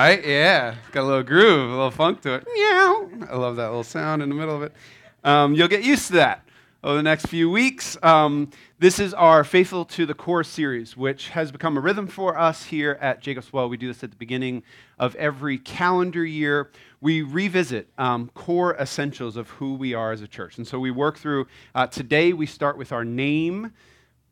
Right? 0.00 0.26
Yeah. 0.26 0.76
It's 0.80 0.90
got 0.92 1.02
a 1.02 1.06
little 1.06 1.22
groove, 1.22 1.68
a 1.68 1.74
little 1.74 1.90
funk 1.90 2.22
to 2.22 2.32
it. 2.36 2.46
Meow. 2.54 3.28
I 3.30 3.36
love 3.36 3.56
that 3.56 3.66
little 3.66 3.84
sound 3.84 4.22
in 4.22 4.30
the 4.30 4.34
middle 4.34 4.56
of 4.56 4.62
it. 4.62 4.72
Um, 5.24 5.54
you'll 5.54 5.68
get 5.68 5.84
used 5.84 6.06
to 6.06 6.14
that 6.14 6.42
over 6.82 6.96
the 6.96 7.02
next 7.02 7.26
few 7.26 7.50
weeks. 7.50 7.98
Um, 8.02 8.50
this 8.78 8.98
is 8.98 9.12
our 9.12 9.44
Faithful 9.44 9.84
to 9.84 10.06
the 10.06 10.14
Core 10.14 10.42
series, 10.42 10.96
which 10.96 11.28
has 11.28 11.52
become 11.52 11.76
a 11.76 11.80
rhythm 11.80 12.06
for 12.06 12.38
us 12.38 12.64
here 12.64 12.96
at 13.02 13.20
Jacob's 13.20 13.52
Well. 13.52 13.68
We 13.68 13.76
do 13.76 13.88
this 13.88 14.02
at 14.02 14.10
the 14.10 14.16
beginning 14.16 14.62
of 14.98 15.14
every 15.16 15.58
calendar 15.58 16.24
year. 16.24 16.70
We 17.02 17.20
revisit 17.20 17.90
um, 17.98 18.30
core 18.32 18.76
essentials 18.76 19.36
of 19.36 19.50
who 19.50 19.74
we 19.74 19.92
are 19.92 20.12
as 20.12 20.22
a 20.22 20.28
church. 20.28 20.56
And 20.56 20.66
so 20.66 20.80
we 20.80 20.90
work 20.90 21.18
through, 21.18 21.46
uh, 21.74 21.88
today 21.88 22.32
we 22.32 22.46
start 22.46 22.78
with 22.78 22.90
our 22.90 23.04
name. 23.04 23.74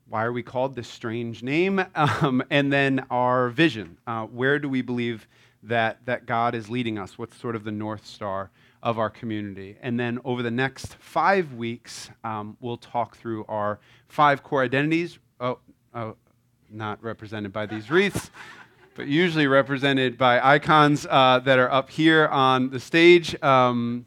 Why 0.08 0.24
are 0.24 0.32
we 0.32 0.42
called 0.42 0.74
this 0.74 0.88
strange 0.88 1.42
name? 1.42 1.84
Um, 1.94 2.42
and 2.48 2.72
then 2.72 3.04
our 3.10 3.50
vision. 3.50 3.98
Uh, 4.06 4.24
where 4.24 4.58
do 4.58 4.70
we 4.70 4.80
believe 4.80 5.28
that, 5.62 6.04
that 6.06 6.26
God 6.26 6.54
is 6.54 6.68
leading 6.68 6.98
us? 6.98 7.18
What's 7.18 7.36
sort 7.36 7.56
of 7.56 7.64
the 7.64 7.72
North 7.72 8.06
Star 8.06 8.50
of 8.82 8.98
our 8.98 9.10
community? 9.10 9.76
And 9.82 9.98
then 9.98 10.18
over 10.24 10.42
the 10.42 10.50
next 10.50 10.94
five 10.96 11.54
weeks, 11.54 12.10
um, 12.24 12.56
we'll 12.60 12.76
talk 12.76 13.16
through 13.16 13.44
our 13.48 13.78
five 14.08 14.42
core 14.42 14.62
identities. 14.62 15.18
Oh, 15.40 15.58
oh 15.94 16.16
not 16.70 17.02
represented 17.02 17.52
by 17.52 17.66
these 17.66 17.90
wreaths, 17.90 18.30
but 18.94 19.06
usually 19.06 19.46
represented 19.46 20.18
by 20.18 20.40
icons 20.40 21.06
uh, 21.08 21.40
that 21.40 21.58
are 21.58 21.70
up 21.70 21.90
here 21.90 22.26
on 22.28 22.70
the 22.70 22.80
stage. 22.80 23.40
Um, 23.42 24.06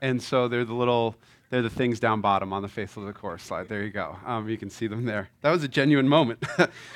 and 0.00 0.22
so 0.22 0.48
they're 0.48 0.64
the 0.64 0.74
little 0.74 1.16
they're 1.50 1.62
the 1.62 1.70
things 1.70 2.00
down 2.00 2.20
bottom 2.20 2.52
on 2.52 2.62
the 2.62 2.68
Faithful 2.68 3.04
to 3.04 3.06
the 3.06 3.12
Core 3.12 3.38
slide. 3.38 3.68
There 3.68 3.82
you 3.82 3.90
go. 3.90 4.16
Um, 4.26 4.48
you 4.48 4.58
can 4.58 4.68
see 4.68 4.86
them 4.86 5.04
there. 5.04 5.30
That 5.42 5.52
was 5.52 5.62
a 5.62 5.68
genuine 5.68 6.08
moment. 6.08 6.44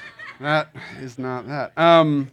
that 0.40 0.74
is 1.00 1.16
not 1.18 1.46
that. 1.46 1.78
Um, 1.78 2.30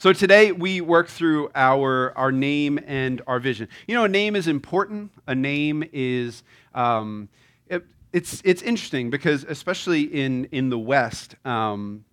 so 0.00 0.12
today 0.12 0.52
we 0.52 0.80
work 0.80 1.08
through 1.08 1.50
our, 1.56 2.16
our 2.16 2.30
name 2.30 2.78
and 2.86 3.20
our 3.26 3.40
vision. 3.40 3.68
You 3.88 3.96
know, 3.96 4.04
a 4.04 4.08
name 4.08 4.36
is 4.36 4.46
important. 4.46 5.10
A 5.26 5.34
name 5.34 5.82
is, 5.92 6.44
um, 6.72 7.28
it, 7.66 7.84
it's, 8.12 8.40
it's 8.44 8.62
interesting 8.62 9.10
because 9.10 9.42
especially 9.42 10.02
in, 10.02 10.44
in 10.52 10.70
the 10.70 10.78
West, 10.78 11.34
um, 11.44 12.04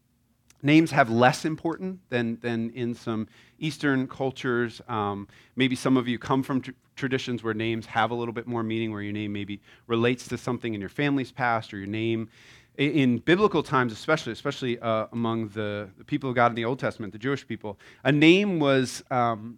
names 0.64 0.90
have 0.90 1.12
less 1.12 1.46
important 1.46 2.00
than, 2.10 2.40
than 2.42 2.72
in 2.72 2.96
some 2.96 3.28
Eastern 3.60 4.08
cultures. 4.08 4.82
Um, 4.88 5.28
maybe 5.56 5.76
some 5.76 5.96
of 5.96 6.08
you 6.08 6.18
come 6.18 6.42
from 6.42 6.62
tr- 6.62 6.72
traditions 6.96 7.44
where 7.44 7.54
names 7.54 7.86
have 7.86 8.10
a 8.10 8.16
little 8.16 8.34
bit 8.34 8.48
more 8.48 8.64
meaning, 8.64 8.92
where 8.92 9.04
your 9.04 9.14
name 9.14 9.32
maybe 9.32 9.62
relates 9.86 10.28
to 10.30 10.40
something 10.40 10.74
in 10.74 10.80
your 10.80 10.90
family's 10.90 11.32
past 11.32 11.72
or 11.72 11.78
your 11.78 11.86
name 11.86 12.30
in 12.78 13.20
biblical 13.20 13.64
times, 13.64 13.94
especially, 13.94 14.34
especially 14.34 14.80
uh, 14.80 15.08
among 15.12 15.50
the, 15.50 15.90
the, 15.98 16.04
people 16.04 16.30
of 16.30 16.36
God 16.36 16.52
in 16.52 16.56
the 16.56 16.66
Old 16.66 16.80
Testament, 16.80 17.14
the 17.14 17.20
Jewish 17.20 17.48
people, 17.48 17.80
a 18.04 18.12
name 18.12 18.60
was 18.60 19.04
um, 19.12 19.58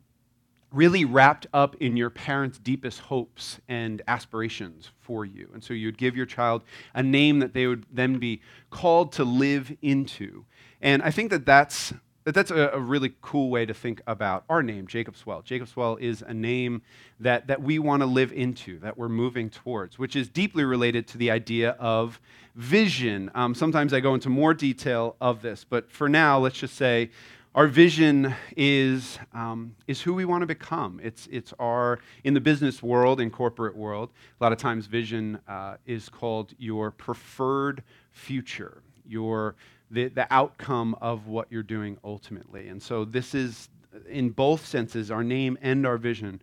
really 0.72 1.06
wrapped 1.06 1.48
up 1.54 1.76
in 1.76 1.96
your 1.98 2.10
parents' 2.10 2.58
deepest 2.58 3.00
hopes 3.00 3.60
and 3.68 4.02
aspirations 4.08 4.92
for 5.00 5.26
you. 5.26 5.50
And 5.54 5.64
so 5.64 5.74
you'd 5.74 5.98
give 5.98 6.16
your 6.16 6.26
child 6.26 6.64
a 6.94 7.02
name 7.02 7.40
that 7.40 7.54
they 7.54 7.68
would 7.68 7.86
then 7.92 8.20
be 8.20 8.42
called 8.70 9.12
to 9.14 9.24
live 9.24 9.76
into. 9.82 10.46
And 10.82 11.02
I 11.02 11.12
think 11.12 11.32
that 11.32 11.46
that's 11.46 11.94
that's 12.34 12.52
a, 12.52 12.70
a, 12.74 12.80
really 12.80 13.14
cool 13.22 13.50
way 13.50 13.66
to 13.66 13.74
think 13.74 14.02
about 14.06 14.44
our 14.50 14.62
name, 14.62 14.88
Jacob's 14.88 15.26
Well. 15.26 15.42
Jacob's 15.42 15.76
Well 15.76 15.98
is 16.00 16.22
a 16.22 16.34
name 16.34 16.82
that, 17.20 17.48
that 17.48 17.62
we 17.62 17.80
want 17.80 18.02
to 18.02 18.06
live 18.06 18.32
into, 18.34 18.80
that 18.80 18.98
we're 18.98 19.10
moving 19.10 19.50
towards, 19.50 19.98
which 19.98 20.16
is 20.16 20.28
deeply 20.28 20.64
related 20.64 21.08
to 21.08 21.18
the 21.18 21.32
idea 21.32 21.72
of 21.80 22.20
vision. 22.56 23.32
Um, 23.34 23.56
sometimes 23.56 23.94
I 23.94 24.00
go 24.00 24.14
into 24.14 24.30
more 24.30 24.54
detail 24.54 25.16
of 25.22 25.42
this, 25.42 25.64
but 25.64 25.92
for 25.92 26.10
now, 26.10 26.40
let's 26.40 26.58
just 26.58 26.76
say 26.76 27.12
our 27.56 27.68
vision 27.68 28.36
is, 28.56 29.18
um, 29.34 29.76
is 29.88 30.02
who 30.02 30.14
we 30.14 30.26
want 30.26 30.42
to 30.42 30.46
become. 30.48 31.00
It's, 31.02 31.28
it's 31.32 31.54
our, 31.60 32.00
in 32.24 32.34
the 32.34 32.42
business 32.42 32.84
world, 32.84 33.22
in 33.22 33.32
corporate 33.32 33.76
world, 33.76 34.10
a 34.40 34.44
lot 34.44 34.52
of 34.52 34.60
times 34.60 34.86
vision 34.86 35.40
uh, 35.48 35.78
is 35.86 36.10
called 36.10 36.54
your 36.60 36.92
preferred 36.92 37.84
future, 38.12 38.84
your 39.08 39.56
the, 39.90 40.08
the 40.10 40.32
outcome 40.34 40.96
of 41.02 41.28
what 41.28 41.48
you're 41.50 41.64
doing 41.64 41.98
ultimately. 42.04 42.68
And 42.68 42.82
so, 42.82 43.06
this 43.06 43.34
is, 43.34 43.70
in 44.10 44.30
both 44.30 44.66
senses, 44.66 45.12
our 45.12 45.24
name 45.24 45.58
and 45.62 45.86
our 45.86 45.98
vision 45.98 46.42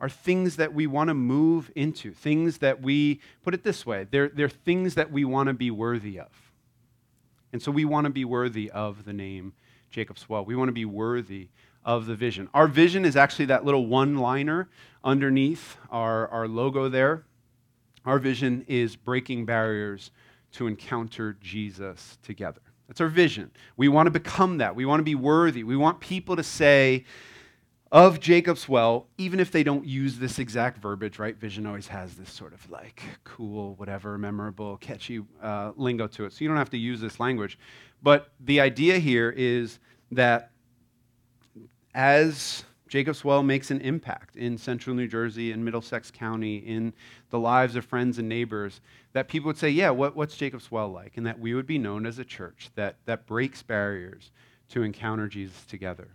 are 0.00 0.08
things 0.08 0.56
that 0.56 0.74
we 0.74 0.86
want 0.86 1.08
to 1.08 1.14
move 1.14 1.70
into, 1.74 2.12
things 2.12 2.58
that 2.58 2.82
we, 2.82 3.20
put 3.42 3.54
it 3.54 3.62
this 3.62 3.86
way, 3.86 4.06
they're, 4.10 4.28
they're 4.28 4.48
things 4.48 4.94
that 4.94 5.10
we 5.10 5.24
want 5.24 5.48
to 5.48 5.54
be 5.54 5.70
worthy 5.70 6.18
of. 6.18 6.28
And 7.52 7.62
so, 7.62 7.70
we 7.70 7.84
want 7.84 8.06
to 8.06 8.10
be 8.10 8.24
worthy 8.24 8.70
of 8.70 9.04
the 9.04 9.12
name 9.12 9.52
Jacob's 9.90 10.28
Well. 10.28 10.44
We 10.44 10.56
want 10.56 10.68
to 10.68 10.72
be 10.72 10.84
worthy 10.84 11.48
of 11.84 12.06
the 12.06 12.16
vision. 12.16 12.48
Our 12.52 12.66
vision 12.66 13.04
is 13.04 13.16
actually 13.16 13.46
that 13.46 13.64
little 13.64 13.86
one 13.86 14.16
liner 14.16 14.68
underneath 15.04 15.76
our, 15.90 16.28
our 16.28 16.48
logo 16.48 16.88
there. 16.88 17.24
Our 18.04 18.18
vision 18.18 18.64
is 18.68 18.96
breaking 18.96 19.46
barriers 19.46 20.10
to 20.52 20.66
encounter 20.66 21.36
Jesus 21.40 22.18
together. 22.22 22.60
That's 22.88 23.00
our 23.00 23.08
vision. 23.08 23.50
We 23.76 23.88
want 23.88 24.06
to 24.06 24.10
become 24.10 24.58
that. 24.58 24.76
We 24.76 24.84
want 24.84 25.00
to 25.00 25.04
be 25.04 25.14
worthy. 25.14 25.64
We 25.64 25.76
want 25.76 26.00
people 26.00 26.36
to 26.36 26.42
say 26.42 27.04
of 27.92 28.18
Jacob's 28.20 28.68
well, 28.68 29.06
even 29.16 29.38
if 29.38 29.50
they 29.50 29.62
don't 29.62 29.86
use 29.86 30.18
this 30.18 30.38
exact 30.38 30.78
verbiage, 30.78 31.18
right? 31.18 31.36
Vision 31.36 31.66
always 31.66 31.88
has 31.88 32.14
this 32.14 32.30
sort 32.30 32.52
of 32.52 32.68
like 32.70 33.02
cool, 33.24 33.74
whatever, 33.76 34.18
memorable, 34.18 34.76
catchy 34.78 35.22
uh, 35.42 35.72
lingo 35.76 36.06
to 36.08 36.24
it. 36.24 36.32
So 36.32 36.38
you 36.40 36.48
don't 36.48 36.56
have 36.56 36.70
to 36.70 36.78
use 36.78 37.00
this 37.00 37.20
language. 37.20 37.58
But 38.02 38.32
the 38.40 38.60
idea 38.60 38.98
here 38.98 39.32
is 39.36 39.78
that 40.12 40.50
as 41.94 42.64
Jacob's 42.88 43.24
Well 43.24 43.42
makes 43.42 43.70
an 43.70 43.80
impact 43.80 44.36
in 44.36 44.56
central 44.56 44.94
New 44.94 45.08
Jersey, 45.08 45.50
in 45.50 45.64
Middlesex 45.64 46.10
County, 46.10 46.58
in 46.58 46.92
the 47.30 47.38
lives 47.38 47.74
of 47.74 47.84
friends 47.84 48.18
and 48.18 48.28
neighbors, 48.28 48.80
that 49.12 49.28
people 49.28 49.48
would 49.48 49.58
say, 49.58 49.70
Yeah, 49.70 49.90
what, 49.90 50.14
what's 50.14 50.36
Jacob's 50.36 50.70
Well 50.70 50.88
like? 50.88 51.16
And 51.16 51.26
that 51.26 51.38
we 51.38 51.54
would 51.54 51.66
be 51.66 51.78
known 51.78 52.06
as 52.06 52.18
a 52.18 52.24
church 52.24 52.70
that, 52.76 52.96
that 53.06 53.26
breaks 53.26 53.62
barriers 53.62 54.30
to 54.70 54.82
encounter 54.82 55.26
Jesus 55.26 55.64
together. 55.66 56.08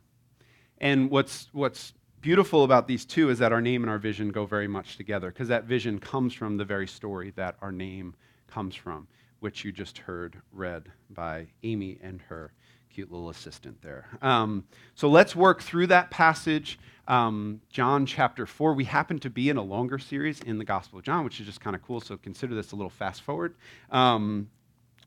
And 0.77 1.09
what's, 1.09 1.49
what's 1.51 1.93
beautiful 2.21 2.63
about 2.63 2.87
these 2.87 3.05
two 3.05 3.29
is 3.29 3.39
that 3.39 3.51
our 3.51 3.61
name 3.61 3.83
and 3.83 3.89
our 3.89 3.97
vision 3.97 4.29
go 4.29 4.45
very 4.45 4.67
much 4.67 4.97
together, 4.97 5.29
because 5.29 5.49
that 5.49 5.65
vision 5.65 5.99
comes 5.99 6.33
from 6.33 6.57
the 6.57 6.65
very 6.65 6.87
story 6.87 7.31
that 7.35 7.55
our 7.61 7.71
name 7.71 8.15
comes 8.47 8.75
from, 8.75 9.07
which 9.39 9.65
you 9.65 9.71
just 9.71 9.97
heard 9.97 10.41
read 10.51 10.89
by 11.09 11.47
Amy 11.63 11.99
and 12.01 12.21
her 12.21 12.53
cute 12.93 13.11
little 13.11 13.29
assistant 13.29 13.81
there. 13.81 14.05
Um, 14.21 14.65
so 14.95 15.07
let's 15.07 15.35
work 15.35 15.61
through 15.61 15.87
that 15.87 16.11
passage, 16.11 16.77
um, 17.07 17.61
John 17.69 18.05
chapter 18.05 18.45
4. 18.45 18.73
We 18.73 18.83
happen 18.83 19.17
to 19.19 19.29
be 19.29 19.49
in 19.49 19.57
a 19.57 19.61
longer 19.61 19.97
series 19.97 20.41
in 20.41 20.57
the 20.57 20.65
Gospel 20.65 20.99
of 20.99 21.05
John, 21.05 21.23
which 21.23 21.39
is 21.39 21.45
just 21.45 21.61
kind 21.61 21.75
of 21.75 21.81
cool, 21.81 22.01
so 22.01 22.17
consider 22.17 22.53
this 22.53 22.73
a 22.73 22.75
little 22.75 22.89
fast 22.89 23.21
forward. 23.21 23.55
Um, 23.91 24.49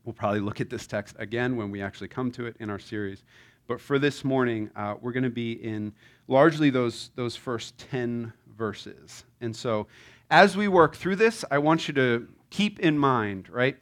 we'll 0.03 0.13
probably 0.13 0.39
look 0.39 0.61
at 0.61 0.69
this 0.69 0.87
text 0.87 1.15
again 1.19 1.55
when 1.55 1.69
we 1.69 1.81
actually 1.81 2.07
come 2.07 2.31
to 2.31 2.47
it 2.47 2.55
in 2.59 2.71
our 2.71 2.79
series. 2.79 3.23
But 3.67 3.79
for 3.79 3.99
this 3.99 4.23
morning, 4.23 4.71
uh, 4.75 4.95
we're 4.99 5.11
going 5.13 5.23
to 5.23 5.29
be 5.29 5.53
in 5.53 5.93
largely 6.27 6.71
those, 6.71 7.11
those 7.15 7.35
first 7.35 7.77
10 7.77 8.33
verses. 8.57 9.25
And 9.41 9.55
so 9.55 9.85
as 10.31 10.57
we 10.57 10.67
work 10.67 10.95
through 10.95 11.17
this, 11.17 11.45
I 11.51 11.59
want 11.59 11.87
you 11.87 11.93
to 11.93 12.27
keep 12.49 12.79
in 12.79 12.97
mind, 12.97 13.47
right? 13.49 13.77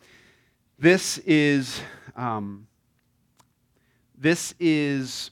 This 0.78 1.20
is. 1.20 1.80
Um, 2.18 2.68
this 4.23 4.56
is 4.57 5.31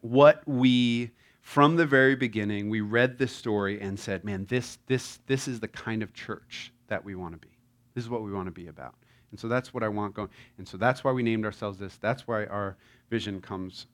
what 0.00 0.42
we, 0.46 1.10
from 1.42 1.76
the 1.76 1.84
very 1.84 2.16
beginning, 2.16 2.70
we 2.70 2.80
read 2.80 3.18
this 3.18 3.30
story 3.30 3.78
and 3.78 4.00
said, 4.00 4.24
man, 4.24 4.46
this, 4.46 4.78
this, 4.86 5.20
this 5.26 5.46
is 5.46 5.60
the 5.60 5.68
kind 5.68 6.02
of 6.02 6.14
church 6.14 6.72
that 6.88 7.04
we 7.04 7.14
want 7.14 7.34
to 7.34 7.38
be. 7.38 7.54
This 7.94 8.04
is 8.04 8.10
what 8.10 8.22
we 8.22 8.32
want 8.32 8.46
to 8.46 8.52
be 8.52 8.68
about. 8.68 8.94
And 9.30 9.38
so 9.38 9.48
that's 9.48 9.74
what 9.74 9.82
I 9.82 9.88
want 9.88 10.14
going. 10.14 10.30
And 10.56 10.66
so 10.66 10.78
that's 10.78 11.04
why 11.04 11.12
we 11.12 11.22
named 11.22 11.44
ourselves 11.44 11.78
this. 11.78 11.98
That's 12.00 12.26
why 12.26 12.46
our 12.46 12.78
vision 13.10 13.38
comes 13.42 13.86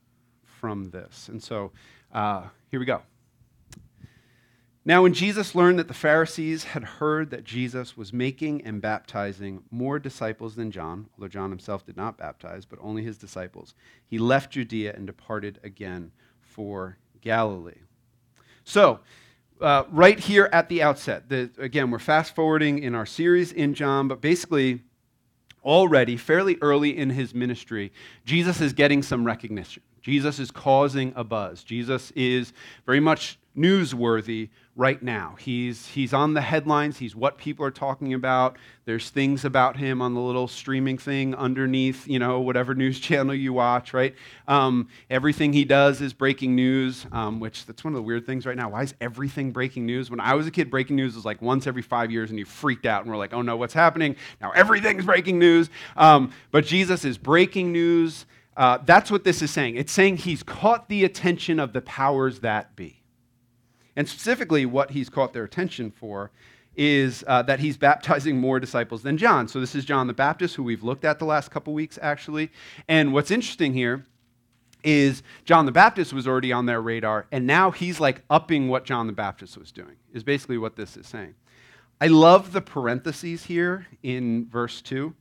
from 0.45 0.91
this. 0.91 1.29
And 1.29 1.43
so 1.43 1.73
uh, 2.13 2.45
here 2.71 2.79
we 2.79 2.87
go. 2.87 3.03
Now, 4.89 5.03
when 5.03 5.13
Jesus 5.13 5.55
learned 5.55 5.79
that 5.79 5.89
the 5.89 5.93
Pharisees 5.93 6.65
had 6.65 6.83
heard 6.83 7.29
that 7.29 7.45
Jesus 7.45 7.95
was 7.95 8.11
making 8.11 8.63
and 8.63 8.81
baptizing 8.81 9.63
more 9.71 9.99
disciples 9.99 10.55
than 10.55 10.71
John, 10.71 11.11
although 11.13 11.29
John 11.29 11.51
himself 11.51 11.85
did 11.85 11.99
not 11.99 12.17
baptize, 12.17 12.65
but 12.65 12.79
only 12.81 13.03
his 13.03 13.19
disciples, 13.19 13.75
he 14.07 14.17
left 14.17 14.51
Judea 14.51 14.95
and 14.97 15.07
departed 15.07 15.61
again 15.63 16.11
for 16.41 16.97
Galilee. 17.21 17.83
So, 18.65 19.01
uh, 19.61 19.85
right 19.91 20.19
here 20.19 20.49
at 20.55 20.71
the 20.71 20.83
outset, 20.83 21.29
the, 21.29 21.51
again, 21.59 21.91
we're 21.91 21.99
fast 21.99 22.35
forwarding 22.35 22.79
in 22.83 22.95
our 22.95 23.05
series 23.05 23.53
in 23.53 23.75
John, 23.75 24.09
but 24.09 24.23
basically, 24.23 24.81
already, 25.63 26.17
fairly 26.17 26.57
early 26.63 26.97
in 26.97 27.11
his 27.11 27.35
ministry, 27.35 27.93
Jesus 28.25 28.63
is 28.63 28.73
getting 28.73 29.03
some 29.03 29.27
recognition 29.27 29.83
Jesus 30.09 30.39
is 30.39 30.51
causing 30.51 31.13
a 31.17 31.23
buzz. 31.25 31.63
Jesus 31.63 32.11
is 32.13 32.55
very 32.87 32.99
much 32.99 33.39
newsworthy 33.59 34.51
right 34.79 35.03
now. 35.03 35.35
He's, 35.41 35.89
he's 35.89 36.15
on 36.15 36.35
the 36.35 36.41
headlines, 36.41 36.99
he's 36.99 37.17
what 37.17 37.37
people 37.37 37.67
are 37.67 37.71
talking 37.73 38.15
about. 38.15 38.57
There's 38.85 39.11
things 39.11 39.45
about 39.45 39.77
him 39.77 40.01
on 40.01 40.15
the 40.15 40.21
little 40.21 40.47
streaming 40.47 40.97
thing 40.99 41.35
underneath, 41.35 42.07
you 42.07 42.21
know, 42.21 42.41
whatever 42.41 42.75
news 42.77 43.01
channel 43.01 43.35
you 43.35 43.53
watch, 43.53 43.93
right? 43.93 44.15
Um, 44.47 44.89
everything 45.11 45.53
he 45.53 45.65
does 45.65 46.01
is 46.01 46.13
breaking 46.13 46.55
news, 46.55 47.07
um, 47.11 47.41
which 47.41 47.67
that's 47.67 47.83
one 47.83 47.93
of 47.93 47.97
the 47.97 48.03
weird 48.03 48.25
things 48.25 48.47
right 48.47 48.57
now. 48.57 48.71
Why 48.71 48.83
is 48.83 48.95
everything 49.01 49.51
breaking 49.51 49.85
news? 49.85 50.11
When 50.11 50.21
I 50.21 50.35
was 50.35 50.47
a 50.47 50.53
kid, 50.53 50.71
breaking 50.71 50.95
news 50.95 51.17
was 51.17 51.25
like 51.25 51.43
once 51.43 51.67
every 51.67 51.83
five 51.83 52.13
years 52.13 52.31
and 52.31 52.39
you 52.39 52.45
freaked 52.45 52.87
out 52.87 53.03
and 53.03 53.11
we're 53.11 53.19
like, 53.19 53.35
oh 53.35 53.43
no, 53.43 53.57
what's 53.57 53.75
happening? 53.75 54.15
Now 54.41 54.53
everything's 54.53 55.05
breaking 55.05 55.41
news. 55.41 55.71
Um, 55.97 56.33
but 56.53 56.65
Jesus 56.65 57.05
is 57.05 57.19
breaking 57.19 57.73
news. 57.73 58.27
Uh, 58.57 58.79
that's 58.85 59.11
what 59.11 59.25
this 59.25 59.43
is 59.43 59.51
saying. 59.51 59.75
It's 59.75 59.93
saying 59.93 60.19
he's 60.19 60.45
caught 60.45 60.89
the 60.89 61.05
attention 61.05 61.59
of 61.59 61.73
the 61.73 61.81
powers 61.81 62.41
that 62.41 62.77
be. 62.77 62.98
And 63.99 64.09
specifically, 64.09 64.65
what 64.65 64.93
he's 64.93 65.09
caught 65.11 65.33
their 65.33 65.43
attention 65.43 65.91
for 65.91 66.31
is 66.77 67.25
uh, 67.27 67.43
that 67.43 67.59
he's 67.59 67.77
baptizing 67.77 68.39
more 68.39 68.61
disciples 68.61 69.03
than 69.03 69.19
John. 69.19 69.49
So 69.49 69.59
this 69.59 69.75
is 69.75 69.85
John 69.85 70.07
the 70.07 70.13
Baptist, 70.13 70.55
who 70.55 70.63
we've 70.63 70.85
looked 70.85 71.05
at 71.05 71.19
the 71.19 71.25
last 71.25 71.51
couple 71.51 71.75
weeks, 71.75 71.99
actually. 72.01 72.53
And 72.87 73.13
what's 73.13 73.33
interesting 73.33 73.75
here 73.75 74.07
is 74.85 75.25
John 75.45 75.67
the 75.67 75.73
Baptist 75.73 76.13
was 76.13 76.29
already 76.29 76.53
on 76.53 76.65
their 76.65 76.81
radar, 76.81 77.27
and 77.33 77.45
now 77.45 77.73
he's 77.73 77.99
like 77.99 78.23
upping 78.31 78.69
what 78.69 78.85
John 78.85 79.09
the 79.09 79.13
Baptist 79.13 79.59
was 79.59 79.73
doing, 79.73 79.97
is 80.13 80.23
basically 80.23 80.59
what 80.59 80.77
this 80.77 80.97
is 80.97 81.09
saying. 81.09 81.35
I 82.01 82.07
love 82.07 82.53
the 82.53 82.63
parentheses 82.63 83.47
here 83.47 83.89
in 84.05 84.49
verse 84.49 84.81
2. 84.81 85.13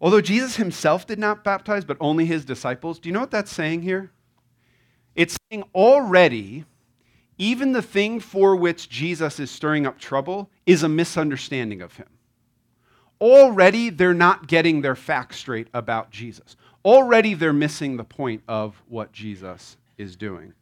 Although 0.00 0.20
Jesus 0.20 0.56
himself 0.56 1.06
did 1.06 1.20
not 1.20 1.44
baptize, 1.44 1.84
but 1.84 1.98
only 2.00 2.26
his 2.26 2.44
disciples, 2.44 2.98
do 2.98 3.08
you 3.08 3.12
know 3.12 3.20
what 3.20 3.30
that's 3.30 3.52
saying 3.52 3.82
here? 3.82 4.10
It's 5.14 5.38
saying 5.52 5.62
already 5.72 6.64
even 7.38 7.72
the 7.72 7.82
thing 7.82 8.20
for 8.20 8.56
which 8.56 8.88
Jesus 8.88 9.38
is 9.38 9.50
stirring 9.50 9.86
up 9.86 9.98
trouble 9.98 10.50
is 10.64 10.82
a 10.82 10.88
misunderstanding 10.88 11.82
of 11.82 11.96
him. 11.96 12.08
Already, 13.20 13.90
they're 13.90 14.14
not 14.14 14.46
getting 14.46 14.82
their 14.82 14.94
facts 14.94 15.36
straight 15.36 15.68
about 15.72 16.10
Jesus. 16.10 16.56
Already, 16.84 17.34
they're 17.34 17.52
missing 17.52 17.96
the 17.96 18.04
point 18.04 18.42
of 18.46 18.82
what 18.88 19.12
Jesus 19.12 19.76
is 19.98 20.16
doing. 20.16 20.52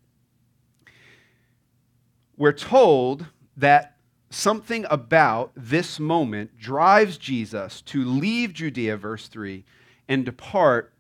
We're 2.36 2.52
told 2.52 3.26
that 3.56 3.96
something 4.30 4.84
about 4.90 5.52
this 5.56 6.00
moment 6.00 6.58
drives 6.58 7.18
Jesus 7.18 7.82
to 7.82 8.04
leave 8.04 8.52
Judea, 8.52 8.96
verse 8.96 9.28
3, 9.28 9.64
and 10.08 10.24
depart 10.24 10.92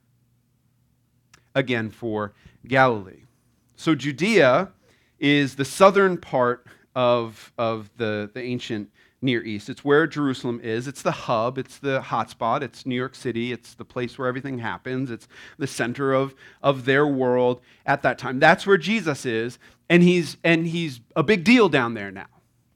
again 1.54 1.90
for 1.90 2.34
Galilee. 2.66 3.24
So, 3.76 3.94
Judea 3.94 4.72
is 5.24 5.54
the 5.54 5.64
southern 5.64 6.18
part 6.18 6.66
of, 6.94 7.50
of 7.56 7.90
the, 7.96 8.30
the 8.34 8.42
ancient 8.42 8.90
Near 9.22 9.42
East. 9.42 9.70
It's 9.70 9.82
where 9.82 10.06
Jerusalem 10.06 10.60
is. 10.62 10.86
It's 10.86 11.00
the 11.00 11.10
hub. 11.10 11.56
It's 11.56 11.78
the 11.78 12.02
hotspot. 12.02 12.60
It's 12.60 12.84
New 12.84 12.94
York 12.94 13.14
City. 13.14 13.50
It's 13.50 13.72
the 13.72 13.86
place 13.86 14.18
where 14.18 14.28
everything 14.28 14.58
happens. 14.58 15.10
It's 15.10 15.26
the 15.56 15.66
center 15.66 16.12
of, 16.12 16.34
of 16.62 16.84
their 16.84 17.06
world 17.06 17.62
at 17.86 18.02
that 18.02 18.18
time. 18.18 18.38
That's 18.38 18.66
where 18.66 18.76
Jesus 18.76 19.24
is. 19.24 19.58
And 19.88 20.02
he's, 20.02 20.36
and 20.44 20.66
he's 20.66 21.00
a 21.16 21.22
big 21.22 21.42
deal 21.42 21.70
down 21.70 21.94
there 21.94 22.10
now. 22.10 22.26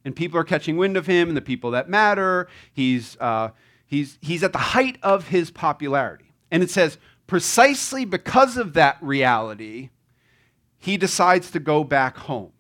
And 0.07 0.17
people 0.17 0.41
are 0.41 0.45
catching 0.45 0.79
wind 0.79 0.97
of 0.97 1.07
him 1.07 1.29
and 1.29 1.37
the 1.37 1.43
people 1.43 1.73
that 1.73 1.91
matter. 1.91 2.49
He's, 2.73 3.19
uh, 3.21 3.51
he's, 3.85 4.17
he's 4.23 4.43
at 4.43 4.55
the 4.55 4.59
height 4.59 4.97
of 5.03 5.29
his 5.29 5.51
popularity. 5.51 6.33
And 6.51 6.63
it 6.63 6.71
says, 6.71 6.97
precisely 7.27 8.07
because 8.07 8.57
of 8.57 8.73
that 8.73 8.97
reality, 9.03 9.91
he 10.79 10.97
decides 10.97 11.51
to 11.51 11.61
go 11.61 11.85
back 11.85 12.17
home. 12.17 12.53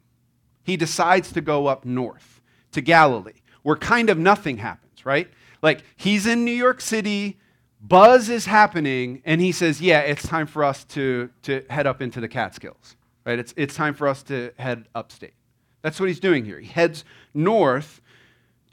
He 0.62 0.76
decides 0.76 1.32
to 1.32 1.40
go 1.40 1.66
up 1.66 1.84
north 1.84 2.40
to 2.72 2.80
Galilee, 2.80 3.40
where 3.62 3.76
kind 3.76 4.10
of 4.10 4.18
nothing 4.18 4.58
happens, 4.58 5.06
right? 5.06 5.30
Like 5.62 5.82
he's 5.96 6.26
in 6.26 6.44
New 6.44 6.52
York 6.52 6.80
City, 6.80 7.38
buzz 7.80 8.28
is 8.28 8.46
happening, 8.46 9.22
and 9.24 9.40
he 9.40 9.52
says, 9.52 9.80
Yeah, 9.80 10.00
it's 10.00 10.26
time 10.26 10.46
for 10.46 10.64
us 10.64 10.84
to, 10.84 11.30
to 11.42 11.64
head 11.70 11.86
up 11.86 12.02
into 12.02 12.20
the 12.20 12.28
Catskills, 12.28 12.96
right? 13.24 13.38
It's, 13.38 13.54
it's 13.56 13.74
time 13.74 13.94
for 13.94 14.08
us 14.08 14.22
to 14.24 14.52
head 14.58 14.86
upstate. 14.94 15.34
That's 15.82 15.98
what 16.00 16.08
he's 16.08 16.20
doing 16.20 16.44
here. 16.44 16.58
He 16.60 16.68
heads 16.68 17.04
north 17.32 18.02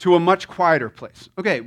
to 0.00 0.14
a 0.14 0.20
much 0.20 0.48
quieter 0.48 0.90
place. 0.90 1.28
Okay, 1.38 1.60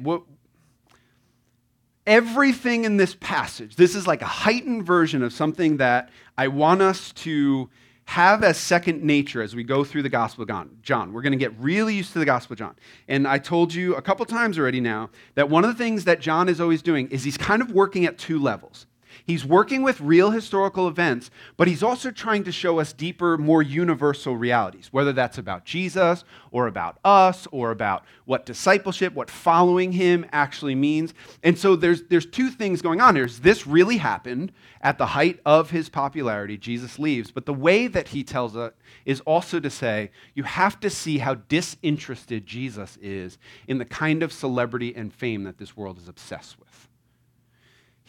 everything 2.09 2.85
in 2.85 2.97
this 2.97 3.15
passage, 3.19 3.75
this 3.75 3.95
is 3.95 4.07
like 4.07 4.23
a 4.23 4.25
heightened 4.25 4.83
version 4.83 5.21
of 5.21 5.31
something 5.31 5.77
that 5.77 6.09
I 6.37 6.47
want 6.47 6.81
us 6.81 7.13
to 7.13 7.69
have 8.05 8.43
as 8.43 8.57
second 8.57 9.03
nature 9.03 9.43
as 9.43 9.55
we 9.55 9.63
go 9.63 9.83
through 9.83 10.01
the 10.01 10.09
Gospel 10.09 10.43
of 10.43 10.81
John. 10.81 11.13
We're 11.13 11.21
going 11.21 11.33
to 11.33 11.37
get 11.37 11.53
really 11.59 11.93
used 11.93 12.11
to 12.13 12.19
the 12.19 12.25
Gospel 12.25 12.53
of 12.53 12.57
John. 12.57 12.75
And 13.07 13.27
I 13.27 13.37
told 13.37 13.71
you 13.71 13.93
a 13.95 14.01
couple 14.01 14.25
times 14.25 14.57
already 14.57 14.81
now 14.81 15.11
that 15.35 15.47
one 15.47 15.63
of 15.63 15.69
the 15.69 15.81
things 15.81 16.05
that 16.05 16.19
John 16.19 16.49
is 16.49 16.59
always 16.59 16.81
doing 16.81 17.07
is 17.09 17.23
he's 17.23 17.37
kind 17.37 17.61
of 17.61 17.71
working 17.71 18.05
at 18.05 18.17
two 18.17 18.39
levels. 18.39 18.87
He's 19.25 19.45
working 19.45 19.83
with 19.83 20.01
real 20.01 20.31
historical 20.31 20.87
events, 20.87 21.31
but 21.57 21.67
he's 21.67 21.83
also 21.83 22.11
trying 22.11 22.43
to 22.43 22.51
show 22.51 22.79
us 22.79 22.93
deeper, 22.93 23.37
more 23.37 23.61
universal 23.61 24.35
realities, 24.35 24.89
whether 24.91 25.13
that's 25.13 25.37
about 25.37 25.65
Jesus 25.65 26.23
or 26.51 26.67
about 26.67 26.97
us 27.03 27.47
or 27.51 27.71
about 27.71 28.05
what 28.25 28.45
discipleship, 28.45 29.13
what 29.13 29.29
following 29.29 29.91
him 29.91 30.25
actually 30.31 30.75
means. 30.75 31.13
And 31.43 31.57
so 31.57 31.75
there's, 31.75 32.03
there's 32.03 32.25
two 32.25 32.49
things 32.49 32.81
going 32.81 33.01
on 33.01 33.15
here. 33.15 33.27
This 33.27 33.67
really 33.67 33.97
happened 33.97 34.51
at 34.81 34.97
the 34.97 35.07
height 35.07 35.39
of 35.45 35.71
his 35.71 35.89
popularity. 35.89 36.57
Jesus 36.57 36.99
leaves. 36.99 37.31
But 37.31 37.45
the 37.45 37.53
way 37.53 37.87
that 37.87 38.09
he 38.09 38.23
tells 38.23 38.55
it 38.55 38.75
is 39.05 39.21
also 39.21 39.59
to 39.59 39.69
say 39.69 40.11
you 40.33 40.43
have 40.43 40.79
to 40.79 40.89
see 40.89 41.19
how 41.19 41.35
disinterested 41.35 42.45
Jesus 42.45 42.97
is 43.01 43.37
in 43.67 43.77
the 43.77 43.85
kind 43.85 44.23
of 44.23 44.33
celebrity 44.33 44.95
and 44.95 45.13
fame 45.13 45.43
that 45.43 45.57
this 45.57 45.75
world 45.77 45.97
is 45.97 46.07
obsessed 46.07 46.59
with 46.59 46.88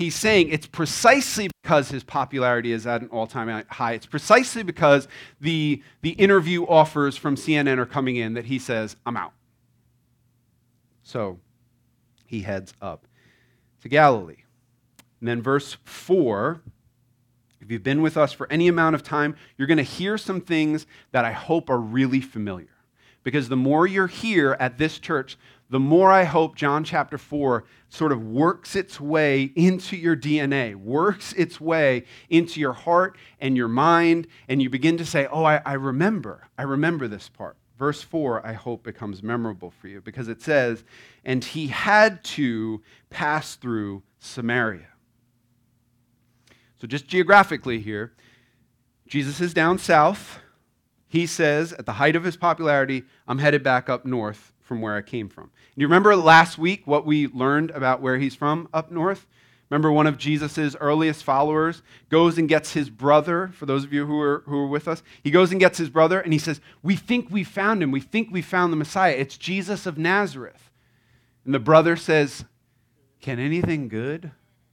he's 0.00 0.16
saying 0.16 0.48
it's 0.48 0.66
precisely 0.66 1.50
because 1.62 1.90
his 1.90 2.02
popularity 2.02 2.72
is 2.72 2.86
at 2.86 3.02
an 3.02 3.08
all-time 3.08 3.64
high. 3.68 3.92
It's 3.92 4.06
precisely 4.06 4.62
because 4.62 5.06
the, 5.42 5.82
the 6.00 6.12
interview 6.12 6.64
offers 6.64 7.18
from 7.18 7.36
cnn 7.36 7.76
are 7.76 7.86
coming 7.86 8.16
in 8.16 8.32
that 8.34 8.46
he 8.46 8.58
says 8.58 8.96
i'm 9.04 9.16
out. 9.16 9.32
So 11.02 11.38
he 12.24 12.40
heads 12.40 12.72
up 12.80 13.06
to 13.82 13.90
galilee. 13.90 14.44
And 15.20 15.28
then 15.28 15.42
verse 15.42 15.76
4 15.84 16.62
if 17.60 17.70
you've 17.70 17.82
been 17.82 18.00
with 18.00 18.16
us 18.16 18.32
for 18.32 18.50
any 18.50 18.68
amount 18.68 18.94
of 18.94 19.02
time 19.02 19.36
you're 19.58 19.68
going 19.68 19.76
to 19.76 19.82
hear 19.82 20.16
some 20.16 20.40
things 20.40 20.86
that 21.12 21.26
i 21.26 21.32
hope 21.32 21.68
are 21.68 21.78
really 21.78 22.22
familiar. 22.22 22.68
Because 23.22 23.50
the 23.50 23.56
more 23.56 23.86
you're 23.86 24.06
here 24.06 24.56
at 24.58 24.78
this 24.78 24.98
church 24.98 25.36
the 25.70 25.80
more 25.80 26.10
I 26.10 26.24
hope 26.24 26.56
John 26.56 26.82
chapter 26.82 27.16
4 27.16 27.64
sort 27.88 28.10
of 28.10 28.24
works 28.24 28.74
its 28.74 29.00
way 29.00 29.52
into 29.54 29.96
your 29.96 30.16
DNA, 30.16 30.74
works 30.74 31.32
its 31.34 31.60
way 31.60 32.04
into 32.28 32.58
your 32.58 32.72
heart 32.72 33.16
and 33.40 33.56
your 33.56 33.68
mind, 33.68 34.26
and 34.48 34.60
you 34.60 34.68
begin 34.68 34.98
to 34.98 35.06
say, 35.06 35.28
Oh, 35.30 35.44
I, 35.44 35.62
I 35.64 35.74
remember. 35.74 36.48
I 36.58 36.62
remember 36.62 37.06
this 37.06 37.28
part. 37.28 37.56
Verse 37.78 38.02
4, 38.02 38.44
I 38.44 38.52
hope, 38.52 38.82
becomes 38.82 39.22
memorable 39.22 39.70
for 39.70 39.86
you 39.86 40.00
because 40.00 40.26
it 40.26 40.42
says, 40.42 40.82
And 41.24 41.44
he 41.44 41.68
had 41.68 42.22
to 42.24 42.82
pass 43.08 43.54
through 43.54 44.02
Samaria. 44.18 44.88
So, 46.80 46.88
just 46.88 47.06
geographically 47.06 47.78
here, 47.78 48.12
Jesus 49.06 49.40
is 49.40 49.54
down 49.54 49.78
south. 49.78 50.40
He 51.06 51.26
says, 51.26 51.72
at 51.72 51.86
the 51.86 51.94
height 51.94 52.16
of 52.16 52.24
his 52.24 52.36
popularity, 52.36 53.04
I'm 53.26 53.38
headed 53.38 53.62
back 53.62 53.88
up 53.88 54.04
north 54.04 54.49
from 54.70 54.80
where 54.80 54.94
I 54.94 55.02
came 55.02 55.28
from. 55.28 55.46
Do 55.46 55.80
you 55.80 55.88
remember 55.88 56.14
last 56.14 56.56
week 56.56 56.86
what 56.86 57.04
we 57.04 57.26
learned 57.26 57.72
about 57.72 58.00
where 58.00 58.18
he's 58.18 58.36
from 58.36 58.68
up 58.72 58.92
north? 58.92 59.26
Remember, 59.68 59.90
one 59.90 60.06
of 60.06 60.16
Jesus' 60.16 60.76
earliest 60.78 61.24
followers 61.24 61.82
goes 62.08 62.38
and 62.38 62.48
gets 62.48 62.72
his 62.72 62.88
brother, 62.88 63.50
for 63.52 63.66
those 63.66 63.82
of 63.82 63.92
you 63.92 64.06
who 64.06 64.20
are, 64.20 64.44
who 64.46 64.58
are 64.58 64.68
with 64.68 64.86
us, 64.86 65.02
he 65.24 65.32
goes 65.32 65.50
and 65.50 65.58
gets 65.58 65.76
his 65.76 65.90
brother 65.90 66.20
and 66.20 66.32
he 66.32 66.38
says, 66.38 66.60
We 66.84 66.94
think 66.94 67.32
we 67.32 67.42
found 67.42 67.82
him. 67.82 67.90
We 67.90 68.00
think 68.00 68.28
we 68.30 68.42
found 68.42 68.72
the 68.72 68.76
Messiah. 68.76 69.16
It's 69.18 69.36
Jesus 69.36 69.86
of 69.86 69.98
Nazareth. 69.98 70.70
And 71.44 71.52
the 71.52 71.58
brother 71.58 71.96
says, 71.96 72.44
Can 73.20 73.40
anything 73.40 73.88
good 73.88 74.30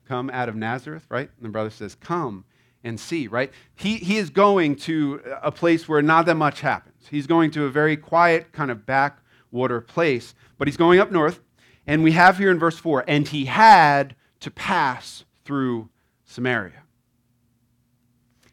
come 0.07 0.29
out 0.29 0.47
of 0.47 0.55
Nazareth? 0.55 1.07
Right? 1.09 1.31
And 1.37 1.45
the 1.45 1.49
brother 1.49 1.71
says, 1.71 1.95
Come 1.95 2.45
and 2.83 2.99
see, 2.99 3.25
right? 3.25 3.51
He, 3.73 3.95
he 3.95 4.17
is 4.17 4.29
going 4.29 4.75
to 4.75 5.23
a 5.41 5.51
place 5.51 5.89
where 5.89 6.03
not 6.03 6.27
that 6.27 6.35
much 6.35 6.61
happens. 6.61 7.07
He's 7.09 7.25
going 7.25 7.49
to 7.51 7.65
a 7.65 7.69
very 7.71 7.97
quiet, 7.97 8.51
kind 8.51 8.69
of 8.69 8.85
back 8.85 9.23
water 9.51 9.81
place. 9.81 10.35
But 10.57 10.67
he's 10.67 10.77
going 10.77 10.99
up 10.99 11.11
north, 11.11 11.41
and 11.87 12.03
we 12.03 12.11
have 12.11 12.37
here 12.37 12.51
in 12.51 12.59
verse 12.59 12.77
4 12.77 13.05
and 13.07 13.27
he 13.27 13.45
had 13.45 14.15
to 14.41 14.51
pass 14.51 15.23
through 15.45 15.89
Samaria. 16.25 16.83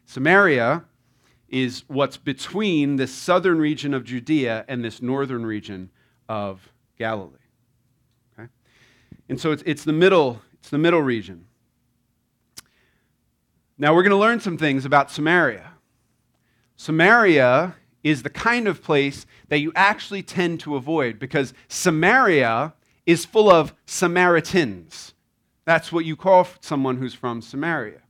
Samaria 0.05 0.85
is 1.49 1.83
what's 1.87 2.17
between 2.17 2.95
this 2.95 3.13
southern 3.13 3.59
region 3.59 3.93
of 3.93 4.03
Judea 4.05 4.65
and 4.67 4.83
this 4.83 5.01
northern 5.01 5.45
region 5.45 5.91
of 6.27 6.71
Galilee. 6.97 7.37
Okay? 8.39 8.49
And 9.29 9.39
so 9.39 9.51
it's, 9.51 9.63
it's 9.65 9.83
the 9.83 9.93
middle, 9.93 10.41
it's 10.53 10.69
the 10.69 10.77
middle 10.77 11.01
region. 11.01 11.45
Now 13.77 13.93
we're 13.93 14.03
going 14.03 14.11
to 14.11 14.17
learn 14.17 14.39
some 14.39 14.57
things 14.57 14.85
about 14.85 15.11
Samaria. 15.11 15.73
Samaria 16.77 17.75
is 18.05 18.21
the 18.21 18.29
kind 18.29 18.67
of 18.67 18.83
place 18.83 19.25
that 19.49 19.57
you 19.57 19.71
actually 19.75 20.21
tend 20.21 20.59
to 20.59 20.75
avoid 20.75 21.17
because 21.17 21.55
Samaria 21.67 22.71
is 23.07 23.25
full 23.25 23.49
of 23.49 23.73
Samaritans. 23.87 25.15
That's 25.65 25.91
what 25.91 26.05
you 26.05 26.15
call 26.15 26.47
someone 26.61 26.97
who's 26.97 27.15
from 27.15 27.41
Samaria. 27.41 28.01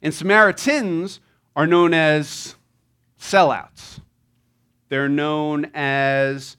And 0.00 0.14
Samaritans 0.14 1.18
are 1.56 1.66
known 1.66 1.92
as 1.92 2.54
sellouts. 3.18 3.98
They're 4.88 5.08
known 5.08 5.68
as 5.74 6.56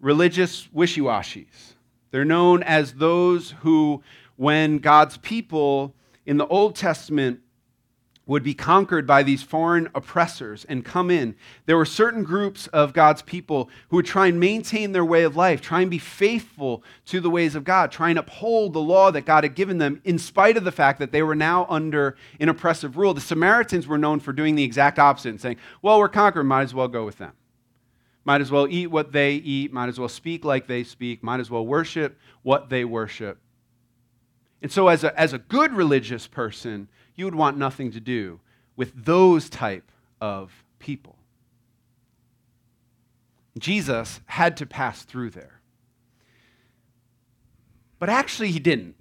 religious 0.00 0.72
wishy 0.72 1.02
washies. 1.02 1.74
They're 2.10 2.24
known 2.24 2.62
as 2.62 2.94
those 2.94 3.50
who, 3.60 4.02
when 4.36 4.78
God's 4.78 5.18
people 5.18 5.94
in 6.24 6.38
the 6.38 6.46
Old 6.46 6.74
Testament 6.74 7.40
would 8.32 8.42
be 8.42 8.54
conquered 8.54 9.06
by 9.06 9.22
these 9.22 9.42
foreign 9.42 9.88
oppressors 9.94 10.64
and 10.64 10.86
come 10.86 11.10
in. 11.10 11.36
There 11.66 11.76
were 11.76 11.84
certain 11.84 12.24
groups 12.24 12.66
of 12.68 12.94
God's 12.94 13.20
people 13.20 13.68
who 13.90 13.96
would 13.96 14.06
try 14.06 14.28
and 14.28 14.40
maintain 14.40 14.92
their 14.92 15.04
way 15.04 15.22
of 15.22 15.36
life, 15.36 15.60
try 15.60 15.82
and 15.82 15.90
be 15.90 15.98
faithful 15.98 16.82
to 17.06 17.20
the 17.20 17.28
ways 17.28 17.54
of 17.54 17.62
God, 17.62 17.92
try 17.92 18.08
and 18.08 18.18
uphold 18.18 18.72
the 18.72 18.80
law 18.80 19.10
that 19.10 19.26
God 19.26 19.44
had 19.44 19.54
given 19.54 19.76
them, 19.76 20.00
in 20.02 20.18
spite 20.18 20.56
of 20.56 20.64
the 20.64 20.72
fact 20.72 20.98
that 20.98 21.12
they 21.12 21.22
were 21.22 21.34
now 21.34 21.66
under 21.68 22.16
an 22.40 22.48
oppressive 22.48 22.96
rule. 22.96 23.12
The 23.12 23.20
Samaritans 23.20 23.86
were 23.86 23.98
known 23.98 24.18
for 24.18 24.32
doing 24.32 24.54
the 24.54 24.64
exact 24.64 24.98
opposite 24.98 25.28
and 25.28 25.40
saying, 25.40 25.58
Well, 25.82 25.98
we're 25.98 26.08
conquered, 26.08 26.44
might 26.44 26.62
as 26.62 26.72
well 26.72 26.88
go 26.88 27.04
with 27.04 27.18
them. 27.18 27.32
Might 28.24 28.40
as 28.40 28.50
well 28.50 28.66
eat 28.66 28.86
what 28.86 29.12
they 29.12 29.34
eat, 29.34 29.74
might 29.74 29.90
as 29.90 30.00
well 30.00 30.08
speak 30.08 30.42
like 30.42 30.66
they 30.66 30.84
speak, 30.84 31.22
might 31.22 31.40
as 31.40 31.50
well 31.50 31.66
worship 31.66 32.18
what 32.42 32.70
they 32.70 32.86
worship. 32.86 33.38
And 34.62 34.70
so, 34.70 34.88
as 34.88 35.02
a, 35.04 35.18
as 35.18 35.32
a 35.32 35.38
good 35.38 35.72
religious 35.74 36.26
person, 36.28 36.88
you 37.16 37.24
would 37.24 37.34
want 37.34 37.58
nothing 37.58 37.90
to 37.92 38.00
do 38.00 38.40
with 38.76 39.04
those 39.04 39.50
type 39.50 39.90
of 40.20 40.64
people. 40.78 41.16
Jesus 43.58 44.20
had 44.26 44.56
to 44.58 44.66
pass 44.66 45.02
through 45.02 45.30
there. 45.30 45.60
But 47.98 48.08
actually, 48.08 48.50
he 48.50 48.58
didn't. 48.58 48.96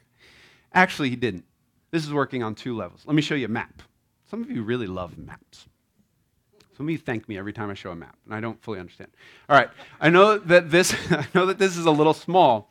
actually, 0.74 1.10
he 1.10 1.16
didn't. 1.16 1.44
This 1.90 2.04
is 2.04 2.12
working 2.12 2.42
on 2.42 2.54
two 2.54 2.76
levels. 2.76 3.04
Let 3.06 3.14
me 3.14 3.22
show 3.22 3.34
you 3.34 3.46
a 3.46 3.48
map. 3.48 3.82
Some 4.30 4.42
of 4.42 4.50
you 4.50 4.62
really 4.62 4.86
love 4.86 5.16
maps. 5.16 5.66
Some 6.76 6.86
of 6.86 6.90
you 6.90 6.98
thank 6.98 7.28
me 7.28 7.38
every 7.38 7.52
time 7.52 7.70
I 7.70 7.74
show 7.74 7.90
a 7.90 7.96
map, 7.96 8.16
and 8.24 8.34
I 8.34 8.40
don't 8.40 8.62
fully 8.62 8.78
understand. 8.78 9.10
All 9.48 9.56
right, 9.56 9.68
I 10.00 10.10
know 10.10 10.38
that 10.38 10.70
this, 10.70 10.94
I 11.10 11.26
know 11.34 11.46
that 11.46 11.58
this 11.58 11.76
is 11.76 11.86
a 11.86 11.90
little 11.90 12.14
small, 12.14 12.70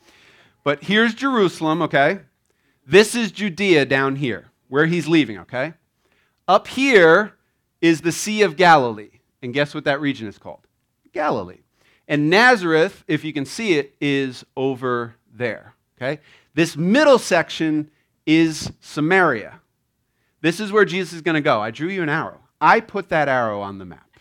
but 0.67 0.83
here's 0.83 1.13
Jerusalem, 1.13 1.81
okay? 1.83 2.19
This 2.85 3.15
is 3.15 3.31
Judea 3.31 3.85
down 3.85 4.17
here 4.17 4.51
where 4.67 4.85
he's 4.85 5.07
leaving, 5.07 5.37
okay? 5.37 5.75
Up 6.45 6.67
here 6.67 7.35
is 7.79 8.01
the 8.01 8.11
Sea 8.11 8.41
of 8.41 8.57
Galilee. 8.57 9.21
And 9.41 9.53
guess 9.53 9.73
what 9.73 9.85
that 9.85 10.01
region 10.01 10.27
is 10.27 10.37
called? 10.37 10.67
Galilee. 11.13 11.61
And 12.09 12.29
Nazareth, 12.29 13.05
if 13.07 13.23
you 13.23 13.31
can 13.31 13.45
see 13.45 13.77
it, 13.77 13.95
is 14.01 14.45
over 14.57 15.15
there, 15.33 15.73
okay? 15.95 16.19
This 16.53 16.75
middle 16.75 17.17
section 17.17 17.89
is 18.25 18.69
Samaria. 18.81 19.61
This 20.41 20.59
is 20.59 20.73
where 20.73 20.83
Jesus 20.83 21.13
is 21.13 21.21
going 21.21 21.35
to 21.35 21.39
go. 21.39 21.61
I 21.61 21.71
drew 21.71 21.87
you 21.87 22.03
an 22.03 22.09
arrow. 22.09 22.41
I 22.59 22.81
put 22.81 23.07
that 23.07 23.29
arrow 23.29 23.61
on 23.61 23.77
the 23.77 23.85
map. 23.85 24.19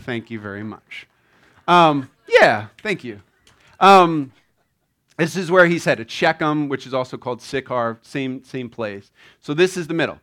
Thank 0.00 0.30
you 0.30 0.40
very 0.40 0.62
much. 0.62 1.06
Um, 1.68 2.10
yeah, 2.26 2.68
thank 2.82 3.04
you. 3.04 3.20
Um, 3.78 4.32
this 5.16 5.36
is 5.36 5.50
where 5.50 5.66
he's 5.66 5.84
headed, 5.84 6.10
Shechem, 6.10 6.68
which 6.68 6.86
is 6.86 6.94
also 6.94 7.16
called 7.16 7.42
Sychar, 7.42 7.98
same, 8.02 8.42
same 8.44 8.68
place. 8.68 9.10
So 9.40 9.54
this 9.54 9.76
is 9.76 9.86
the 9.86 9.94
middle. 9.94 10.18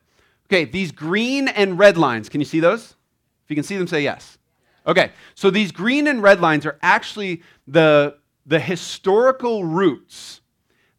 Okay, 0.47 0.65
these 0.65 0.91
green 0.91 1.47
and 1.47 1.77
red 1.77 1.97
lines, 1.97 2.27
can 2.27 2.41
you 2.41 2.45
see 2.45 2.59
those? 2.59 2.95
If 3.43 3.49
you 3.49 3.55
can 3.55 3.63
see 3.63 3.77
them, 3.77 3.87
say 3.87 4.01
yes. 4.01 4.37
Okay, 4.87 5.11
so 5.35 5.51
these 5.51 5.71
green 5.71 6.07
and 6.07 6.23
red 6.23 6.41
lines 6.41 6.65
are 6.65 6.79
actually 6.81 7.43
the, 7.67 8.17
the 8.45 8.59
historical 8.59 9.63
routes 9.63 10.41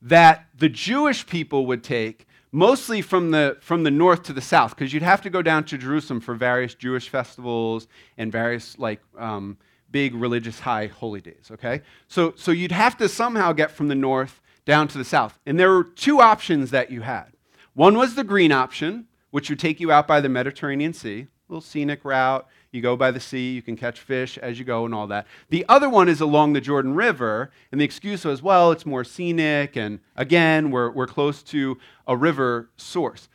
that 0.02 0.46
the 0.56 0.68
Jewish 0.68 1.26
people 1.26 1.66
would 1.66 1.82
take, 1.82 2.26
mostly 2.52 3.02
from 3.02 3.32
the, 3.32 3.56
from 3.60 3.82
the 3.82 3.90
north 3.90 4.22
to 4.24 4.32
the 4.32 4.40
south, 4.40 4.76
because 4.76 4.92
you'd 4.92 5.02
have 5.02 5.22
to 5.22 5.30
go 5.30 5.42
down 5.42 5.64
to 5.64 5.76
Jerusalem 5.76 6.20
for 6.20 6.34
various 6.34 6.74
Jewish 6.74 7.08
festivals 7.08 7.88
and 8.16 8.30
various, 8.30 8.78
like, 8.78 9.00
um, 9.18 9.58
big 9.90 10.14
religious 10.14 10.60
high 10.60 10.86
holy 10.86 11.20
days, 11.20 11.50
okay? 11.50 11.82
So, 12.08 12.34
so 12.36 12.50
you'd 12.50 12.72
have 12.72 12.96
to 12.98 13.08
somehow 13.08 13.52
get 13.52 13.70
from 13.70 13.88
the 13.88 13.94
north 13.94 14.40
down 14.64 14.88
to 14.88 14.98
the 14.98 15.04
south. 15.04 15.38
And 15.46 15.58
there 15.58 15.70
were 15.70 15.84
two 15.84 16.20
options 16.20 16.70
that 16.70 16.90
you 16.90 17.02
had. 17.02 17.26
One 17.74 17.96
was 17.96 18.14
the 18.14 18.24
green 18.24 18.52
option, 18.52 19.06
which 19.30 19.48
would 19.48 19.58
take 19.58 19.80
you 19.80 19.90
out 19.92 20.06
by 20.06 20.20
the 20.20 20.28
Mediterranean 20.28 20.92
Sea, 20.92 21.20
a 21.20 21.52
little 21.52 21.60
scenic 21.60 22.04
route. 22.04 22.46
You 22.72 22.80
go 22.80 22.96
by 22.96 23.10
the 23.10 23.20
sea, 23.20 23.52
you 23.52 23.62
can 23.62 23.76
catch 23.76 23.98
fish 23.98 24.38
as 24.38 24.58
you 24.58 24.64
go 24.64 24.84
and 24.84 24.94
all 24.94 25.08
that. 25.08 25.26
The 25.48 25.64
other 25.68 25.88
one 25.88 26.08
is 26.08 26.20
along 26.20 26.52
the 26.52 26.60
Jordan 26.60 26.94
River, 26.94 27.50
and 27.72 27.80
the 27.80 27.84
excuse 27.84 28.24
was, 28.24 28.42
well, 28.42 28.70
it's 28.70 28.86
more 28.86 29.02
scenic, 29.02 29.76
and 29.76 29.98
again, 30.14 30.70
we're, 30.70 30.90
we're 30.90 31.08
close 31.08 31.42
to 31.44 31.78
a 32.06 32.16
river 32.16 32.70
source. 32.76 33.28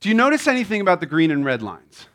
Do 0.00 0.08
you 0.08 0.14
notice 0.14 0.48
anything 0.48 0.80
about 0.80 0.98
the 0.98 1.06
green 1.06 1.30
and 1.30 1.44
red 1.44 1.62
lines? 1.62 2.08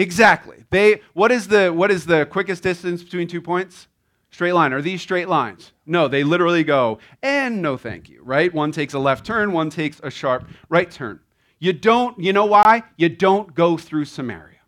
Exactly. 0.00 0.64
They, 0.70 1.02
what, 1.12 1.30
is 1.30 1.48
the, 1.48 1.68
what 1.68 1.90
is 1.90 2.06
the 2.06 2.24
quickest 2.24 2.62
distance 2.62 3.02
between 3.02 3.28
two 3.28 3.42
points? 3.42 3.86
Straight 4.30 4.52
line. 4.52 4.72
Are 4.72 4.80
these 4.80 5.02
straight 5.02 5.28
lines? 5.28 5.72
No, 5.84 6.08
they 6.08 6.24
literally 6.24 6.64
go, 6.64 7.00
and 7.22 7.60
no 7.60 7.76
thank 7.76 8.08
you, 8.08 8.22
right? 8.24 8.52
One 8.54 8.72
takes 8.72 8.94
a 8.94 8.98
left 8.98 9.26
turn, 9.26 9.52
one 9.52 9.68
takes 9.68 10.00
a 10.02 10.10
sharp 10.10 10.48
right 10.70 10.90
turn. 10.90 11.20
You 11.58 11.74
don't, 11.74 12.18
you 12.18 12.32
know 12.32 12.46
why? 12.46 12.84
You 12.96 13.10
don't 13.10 13.54
go 13.54 13.76
through 13.76 14.06
Samaria. 14.06 14.60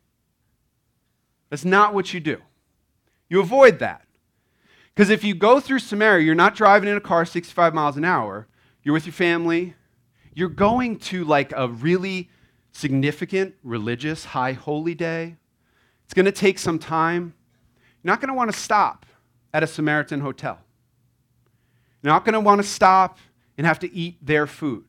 That's 1.48 1.64
not 1.64 1.94
what 1.94 2.12
you 2.12 2.20
do. 2.20 2.38
You 3.30 3.40
avoid 3.40 3.78
that. 3.78 4.04
Because 4.94 5.08
if 5.08 5.24
you 5.24 5.34
go 5.34 5.60
through 5.60 5.78
Samaria, 5.78 6.26
you're 6.26 6.34
not 6.34 6.54
driving 6.54 6.90
in 6.90 6.96
a 6.98 7.00
car 7.00 7.24
65 7.24 7.72
miles 7.72 7.96
an 7.96 8.04
hour, 8.04 8.48
you're 8.82 8.92
with 8.92 9.06
your 9.06 9.14
family, 9.14 9.76
you're 10.34 10.50
going 10.50 10.98
to 10.98 11.24
like 11.24 11.54
a 11.56 11.68
really 11.68 12.28
significant 12.72 13.54
religious 13.62 14.24
high 14.24 14.52
holy 14.52 14.94
day. 14.94 15.36
It's 16.04 16.14
going 16.14 16.26
to 16.26 16.32
take 16.32 16.58
some 16.58 16.78
time. 16.78 17.34
You're 18.02 18.12
not 18.12 18.20
going 18.20 18.28
to 18.28 18.34
want 18.34 18.52
to 18.52 18.58
stop 18.58 19.06
at 19.54 19.62
a 19.62 19.66
Samaritan 19.66 20.20
hotel. 20.20 20.58
You're 22.02 22.12
not 22.12 22.24
going 22.24 22.32
to 22.32 22.40
want 22.40 22.60
to 22.60 22.66
stop 22.66 23.18
and 23.56 23.66
have 23.66 23.78
to 23.80 23.94
eat 23.94 24.16
their 24.24 24.46
food. 24.46 24.84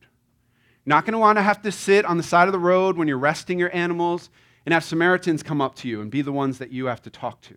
You're 0.84 0.96
not 0.96 1.04
going 1.04 1.12
to 1.12 1.18
want 1.18 1.38
to 1.38 1.42
have 1.42 1.62
to 1.62 1.70
sit 1.70 2.04
on 2.04 2.16
the 2.16 2.22
side 2.22 2.48
of 2.48 2.52
the 2.52 2.58
road 2.58 2.96
when 2.96 3.06
you're 3.06 3.18
resting 3.18 3.58
your 3.58 3.74
animals 3.74 4.30
and 4.66 4.72
have 4.72 4.84
Samaritans 4.84 5.42
come 5.42 5.60
up 5.60 5.74
to 5.76 5.88
you 5.88 6.00
and 6.00 6.10
be 6.10 6.22
the 6.22 6.32
ones 6.32 6.58
that 6.58 6.70
you 6.70 6.86
have 6.86 7.02
to 7.02 7.10
talk 7.10 7.40
to. 7.42 7.54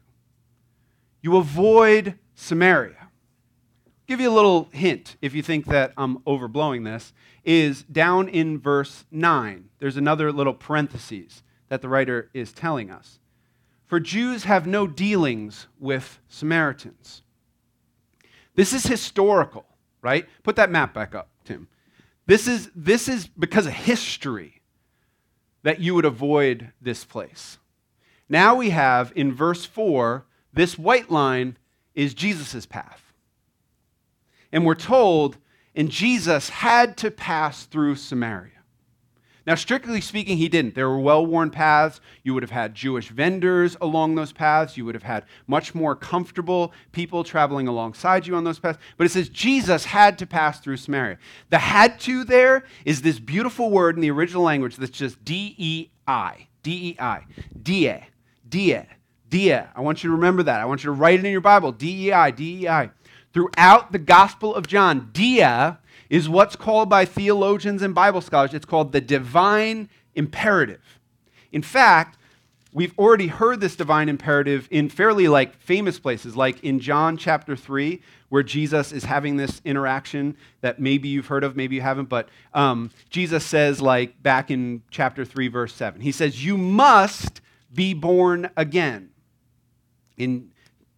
You 1.22 1.38
avoid 1.38 2.20
Samaria. 2.36 3.07
Give 4.08 4.22
you 4.22 4.30
a 4.30 4.32
little 4.32 4.70
hint 4.72 5.18
if 5.22 5.36
you 5.36 5.44
think 5.44 5.66
that 5.66 5.92
I'm 5.98 6.20
overblowing 6.20 6.86
this 6.86 7.12
is 7.44 7.84
down 7.84 8.30
in 8.30 8.58
verse 8.58 9.04
9. 9.12 9.66
There's 9.80 9.98
another 9.98 10.32
little 10.32 10.54
parenthesis 10.54 11.44
that 11.68 11.82
the 11.82 11.90
writer 11.90 12.30
is 12.34 12.54
telling 12.54 12.90
us. 12.90 13.20
For 13.86 14.00
Jews 14.00 14.46
have 14.46 14.66
no 14.66 14.88
dealings 14.88 15.68
with 15.78 16.20
Samaritans. 16.30 17.22
This 18.56 18.72
is 18.72 18.86
historical, 18.86 19.66
right? 20.02 20.26
Put 20.42 20.56
that 20.56 20.72
map 20.72 20.94
back 20.94 21.14
up, 21.14 21.30
Tim. 21.44 21.68
This 22.26 22.48
is, 22.48 22.72
this 22.74 23.10
is 23.10 23.28
because 23.28 23.66
of 23.66 23.74
history 23.74 24.62
that 25.64 25.82
you 25.82 25.94
would 25.96 26.06
avoid 26.06 26.72
this 26.82 27.04
place. 27.04 27.58
Now 28.30 28.56
we 28.56 28.70
have 28.70 29.12
in 29.16 29.34
verse 29.34 29.66
4, 29.66 30.26
this 30.54 30.78
white 30.78 31.12
line 31.12 31.58
is 31.94 32.14
Jesus' 32.14 32.66
path. 32.66 33.07
And 34.52 34.66
we're 34.66 34.76
told 34.76 35.38
and 35.78 35.92
Jesus 35.92 36.50
had 36.50 36.98
to 36.98 37.12
pass 37.12 37.66
through 37.66 37.96
Samaria. 37.96 38.52
Now, 39.46 39.56
strictly 39.56 40.02
speaking, 40.02 40.36
he 40.36 40.50
didn't. 40.50 40.76
There 40.76 40.90
were 40.90 41.00
well 41.00 41.26
worn 41.26 41.52
paths. 41.52 42.02
You 42.24 42.34
would 42.34 42.44
have 42.44 42.52
had 42.52 42.76
Jewish 42.76 43.10
vendors 43.10 43.78
along 43.80 44.16
those 44.16 44.34
paths. 44.34 44.76
You 44.76 44.84
would 44.86 44.96
have 44.96 45.04
had 45.04 45.24
much 45.46 45.74
more 45.74 45.96
comfortable 45.96 46.74
people 46.92 47.24
traveling 47.24 47.68
alongside 47.68 48.28
you 48.28 48.36
on 48.36 48.44
those 48.44 48.60
paths. 48.60 48.80
But 48.98 49.06
it 49.06 49.12
says 49.12 49.30
Jesus 49.30 49.86
had 49.86 50.18
to 50.18 50.26
pass 50.26 50.60
through 50.60 50.78
Samaria. 50.78 51.20
The 51.50 51.60
had 51.60 51.98
to 52.02 52.26
there 52.26 52.66
is 52.84 53.04
this 53.04 53.20
beautiful 53.20 53.70
word 53.70 53.96
in 53.96 54.02
the 54.02 54.12
original 54.12 54.44
language 54.44 54.76
that's 54.76 54.98
just 54.98 55.24
D 55.24 55.56
E 55.58 55.92
I. 56.08 56.48
D 56.64 56.90
E 56.90 56.96
I. 57.00 57.24
Die. 57.62 58.08
Die. 58.50 58.88
Die. 59.30 59.68
I 59.76 59.82
want 59.82 60.04
you 60.04 60.10
to 60.10 60.16
remember 60.16 60.44
that. 60.44 60.60
I 60.60 60.66
want 60.66 60.84
you 60.84 60.88
to 60.88 60.94
write 60.94 61.20
it 61.20 61.26
in 61.26 61.32
your 61.32 61.40
Bible. 61.40 61.72
D 61.72 62.08
E 62.08 62.12
I. 62.12 62.32
D 62.32 62.64
E 62.64 62.68
I. 62.68 62.90
Throughout 63.38 63.92
the 63.92 64.00
Gospel 64.00 64.56
of 64.56 64.66
John, 64.66 65.12
dia 65.14 65.78
is 66.10 66.28
what's 66.28 66.56
called 66.56 66.90
by 66.90 67.06
theologians 67.06 67.84
and 67.84 67.94
Bible 67.94 68.20
scholars, 68.20 68.52
it's 68.52 68.66
called 68.66 68.94
the 68.94 69.00
divine 69.00 69.90
imperative. 70.16 70.82
In 71.52 71.62
fact, 71.62 72.18
we've 72.74 72.98
already 72.98 73.28
heard 73.28 73.60
this 73.60 73.76
divine 73.76 74.10
imperative 74.10 74.68
in 74.72 74.90
fairly 74.90 75.28
like 75.28 75.56
famous 75.62 76.00
places, 76.00 76.36
like 76.36 76.64
in 76.64 76.80
John 76.80 77.16
chapter 77.16 77.56
3, 77.56 78.02
where 78.30 78.42
Jesus 78.42 78.92
is 78.92 79.04
having 79.04 79.38
this 79.38 79.62
interaction 79.64 80.36
that 80.62 80.80
maybe 80.80 81.08
you've 81.08 81.28
heard 81.28 81.44
of, 81.44 81.56
maybe 81.56 81.76
you 81.76 81.82
haven't, 81.82 82.10
but 82.10 82.30
um, 82.56 82.90
Jesus 83.12 83.46
says, 83.46 83.80
like 83.80 84.24
back 84.24 84.50
in 84.50 84.82
chapter 84.90 85.24
3, 85.24 85.48
verse 85.50 85.76
7, 85.76 86.02
he 86.02 86.12
says, 86.12 86.44
You 86.44 86.58
must 86.58 87.42
be 87.72 87.94
born 87.94 88.50
again. 88.58 89.12
In 90.18 90.50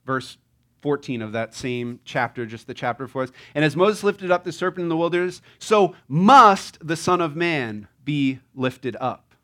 verse 0.05 0.37
14 0.81 1.21
of 1.21 1.31
that 1.33 1.53
same 1.53 1.99
chapter, 2.05 2.45
just 2.45 2.67
the 2.67 2.73
chapter 2.73 3.05
before 3.05 3.23
us. 3.23 3.31
And 3.55 3.65
as 3.65 3.75
Moses 3.75 4.03
lifted 4.03 4.31
up 4.31 4.43
the 4.43 4.51
serpent 4.51 4.83
in 4.83 4.89
the 4.89 4.97
wilderness, 4.97 5.41
so 5.59 5.95
must 6.07 6.85
the 6.85 6.95
Son 6.95 7.21
of 7.21 7.35
Man 7.35 7.87
be 8.05 8.39
lifted 8.55 8.95
up. 8.99 9.35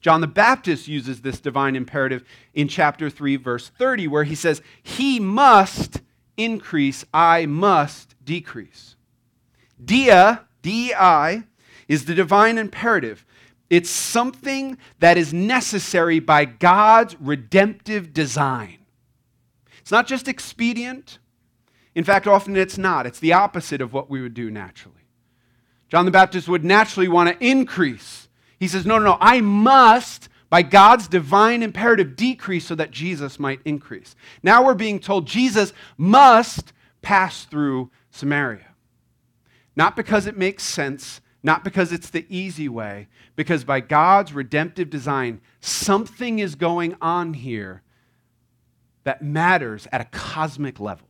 John 0.00 0.20
the 0.20 0.26
Baptist 0.26 0.86
uses 0.86 1.22
this 1.22 1.40
divine 1.40 1.74
imperative 1.74 2.24
in 2.54 2.68
chapter 2.68 3.10
3, 3.10 3.36
verse 3.36 3.70
30, 3.70 4.06
where 4.08 4.24
he 4.24 4.34
says, 4.34 4.62
He 4.82 5.18
must 5.18 6.00
increase, 6.36 7.04
I 7.12 7.46
must 7.46 8.14
decrease. 8.24 8.96
Dia, 9.82 10.46
D-I, 10.62 11.44
is 11.88 12.04
the 12.04 12.14
divine 12.14 12.58
imperative. 12.58 13.24
It's 13.68 13.90
something 13.90 14.78
that 15.00 15.18
is 15.18 15.32
necessary 15.34 16.20
by 16.20 16.44
God's 16.44 17.16
redemptive 17.20 18.12
design. 18.12 18.78
It's 19.86 19.92
not 19.92 20.08
just 20.08 20.26
expedient. 20.26 21.20
In 21.94 22.02
fact, 22.02 22.26
often 22.26 22.56
it's 22.56 22.76
not. 22.76 23.06
It's 23.06 23.20
the 23.20 23.34
opposite 23.34 23.80
of 23.80 23.92
what 23.92 24.10
we 24.10 24.20
would 24.20 24.34
do 24.34 24.50
naturally. 24.50 25.06
John 25.88 26.06
the 26.06 26.10
Baptist 26.10 26.48
would 26.48 26.64
naturally 26.64 27.06
want 27.06 27.28
to 27.30 27.46
increase. 27.46 28.26
He 28.58 28.66
says, 28.66 28.84
No, 28.84 28.98
no, 28.98 29.04
no, 29.04 29.18
I 29.20 29.40
must, 29.42 30.28
by 30.50 30.62
God's 30.62 31.06
divine 31.06 31.62
imperative, 31.62 32.16
decrease 32.16 32.66
so 32.66 32.74
that 32.74 32.90
Jesus 32.90 33.38
might 33.38 33.60
increase. 33.64 34.16
Now 34.42 34.64
we're 34.64 34.74
being 34.74 34.98
told 34.98 35.28
Jesus 35.28 35.72
must 35.96 36.72
pass 37.00 37.44
through 37.44 37.92
Samaria. 38.10 38.74
Not 39.76 39.94
because 39.94 40.26
it 40.26 40.36
makes 40.36 40.64
sense, 40.64 41.20
not 41.44 41.62
because 41.62 41.92
it's 41.92 42.10
the 42.10 42.26
easy 42.28 42.68
way, 42.68 43.06
because 43.36 43.62
by 43.62 43.78
God's 43.78 44.32
redemptive 44.32 44.90
design, 44.90 45.40
something 45.60 46.40
is 46.40 46.56
going 46.56 46.96
on 47.00 47.34
here 47.34 47.82
that 49.06 49.22
matters 49.22 49.86
at 49.92 50.00
a 50.00 50.04
cosmic 50.06 50.80
level. 50.80 51.06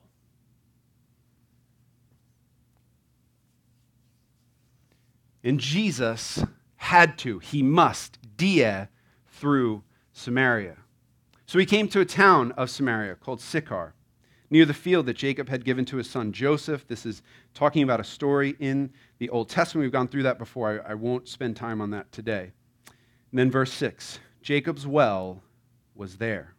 And 5.43 5.59
Jesus 5.59 6.45
had 6.77 7.17
to, 7.21 7.39
he 7.39 7.63
must, 7.63 8.19
dia 8.37 8.91
through 9.29 9.83
Samaria. 10.13 10.77
So 11.47 11.59
he 11.59 11.65
came 11.65 11.89
to 11.89 12.01
a 12.01 12.05
town 12.05 12.53
of 12.53 12.69
Samaria 12.69 13.15
called 13.15 13.41
Sychar, 13.41 13.95
near 14.51 14.67
the 14.67 14.75
field 14.75 15.07
that 15.07 15.17
Jacob 15.17 15.49
had 15.49 15.65
given 15.65 15.87
to 15.87 15.97
his 15.97 16.11
son 16.11 16.33
Joseph. 16.33 16.87
This 16.87 17.07
is 17.07 17.23
talking 17.55 17.83
about 17.83 18.01
a 18.01 18.05
story 18.05 18.57
in 18.61 18.93
the 19.17 19.31
Old 19.31 19.49
Testament. 19.49 19.85
We've 19.85 19.93
gone 19.93 20.09
through 20.09 20.25
that 20.25 20.39
before. 20.39 20.85
I, 20.87 20.91
I 20.91 20.95
won't 20.95 21.29
spend 21.29 21.57
time 21.57 21.81
on 21.81 21.93
that 21.93 22.13
today. 22.13 22.53
And 23.31 23.39
then 23.39 23.51
verse 23.51 23.73
6 23.73 24.19
Jacob's 24.43 24.87
well 24.87 25.43
was 25.95 26.19
there. 26.19 26.56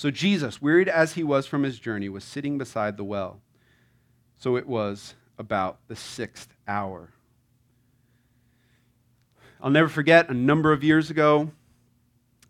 So 0.00 0.10
Jesus, 0.10 0.62
wearied 0.62 0.88
as 0.88 1.12
he 1.12 1.22
was 1.22 1.46
from 1.46 1.62
his 1.62 1.78
journey, 1.78 2.08
was 2.08 2.24
sitting 2.24 2.56
beside 2.56 2.96
the 2.96 3.04
well. 3.04 3.42
So 4.38 4.56
it 4.56 4.66
was 4.66 5.14
about 5.38 5.76
the 5.88 5.94
sixth 5.94 6.48
hour. 6.66 7.10
I'll 9.60 9.68
never 9.68 9.90
forget 9.90 10.30
a 10.30 10.32
number 10.32 10.72
of 10.72 10.82
years 10.82 11.10
ago 11.10 11.50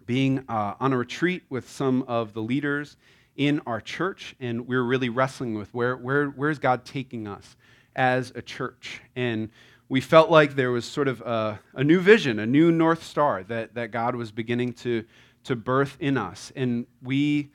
being 0.06 0.44
uh, 0.48 0.74
on 0.78 0.92
a 0.92 0.96
retreat 0.96 1.42
with 1.50 1.68
some 1.68 2.04
of 2.06 2.34
the 2.34 2.40
leaders 2.40 2.96
in 3.34 3.60
our 3.66 3.80
church, 3.80 4.36
and 4.38 4.68
we 4.68 4.76
were 4.76 4.84
really 4.84 5.08
wrestling 5.08 5.54
with 5.54 5.74
where, 5.74 5.96
where, 5.96 6.26
where's 6.26 6.60
God 6.60 6.84
taking 6.84 7.26
us 7.26 7.56
as 7.96 8.30
a 8.36 8.42
church. 8.42 9.00
And 9.16 9.50
we 9.88 10.00
felt 10.00 10.30
like 10.30 10.54
there 10.54 10.70
was 10.70 10.84
sort 10.84 11.08
of 11.08 11.20
a, 11.22 11.58
a 11.74 11.82
new 11.82 11.98
vision, 11.98 12.38
a 12.38 12.46
new 12.46 12.70
North 12.70 13.02
Star 13.02 13.42
that, 13.48 13.74
that 13.74 13.90
God 13.90 14.14
was 14.14 14.30
beginning 14.30 14.74
to 14.74 15.04
to 15.44 15.56
birth 15.56 15.96
in 16.00 16.16
us. 16.16 16.52
And 16.54 16.86
we, 17.02 17.50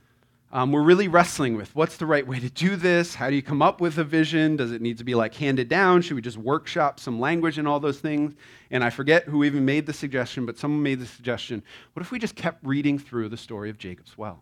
um, 0.51 0.71
we're 0.71 0.83
really 0.83 1.07
wrestling 1.07 1.55
with 1.55 1.75
what's 1.75 1.97
the 1.97 2.05
right 2.05 2.25
way 2.25 2.39
to 2.39 2.49
do 2.49 2.75
this? 2.75 3.15
How 3.15 3.29
do 3.29 3.35
you 3.35 3.41
come 3.41 3.61
up 3.61 3.81
with 3.81 3.97
a 3.97 4.03
vision? 4.03 4.55
Does 4.55 4.71
it 4.71 4.81
need 4.81 4.97
to 4.97 5.03
be 5.03 5.15
like 5.15 5.33
handed 5.35 5.67
down? 5.67 6.01
Should 6.01 6.15
we 6.15 6.21
just 6.21 6.37
workshop 6.37 6.99
some 6.99 7.19
language 7.19 7.57
and 7.57 7.67
all 7.67 7.79
those 7.79 7.99
things? 7.99 8.35
And 8.71 8.83
I 8.83 8.89
forget 8.89 9.25
who 9.25 9.43
even 9.43 9.65
made 9.65 9.85
the 9.85 9.93
suggestion, 9.93 10.45
but 10.45 10.57
someone 10.57 10.81
made 10.81 10.99
the 10.99 11.05
suggestion 11.05 11.63
what 11.93 12.01
if 12.01 12.11
we 12.11 12.19
just 12.19 12.35
kept 12.35 12.65
reading 12.65 12.97
through 12.97 13.29
the 13.29 13.37
story 13.37 13.69
of 13.69 13.77
Jacob's 13.77 14.17
well? 14.17 14.41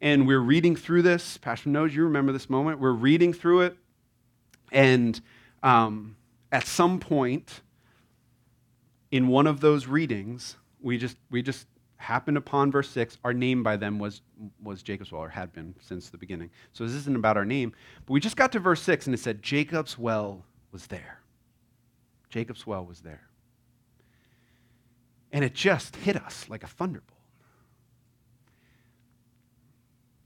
And 0.00 0.26
we're 0.26 0.40
reading 0.40 0.76
through 0.76 1.02
this. 1.02 1.38
Pastor 1.38 1.70
knows 1.70 1.94
you 1.94 2.04
remember 2.04 2.32
this 2.32 2.50
moment. 2.50 2.78
We're 2.78 2.92
reading 2.92 3.32
through 3.32 3.62
it. 3.62 3.76
And 4.72 5.18
um, 5.62 6.16
at 6.52 6.66
some 6.66 7.00
point 7.00 7.62
in 9.10 9.28
one 9.28 9.46
of 9.46 9.60
those 9.60 9.86
readings, 9.86 10.56
we 10.80 10.98
just, 10.98 11.16
we 11.30 11.40
just 11.40 11.66
happened 11.96 12.36
upon 12.36 12.70
verse 12.70 12.90
6 12.90 13.18
our 13.24 13.32
name 13.32 13.62
by 13.62 13.76
them 13.76 13.98
was, 13.98 14.20
was 14.62 14.82
jacob's 14.82 15.12
well 15.12 15.22
or 15.22 15.28
had 15.28 15.52
been 15.52 15.74
since 15.80 16.10
the 16.10 16.18
beginning. 16.18 16.50
So 16.72 16.84
this 16.84 16.94
isn't 16.94 17.16
about 17.16 17.36
our 17.36 17.44
name. 17.44 17.72
But 18.04 18.12
we 18.12 18.20
just 18.20 18.36
got 18.36 18.52
to 18.52 18.58
verse 18.58 18.82
6 18.82 19.06
and 19.06 19.14
it 19.14 19.18
said 19.18 19.42
jacob's 19.42 19.98
well 19.98 20.44
was 20.72 20.86
there. 20.86 21.20
Jacob's 22.28 22.66
well 22.66 22.84
was 22.84 23.00
there. 23.00 23.28
And 25.32 25.44
it 25.44 25.54
just 25.54 25.96
hit 25.96 26.16
us 26.16 26.48
like 26.48 26.62
a 26.62 26.66
thunderbolt. 26.66 27.16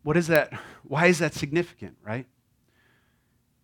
What 0.03 0.17
is 0.17 0.29
that? 0.29 0.53
Why 0.83 1.07
is 1.07 1.19
that 1.19 1.35
significant 1.35 1.97
right? 2.03 2.27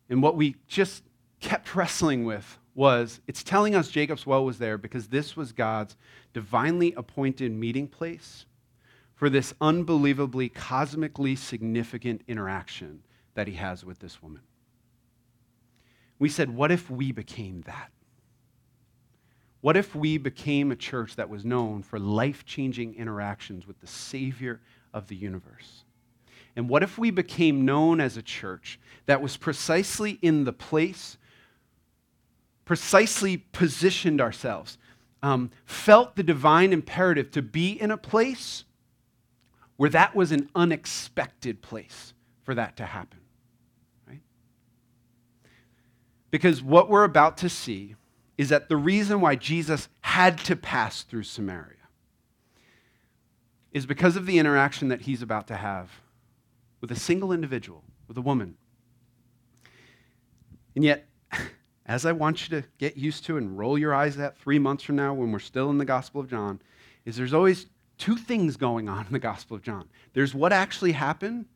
And 0.09 0.23
what 0.23 0.37
we 0.37 0.57
just 0.69 1.03
kept 1.41 1.75
wrestling 1.75 2.25
with 2.25 2.59
was 2.77 3.21
it's 3.27 3.43
telling 3.43 3.75
us 3.75 3.89
Jacob's 3.89 4.27
well 4.27 4.45
was 4.45 4.59
there 4.59 4.77
because 4.79 5.09
this 5.09 5.35
was 5.35 5.51
God's 5.51 5.97
divinely 6.35 6.93
appointed 6.93 7.51
meeting 7.51 7.89
place 7.89 8.45
for 9.15 9.31
this 9.31 9.55
unbelievably 9.63 10.51
cosmically 10.51 11.35
significant 11.35 12.21
interaction 12.29 13.03
that 13.35 13.49
he 13.49 13.55
has 13.55 13.83
with 13.83 13.99
this 13.99 14.23
woman. 14.23 14.43
We 16.19 16.29
said, 16.29 16.55
what 16.55 16.71
if 16.71 16.91
we 16.91 17.13
became 17.13 17.63
that? 17.63 17.91
What 19.63 19.77
if 19.77 19.95
we 19.95 20.19
became 20.19 20.71
a 20.71 20.77
church 20.77 21.17
that 21.17 21.31
was 21.31 21.45
known 21.45 21.83
for 21.83 21.99
life 21.99 22.45
changing 22.45 22.95
interactions 22.95 23.67
with 23.67 23.81
the 23.81 23.87
Savior 23.87 24.61
of 24.93 25.09
the 25.09 25.17
universe? 25.17 25.85
And 26.55 26.69
what 26.69 26.83
if 26.83 26.99
we 26.99 27.11
became 27.11 27.65
known 27.65 28.01
as 28.01 28.17
a 28.17 28.23
church 28.23 28.79
that 29.07 29.23
was 29.23 29.37
precisely 29.37 30.19
in 30.23 30.45
the 30.45 30.53
place 30.53 31.17
precisely 32.67 33.39
positioned 33.39 34.21
ourselves, 34.21 34.77
um, 35.23 35.51
felt 35.65 36.17
the 36.17 36.23
divine 36.23 36.75
imperative 36.75 37.31
to 37.31 37.41
be 37.41 37.71
in 37.71 37.91
a 37.91 37.97
place 37.97 38.65
where 39.77 39.89
that 39.89 40.15
was 40.15 40.33
an 40.33 40.51
unexpected 40.55 41.63
place 41.63 42.13
for 42.43 42.55
that 42.55 42.77
to 42.77 42.85
happen. 42.85 43.21
Right? 44.07 44.21
Because 46.31 46.63
what 46.63 46.91
we're 46.91 47.05
about 47.05 47.39
to 47.39 47.49
see 47.49 47.95
is 48.37 48.51
that 48.51 48.69
the 48.69 48.77
reason 48.77 49.21
why 49.21 49.37
Jesus 49.37 49.89
had 50.03 50.37
to 50.41 50.57
pass 50.57 51.03
through 51.03 51.23
Samaria 51.23 51.73
is 53.73 53.87
because 53.87 54.17
of 54.17 54.27
the 54.27 54.39
interaction 54.39 54.89
that 54.89 55.03
he's 55.03 55.23
about 55.23 55.47
to 55.49 55.57
have 55.57 55.91
with 56.81 56.91
a 56.91 56.97
single 56.97 57.33
individual, 57.33 57.85
with 58.09 58.17
a 58.17 58.23
woman. 58.23 58.57
And 60.75 60.85
yet, 60.85 61.07
as 61.87 62.05
I 62.05 62.13
want 62.13 62.43
you 62.43 62.61
to 62.61 62.69
get 62.79 62.97
used 62.97 63.25
to 63.27 63.37
and 63.37 63.57
roll 63.57 63.79
your 63.79 63.95
eyes 63.95 64.19
at 64.19 64.37
three 64.37 64.59
months 64.59 64.83
from 64.83 64.97
now 64.97 65.15
when 65.15 65.31
we're 65.31 65.39
still 65.39 65.71
in 65.71 65.79
the 65.79 65.85
Gospel 65.85 66.21
of 66.21 66.29
John, 66.29 66.61
is 67.05 67.17
there's 67.17 67.33
always 67.33 67.67
two 67.97 68.17
things 68.17 68.57
going 68.57 68.89
on 68.89 69.07
in 69.07 69.13
the 69.13 69.21
Gospel 69.21 69.57
of 69.57 69.63
John. 69.63 69.89
There's 70.13 70.35
what 70.35 70.53
actually 70.53 70.93
happened, 70.93 71.47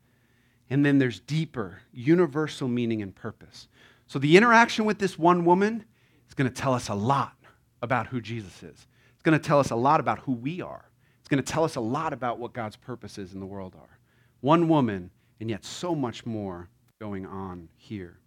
and 0.69 0.85
then 0.85 0.99
there's 0.99 1.19
deeper, 1.19 1.81
universal 1.91 2.69
meaning 2.69 3.01
and 3.01 3.13
purpose. 3.13 3.67
So 4.07 4.19
the 4.19 4.37
interaction 4.37 4.85
with 4.85 4.99
this 4.99 5.19
one 5.19 5.43
woman 5.43 5.83
is 6.27 6.33
going 6.33 6.49
to 6.49 6.61
tell 6.61 6.73
us 6.73 6.87
a 6.87 6.95
lot 6.95 7.35
about 7.81 8.07
who 8.07 8.21
Jesus 8.21 8.63
is. 8.63 8.87
It's 9.13 9.23
going 9.23 9.37
to 9.37 9.45
tell 9.45 9.59
us 9.59 9.71
a 9.71 9.75
lot 9.75 9.99
about 9.99 10.19
who 10.19 10.31
we 10.31 10.61
are. 10.61 10.89
It's 11.19 11.27
going 11.27 11.43
to 11.43 11.51
tell 11.51 11.65
us 11.65 11.75
a 11.75 11.81
lot 11.81 12.13
about 12.13 12.39
what 12.39 12.53
God's 12.53 12.77
purposes 12.77 13.33
in 13.33 13.41
the 13.41 13.45
world 13.45 13.75
are. 13.77 13.99
One 14.39 14.69
woman, 14.69 15.11
and 15.41 15.49
yet 15.49 15.65
so 15.65 15.93
much 15.93 16.25
more 16.25 16.69
going 16.99 17.25
on 17.25 17.67
here. 17.75 18.20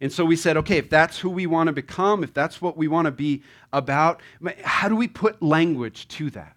And 0.00 0.12
so 0.12 0.24
we 0.24 0.36
said, 0.36 0.56
okay, 0.58 0.76
if 0.76 0.90
that's 0.90 1.18
who 1.18 1.30
we 1.30 1.46
want 1.46 1.68
to 1.68 1.72
become, 1.72 2.24
if 2.24 2.34
that's 2.34 2.60
what 2.60 2.76
we 2.76 2.88
want 2.88 3.06
to 3.06 3.12
be 3.12 3.42
about, 3.72 4.20
how 4.62 4.88
do 4.88 4.96
we 4.96 5.08
put 5.08 5.42
language 5.42 6.08
to 6.08 6.30
that? 6.30 6.56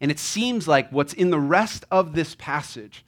And 0.00 0.10
it 0.10 0.18
seems 0.18 0.66
like 0.66 0.90
what's 0.90 1.12
in 1.12 1.30
the 1.30 1.38
rest 1.38 1.84
of 1.90 2.14
this 2.14 2.34
passage 2.34 3.04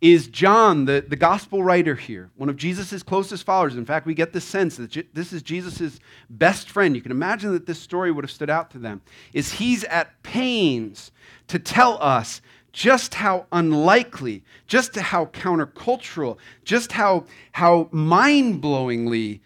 is 0.00 0.28
John, 0.28 0.84
the, 0.84 1.02
the 1.06 1.16
gospel 1.16 1.62
writer 1.62 1.94
here, 1.94 2.30
one 2.36 2.50
of 2.50 2.56
Jesus' 2.56 3.02
closest 3.02 3.44
followers. 3.44 3.74
In 3.74 3.86
fact, 3.86 4.04
we 4.04 4.12
get 4.12 4.34
the 4.34 4.40
sense 4.40 4.76
that 4.76 5.14
this 5.14 5.32
is 5.32 5.42
Jesus' 5.42 5.98
best 6.28 6.68
friend. 6.68 6.94
You 6.94 7.00
can 7.00 7.10
imagine 7.10 7.52
that 7.54 7.64
this 7.64 7.80
story 7.80 8.12
would 8.12 8.24
have 8.24 8.30
stood 8.30 8.50
out 8.50 8.70
to 8.72 8.78
them. 8.78 9.00
Is 9.32 9.52
he's 9.52 9.82
at 9.84 10.22
pains 10.22 11.10
to 11.48 11.58
tell 11.58 11.96
us 12.02 12.42
just 12.74 13.14
how 13.14 13.46
unlikely, 13.52 14.42
just 14.66 14.96
how 14.96 15.26
countercultural, 15.26 16.36
just 16.64 16.90
how, 16.90 17.24
how 17.52 17.88
mind 17.92 18.60
blowingly 18.60 19.40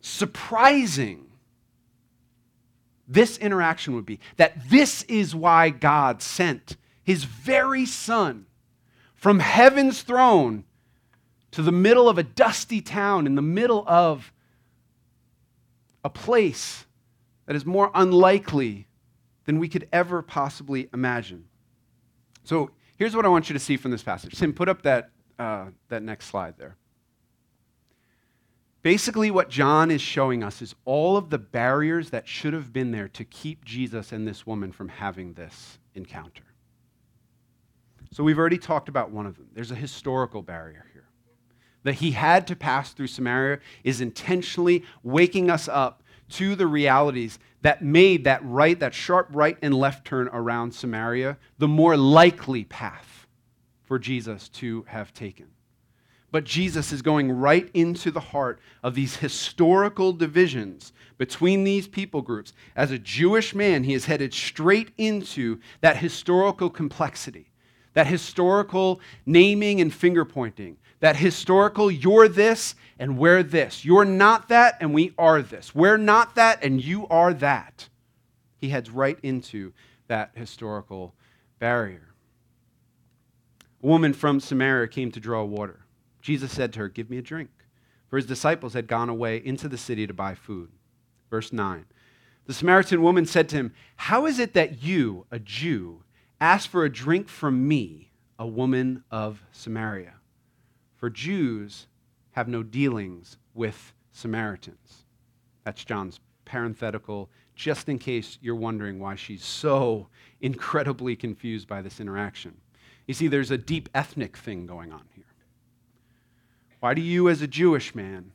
surprising 0.00 1.26
this 3.08 3.36
interaction 3.38 3.94
would 3.94 4.06
be. 4.06 4.20
That 4.36 4.70
this 4.70 5.02
is 5.02 5.34
why 5.34 5.70
God 5.70 6.22
sent 6.22 6.76
his 7.02 7.24
very 7.24 7.84
son 7.84 8.46
from 9.12 9.40
heaven's 9.40 10.02
throne 10.02 10.62
to 11.50 11.62
the 11.62 11.72
middle 11.72 12.08
of 12.08 12.16
a 12.16 12.22
dusty 12.22 12.80
town, 12.80 13.26
in 13.26 13.34
the 13.34 13.42
middle 13.42 13.82
of 13.88 14.32
a 16.04 16.10
place 16.10 16.86
that 17.46 17.56
is 17.56 17.66
more 17.66 17.90
unlikely 17.92 18.86
than 19.46 19.58
we 19.58 19.68
could 19.68 19.88
ever 19.92 20.22
possibly 20.22 20.88
imagine. 20.94 21.47
So 22.48 22.70
here's 22.96 23.14
what 23.14 23.26
I 23.26 23.28
want 23.28 23.50
you 23.50 23.52
to 23.52 23.58
see 23.58 23.76
from 23.76 23.90
this 23.90 24.02
passage. 24.02 24.38
Tim, 24.38 24.54
put 24.54 24.70
up 24.70 24.80
that, 24.80 25.10
uh, 25.38 25.66
that 25.90 26.02
next 26.02 26.28
slide 26.28 26.54
there. 26.56 26.76
Basically, 28.80 29.30
what 29.30 29.50
John 29.50 29.90
is 29.90 30.00
showing 30.00 30.42
us 30.42 30.62
is 30.62 30.74
all 30.86 31.18
of 31.18 31.28
the 31.28 31.36
barriers 31.36 32.08
that 32.08 32.26
should 32.26 32.54
have 32.54 32.72
been 32.72 32.90
there 32.90 33.08
to 33.08 33.24
keep 33.26 33.66
Jesus 33.66 34.12
and 34.12 34.26
this 34.26 34.46
woman 34.46 34.72
from 34.72 34.88
having 34.88 35.34
this 35.34 35.78
encounter. 35.94 36.44
So 38.12 38.24
we've 38.24 38.38
already 38.38 38.56
talked 38.56 38.88
about 38.88 39.10
one 39.10 39.26
of 39.26 39.36
them. 39.36 39.48
There's 39.52 39.70
a 39.70 39.74
historical 39.74 40.40
barrier 40.40 40.86
here. 40.94 41.04
That 41.82 41.96
he 41.96 42.12
had 42.12 42.46
to 42.46 42.56
pass 42.56 42.94
through 42.94 43.08
Samaria 43.08 43.58
is 43.84 44.00
intentionally 44.00 44.84
waking 45.02 45.50
us 45.50 45.68
up 45.68 46.02
to 46.30 46.54
the 46.54 46.66
realities 46.66 47.38
that 47.62 47.82
made 47.82 48.24
that 48.24 48.44
right, 48.44 48.78
that 48.80 48.94
sharp 48.94 49.28
right 49.32 49.56
and 49.62 49.74
left 49.74 50.06
turn 50.06 50.28
around 50.28 50.72
Samaria 50.72 51.36
the 51.58 51.68
more 51.68 51.96
likely 51.96 52.64
path 52.64 53.26
for 53.84 53.98
Jesus 53.98 54.48
to 54.50 54.84
have 54.88 55.12
taken. 55.12 55.46
But 56.30 56.44
Jesus 56.44 56.92
is 56.92 57.00
going 57.00 57.32
right 57.32 57.70
into 57.72 58.10
the 58.10 58.20
heart 58.20 58.60
of 58.82 58.94
these 58.94 59.16
historical 59.16 60.12
divisions 60.12 60.92
between 61.16 61.64
these 61.64 61.88
people 61.88 62.20
groups. 62.20 62.52
As 62.76 62.90
a 62.90 62.98
Jewish 62.98 63.54
man, 63.54 63.82
he 63.84 63.94
is 63.94 64.04
headed 64.04 64.34
straight 64.34 64.90
into 64.98 65.58
that 65.80 65.96
historical 65.96 66.68
complexity 66.68 67.50
that 67.98 68.06
historical 68.06 69.00
naming 69.26 69.80
and 69.80 69.92
finger 69.92 70.24
pointing, 70.24 70.76
that 71.00 71.16
historical 71.16 71.90
you're 71.90 72.28
this 72.28 72.76
and 72.98 73.18
we're 73.18 73.42
this. 73.42 73.84
You're 73.84 74.04
not 74.04 74.48
that 74.48 74.76
and 74.80 74.92
we 74.92 75.14
are 75.18 75.42
this. 75.42 75.74
We're 75.74 75.96
not 75.96 76.34
that 76.34 76.64
and 76.64 76.82
you 76.82 77.06
are 77.08 77.32
that. 77.34 77.88
He 78.58 78.70
heads 78.70 78.90
right 78.90 79.18
into 79.22 79.72
that 80.08 80.32
historical 80.34 81.14
barrier. 81.58 82.08
A 83.82 83.86
woman 83.86 84.12
from 84.12 84.40
Samaria 84.40 84.88
came 84.88 85.12
to 85.12 85.20
draw 85.20 85.44
water. 85.44 85.80
Jesus 86.20 86.50
said 86.50 86.72
to 86.72 86.80
her, 86.80 86.88
Give 86.88 87.08
me 87.08 87.18
a 87.18 87.22
drink. 87.22 87.50
For 88.08 88.16
his 88.16 88.26
disciples 88.26 88.72
had 88.72 88.88
gone 88.88 89.08
away 89.08 89.36
into 89.36 89.68
the 89.68 89.78
city 89.78 90.06
to 90.06 90.14
buy 90.14 90.34
food. 90.34 90.70
Verse 91.30 91.52
9. 91.52 91.84
The 92.46 92.54
Samaritan 92.54 93.02
woman 93.02 93.26
said 93.26 93.48
to 93.50 93.56
him, 93.56 93.74
How 93.96 94.26
is 94.26 94.38
it 94.38 94.54
that 94.54 94.82
you, 94.82 95.26
a 95.30 95.38
Jew, 95.38 96.02
Ask 96.40 96.70
for 96.70 96.84
a 96.84 96.92
drink 96.92 97.28
from 97.28 97.66
me, 97.66 98.12
a 98.38 98.46
woman 98.46 99.02
of 99.10 99.42
Samaria. 99.50 100.14
For 100.96 101.10
Jews 101.10 101.86
have 102.38 102.46
no 102.46 102.62
dealings 102.62 103.36
with 103.52 103.92
Samaritans. 104.12 105.04
That's 105.64 105.84
John's 105.84 106.20
parenthetical, 106.44 107.28
just 107.56 107.88
in 107.88 107.98
case 107.98 108.38
you're 108.40 108.54
wondering 108.54 109.00
why 109.00 109.16
she's 109.16 109.44
so 109.44 110.06
incredibly 110.40 111.16
confused 111.16 111.66
by 111.66 111.82
this 111.82 111.98
interaction. 111.98 112.56
You 113.08 113.14
see, 113.14 113.26
there's 113.26 113.50
a 113.50 113.58
deep 113.58 113.88
ethnic 113.92 114.36
thing 114.36 114.66
going 114.66 114.92
on 114.92 115.02
here. 115.16 115.24
Why 116.78 116.94
do 116.94 117.02
you, 117.02 117.28
as 117.28 117.42
a 117.42 117.48
Jewish 117.48 117.92
man, 117.96 118.30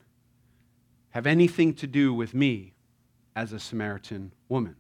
have 1.12 1.26
anything 1.26 1.74
to 1.76 1.88
do 1.88 2.14
with 2.14 2.34
me 2.34 2.74
as 3.38 3.54
a 3.54 3.60
Samaritan 3.60 4.34
woman? 4.50 4.76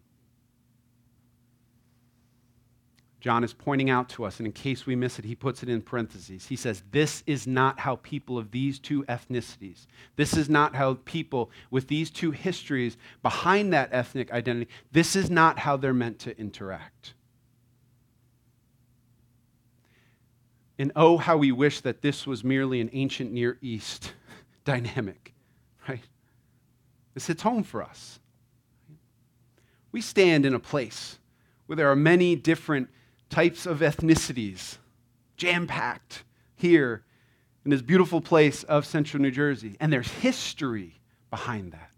John 3.24 3.46
is 3.46 3.54
pointing 3.54 3.90
out 3.90 4.10
to 4.10 4.26
us, 4.26 4.40
and 4.40 4.46
in 4.46 4.52
case 4.52 4.86
we 4.86 4.98
miss 4.98 5.18
it, 5.18 5.24
he 5.24 5.34
puts 5.34 5.64
it 5.64 5.70
in 5.70 5.82
parentheses. 5.82 6.48
He 6.48 6.58
says, 6.58 6.84
This 6.92 7.24
is 7.26 7.48
not 7.48 7.80
how 7.80 7.96
people 8.04 8.38
of 8.38 8.52
these 8.52 8.80
two 8.80 9.04
ethnicities, 9.04 9.88
this 10.18 10.36
is 10.36 10.50
not 10.50 10.76
how 10.76 10.98
people 11.06 11.50
with 11.72 11.88
these 11.88 12.12
two 12.12 12.32
histories 12.32 12.98
behind 13.22 13.72
that 13.72 13.88
ethnic 13.94 14.30
identity, 14.34 14.70
this 14.92 15.16
is 15.16 15.30
not 15.30 15.58
how 15.60 15.78
they're 15.78 15.94
meant 15.94 16.20
to 16.20 16.38
interact. 16.38 17.14
And 20.78 20.92
oh, 20.94 21.16
how 21.16 21.38
we 21.38 21.54
wish 21.54 21.80
that 21.80 22.02
this 22.02 22.28
was 22.28 22.44
merely 22.44 22.82
an 22.82 22.90
ancient 22.92 23.32
Near 23.32 23.58
East 23.62 24.12
dynamic, 24.66 25.34
right? 25.88 26.04
This 27.14 27.28
hits 27.28 27.44
home 27.44 27.64
for 27.64 27.84
us. 27.84 28.20
We 29.94 30.02
stand 30.02 30.46
in 30.46 30.54
a 30.54 30.60
place 30.60 31.20
where 31.68 31.78
there 31.78 31.90
are 31.90 31.96
many 31.96 32.36
different 32.36 32.90
types 33.34 33.66
of 33.66 33.80
ethnicities 33.80 34.78
jam 35.38 35.66
packed 35.66 36.24
here 36.56 37.04
in 37.66 37.72
this 37.72 37.82
beautiful 37.82 38.22
place 38.22 38.62
of 38.66 38.86
central 38.86 39.24
New 39.24 39.32
Jersey. 39.32 39.76
And 39.80 39.92
there's 39.92 40.08
history 40.08 41.00
behind 41.32 41.72
that. 41.72 41.90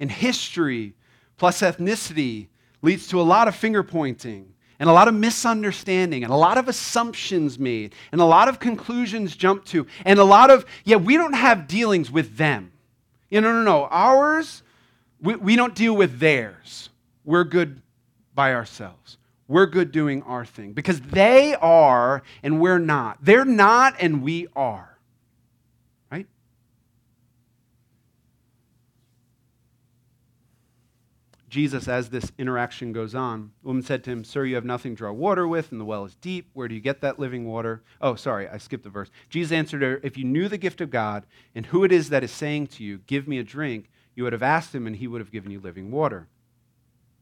And 0.00 0.10
history 0.10 0.94
plus 1.36 1.60
ethnicity 1.60 2.48
leads 2.80 3.08
to 3.08 3.20
a 3.20 3.22
lot 3.22 3.46
of 3.46 3.54
finger 3.54 3.82
pointing 3.82 4.54
and 4.78 4.88
a 4.88 4.92
lot 4.92 5.06
of 5.06 5.12
misunderstanding 5.12 6.24
and 6.24 6.32
a 6.32 6.36
lot 6.36 6.56
of 6.56 6.66
assumptions 6.66 7.58
made 7.58 7.94
and 8.10 8.22
a 8.22 8.24
lot 8.24 8.48
of 8.48 8.58
conclusions 8.58 9.36
jumped 9.36 9.68
to 9.68 9.86
and 10.06 10.18
a 10.18 10.24
lot 10.24 10.50
of, 10.50 10.64
yeah, 10.84 10.96
we 10.96 11.18
don't 11.18 11.34
have 11.34 11.68
dealings 11.68 12.10
with 12.10 12.38
them. 12.38 12.72
You 13.28 13.42
know, 13.42 13.52
no, 13.52 13.58
no, 13.58 13.64
no. 13.64 13.88
Ours, 13.90 14.62
we, 15.20 15.36
we 15.36 15.56
don't 15.56 15.74
deal 15.74 15.94
with 15.94 16.20
theirs. 16.20 16.88
We're 17.22 17.44
good 17.44 17.82
by 18.34 18.54
ourselves. 18.54 19.18
We're 19.46 19.66
good 19.66 19.92
doing 19.92 20.22
our 20.22 20.44
thing 20.44 20.72
because 20.72 21.00
they 21.00 21.54
are 21.54 22.22
and 22.42 22.60
we're 22.60 22.78
not. 22.78 23.18
They're 23.22 23.44
not 23.44 23.94
and 24.00 24.22
we 24.22 24.48
are. 24.56 24.98
Right? 26.10 26.26
Jesus, 31.50 31.88
as 31.88 32.08
this 32.08 32.32
interaction 32.38 32.92
goes 32.94 33.14
on, 33.14 33.52
the 33.62 33.68
woman 33.68 33.82
said 33.82 34.02
to 34.04 34.10
him, 34.10 34.24
Sir, 34.24 34.46
you 34.46 34.54
have 34.54 34.64
nothing 34.64 34.92
to 34.94 34.98
draw 34.98 35.12
water 35.12 35.46
with, 35.46 35.72
and 35.72 35.80
the 35.80 35.84
well 35.84 36.06
is 36.06 36.14
deep. 36.16 36.48
Where 36.54 36.66
do 36.66 36.74
you 36.74 36.80
get 36.80 37.02
that 37.02 37.18
living 37.18 37.44
water? 37.46 37.82
Oh, 38.00 38.14
sorry, 38.14 38.48
I 38.48 38.56
skipped 38.56 38.84
the 38.84 38.90
verse. 38.90 39.10
Jesus 39.28 39.52
answered 39.52 39.82
her, 39.82 40.00
If 40.02 40.16
you 40.16 40.24
knew 40.24 40.48
the 40.48 40.56
gift 40.56 40.80
of 40.80 40.90
God 40.90 41.26
and 41.54 41.66
who 41.66 41.84
it 41.84 41.92
is 41.92 42.08
that 42.08 42.24
is 42.24 42.30
saying 42.30 42.68
to 42.68 42.84
you, 42.84 42.98
Give 43.06 43.28
me 43.28 43.38
a 43.38 43.44
drink, 43.44 43.90
you 44.14 44.24
would 44.24 44.32
have 44.32 44.42
asked 44.42 44.74
him, 44.74 44.86
and 44.86 44.96
he 44.96 45.06
would 45.06 45.20
have 45.20 45.30
given 45.30 45.50
you 45.50 45.60
living 45.60 45.90
water. 45.90 46.28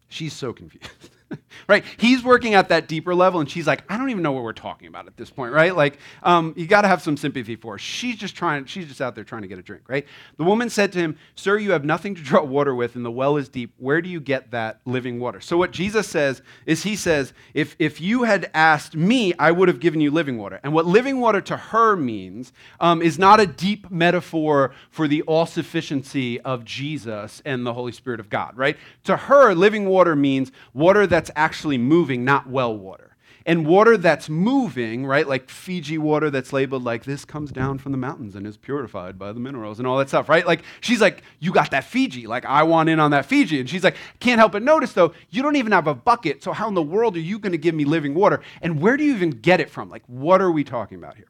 She's 0.08 0.34
so 0.34 0.52
confused. 0.52 1.10
right? 1.68 1.84
He's 1.96 2.22
working 2.22 2.54
at 2.54 2.68
that 2.68 2.88
deeper 2.88 3.14
level, 3.14 3.40
and 3.40 3.50
she's 3.50 3.66
like, 3.66 3.82
I 3.88 3.96
don't 3.96 4.10
even 4.10 4.22
know 4.22 4.32
what 4.32 4.42
we're 4.42 4.52
talking 4.52 4.88
about 4.88 5.06
at 5.06 5.16
this 5.16 5.30
point, 5.30 5.52
right? 5.52 5.74
Like, 5.74 5.98
um, 6.22 6.54
you 6.56 6.66
got 6.66 6.82
to 6.82 6.88
have 6.88 7.02
some 7.02 7.16
sympathy 7.16 7.56
for 7.56 7.74
her. 7.74 7.78
She's 7.78 8.16
just 8.16 8.34
trying, 8.34 8.66
she's 8.66 8.86
just 8.86 9.00
out 9.00 9.14
there 9.14 9.24
trying 9.24 9.42
to 9.42 9.48
get 9.48 9.58
a 9.58 9.62
drink, 9.62 9.88
right? 9.88 10.06
The 10.36 10.44
woman 10.44 10.70
said 10.70 10.92
to 10.92 10.98
him, 10.98 11.16
Sir, 11.34 11.58
you 11.58 11.72
have 11.72 11.84
nothing 11.84 12.14
to 12.14 12.22
draw 12.22 12.42
water 12.42 12.74
with, 12.74 12.96
and 12.96 13.04
the 13.04 13.10
well 13.10 13.36
is 13.36 13.48
deep. 13.48 13.74
Where 13.78 14.00
do 14.02 14.08
you 14.08 14.20
get 14.20 14.50
that 14.50 14.80
living 14.84 15.20
water? 15.20 15.40
So, 15.40 15.56
what 15.56 15.70
Jesus 15.70 16.08
says 16.08 16.42
is, 16.66 16.82
He 16.82 16.96
says, 16.96 17.32
If, 17.54 17.76
if 17.78 18.00
you 18.00 18.24
had 18.24 18.50
asked 18.54 18.96
me, 18.96 19.34
I 19.38 19.52
would 19.52 19.68
have 19.68 19.80
given 19.80 20.00
you 20.00 20.10
living 20.10 20.38
water. 20.38 20.60
And 20.62 20.72
what 20.72 20.86
living 20.86 21.20
water 21.20 21.40
to 21.42 21.56
her 21.56 21.96
means 21.96 22.52
um, 22.80 23.02
is 23.02 23.18
not 23.18 23.40
a 23.40 23.46
deep 23.46 23.90
metaphor 23.90 24.72
for 24.90 25.08
the 25.08 25.22
all 25.22 25.46
sufficiency 25.46 26.40
of 26.40 26.64
Jesus 26.64 27.42
and 27.44 27.66
the 27.66 27.72
Holy 27.72 27.92
Spirit 27.92 28.20
of 28.20 28.28
God, 28.28 28.56
right? 28.56 28.76
To 29.04 29.16
her, 29.16 29.54
living 29.54 29.86
water 29.86 30.16
means 30.16 30.52
water 30.74 31.06
that 31.06 31.21
that's 31.22 31.30
actually 31.36 31.78
moving, 31.78 32.24
not 32.24 32.48
well 32.48 32.76
water. 32.76 33.16
And 33.46 33.64
water 33.64 33.96
that's 33.96 34.28
moving, 34.28 35.06
right, 35.06 35.26
like 35.26 35.48
Fiji 35.48 35.98
water 35.98 36.30
that's 36.30 36.52
labeled 36.52 36.82
like 36.82 37.04
this 37.04 37.24
comes 37.24 37.52
down 37.52 37.78
from 37.78 37.92
the 37.92 37.98
mountains 37.98 38.34
and 38.34 38.44
is 38.44 38.56
purified 38.56 39.18
by 39.20 39.32
the 39.32 39.38
minerals 39.38 39.78
and 39.78 39.86
all 39.86 39.98
that 39.98 40.08
stuff, 40.08 40.28
right? 40.28 40.44
Like 40.44 40.62
she's 40.80 41.00
like, 41.00 41.22
you 41.38 41.52
got 41.52 41.70
that 41.70 41.84
Fiji. 41.84 42.26
Like 42.26 42.44
I 42.44 42.64
want 42.64 42.88
in 42.88 42.98
on 42.98 43.12
that 43.12 43.26
Fiji. 43.26 43.60
And 43.60 43.70
she's 43.70 43.84
like, 43.84 43.96
can't 44.18 44.40
help 44.40 44.52
but 44.52 44.62
notice 44.62 44.92
though, 44.94 45.12
you 45.30 45.42
don't 45.42 45.54
even 45.54 45.70
have 45.70 45.86
a 45.86 45.94
bucket. 45.94 46.42
So 46.42 46.52
how 46.52 46.66
in 46.66 46.74
the 46.74 46.82
world 46.82 47.16
are 47.16 47.20
you 47.20 47.38
going 47.38 47.52
to 47.52 47.58
give 47.58 47.74
me 47.74 47.84
living 47.84 48.14
water? 48.14 48.40
And 48.60 48.80
where 48.80 48.96
do 48.96 49.04
you 49.04 49.14
even 49.14 49.30
get 49.30 49.60
it 49.60 49.70
from? 49.70 49.90
Like, 49.90 50.02
what 50.08 50.40
are 50.40 50.50
we 50.50 50.64
talking 50.64 50.98
about 50.98 51.16
here? 51.16 51.28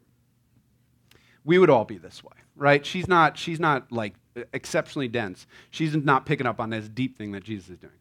We 1.44 1.58
would 1.58 1.70
all 1.70 1.84
be 1.84 1.98
this 1.98 2.24
way, 2.24 2.36
right? 2.56 2.84
She's 2.84 3.08
not, 3.08 3.36
she's 3.36 3.60
not 3.60 3.92
like 3.92 4.14
exceptionally 4.54 5.08
dense. 5.08 5.46
She's 5.70 5.94
not 5.94 6.24
picking 6.24 6.46
up 6.46 6.60
on 6.60 6.70
this 6.70 6.88
deep 6.88 7.18
thing 7.18 7.32
that 7.32 7.44
Jesus 7.44 7.70
is 7.70 7.78
doing. 7.78 7.92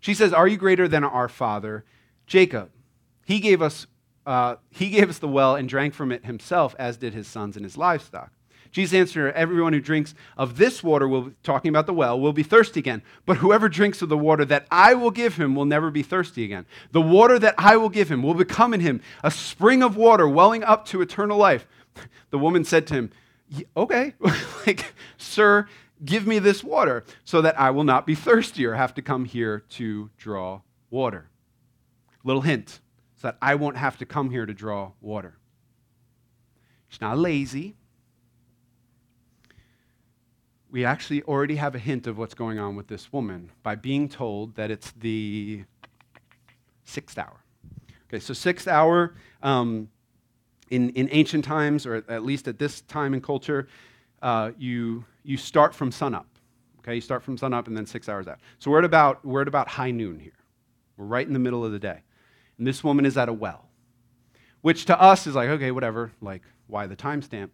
She 0.00 0.14
says, 0.14 0.32
Are 0.32 0.48
you 0.48 0.56
greater 0.56 0.88
than 0.88 1.04
our 1.04 1.28
father, 1.28 1.84
Jacob? 2.26 2.70
He 3.24 3.40
gave 3.40 3.60
us 3.60 3.86
uh, 4.26 4.56
he 4.70 4.90
gave 4.90 5.08
us 5.08 5.18
the 5.18 5.28
well 5.28 5.54
and 5.54 5.68
drank 5.68 5.94
from 5.94 6.10
it 6.10 6.26
himself, 6.26 6.74
as 6.78 6.96
did 6.96 7.14
his 7.14 7.28
sons 7.28 7.56
and 7.56 7.64
his 7.64 7.76
livestock. 7.76 8.32
Jesus 8.72 8.94
answered, 8.94 9.32
Everyone 9.34 9.72
who 9.72 9.80
drinks 9.80 10.14
of 10.36 10.56
this 10.58 10.82
water, 10.82 11.06
will, 11.06 11.30
talking 11.44 11.68
about 11.68 11.86
the 11.86 11.94
well, 11.94 12.18
will 12.18 12.32
be 12.32 12.42
thirsty 12.42 12.80
again. 12.80 13.02
But 13.24 13.38
whoever 13.38 13.68
drinks 13.68 14.02
of 14.02 14.08
the 14.08 14.18
water 14.18 14.44
that 14.44 14.66
I 14.70 14.94
will 14.94 15.12
give 15.12 15.36
him 15.36 15.54
will 15.54 15.64
never 15.64 15.90
be 15.92 16.02
thirsty 16.02 16.44
again. 16.44 16.66
The 16.90 17.00
water 17.00 17.38
that 17.38 17.54
I 17.56 17.76
will 17.76 17.88
give 17.88 18.10
him 18.10 18.22
will 18.22 18.34
become 18.34 18.74
in 18.74 18.80
him 18.80 19.00
a 19.22 19.30
spring 19.30 19.82
of 19.82 19.96
water 19.96 20.28
welling 20.28 20.64
up 20.64 20.84
to 20.86 21.00
eternal 21.00 21.38
life. 21.38 21.66
The 22.30 22.38
woman 22.38 22.64
said 22.64 22.88
to 22.88 22.94
him, 22.94 23.10
Okay, 23.76 24.14
like, 24.66 24.92
sir, 25.16 25.68
give 26.04 26.26
me 26.26 26.38
this 26.38 26.62
water 26.62 27.04
so 27.24 27.42
that 27.42 27.58
I 27.58 27.70
will 27.70 27.84
not 27.84 28.06
be 28.06 28.14
thirsty 28.14 28.66
or 28.66 28.74
have 28.74 28.94
to 28.94 29.02
come 29.02 29.24
here 29.24 29.64
to 29.70 30.10
draw 30.16 30.60
water. 30.90 31.30
Little 32.24 32.42
hint 32.42 32.80
so 33.16 33.28
that 33.28 33.38
I 33.40 33.54
won't 33.54 33.76
have 33.76 33.96
to 33.98 34.06
come 34.06 34.30
here 34.30 34.46
to 34.46 34.54
draw 34.54 34.92
water. 35.00 35.38
She's 36.88 37.00
not 37.00 37.18
lazy 37.18 37.76
we 40.76 40.84
actually 40.84 41.22
already 41.22 41.56
have 41.56 41.74
a 41.74 41.78
hint 41.78 42.06
of 42.06 42.18
what's 42.18 42.34
going 42.34 42.58
on 42.58 42.76
with 42.76 42.86
this 42.88 43.10
woman 43.10 43.50
by 43.62 43.74
being 43.74 44.10
told 44.10 44.54
that 44.56 44.70
it's 44.70 44.92
the 44.92 45.64
sixth 46.84 47.16
hour. 47.16 47.40
Okay, 48.08 48.20
so 48.20 48.34
sixth 48.34 48.68
hour 48.68 49.14
um, 49.42 49.88
in, 50.68 50.90
in 50.90 51.08
ancient 51.12 51.46
times, 51.46 51.86
or 51.86 52.04
at 52.08 52.24
least 52.24 52.46
at 52.46 52.58
this 52.58 52.82
time 52.82 53.14
in 53.14 53.22
culture, 53.22 53.68
uh, 54.22 54.52
you, 54.58 55.04
you 55.22 55.36
start 55.36 55.74
from 55.74 55.90
sunup. 55.90 56.26
Okay, 56.80 56.94
you 56.94 57.00
start 57.00 57.22
from 57.22 57.36
sunup 57.36 57.66
and 57.66 57.76
then 57.76 57.86
six 57.86 58.08
hours 58.08 58.28
out. 58.28 58.38
So 58.58 58.70
we're 58.70 58.78
at 58.78 58.84
about, 58.84 59.24
we're 59.24 59.42
at 59.42 59.48
about 59.48 59.68
high 59.68 59.90
noon 59.90 60.18
here. 60.20 60.32
We're 60.96 61.06
right 61.06 61.26
in 61.26 61.32
the 61.32 61.38
middle 61.38 61.64
of 61.64 61.72
the 61.72 61.78
day. 61.78 62.02
And 62.58 62.66
this 62.66 62.82
woman 62.84 63.04
is 63.04 63.16
at 63.16 63.28
a 63.28 63.32
well, 63.32 63.68
which 64.62 64.86
to 64.86 65.00
us 65.00 65.26
is 65.26 65.34
like, 65.34 65.48
okay, 65.48 65.70
whatever, 65.70 66.12
like, 66.20 66.42
why 66.68 66.86
the 66.86 66.96
timestamp? 66.96 67.50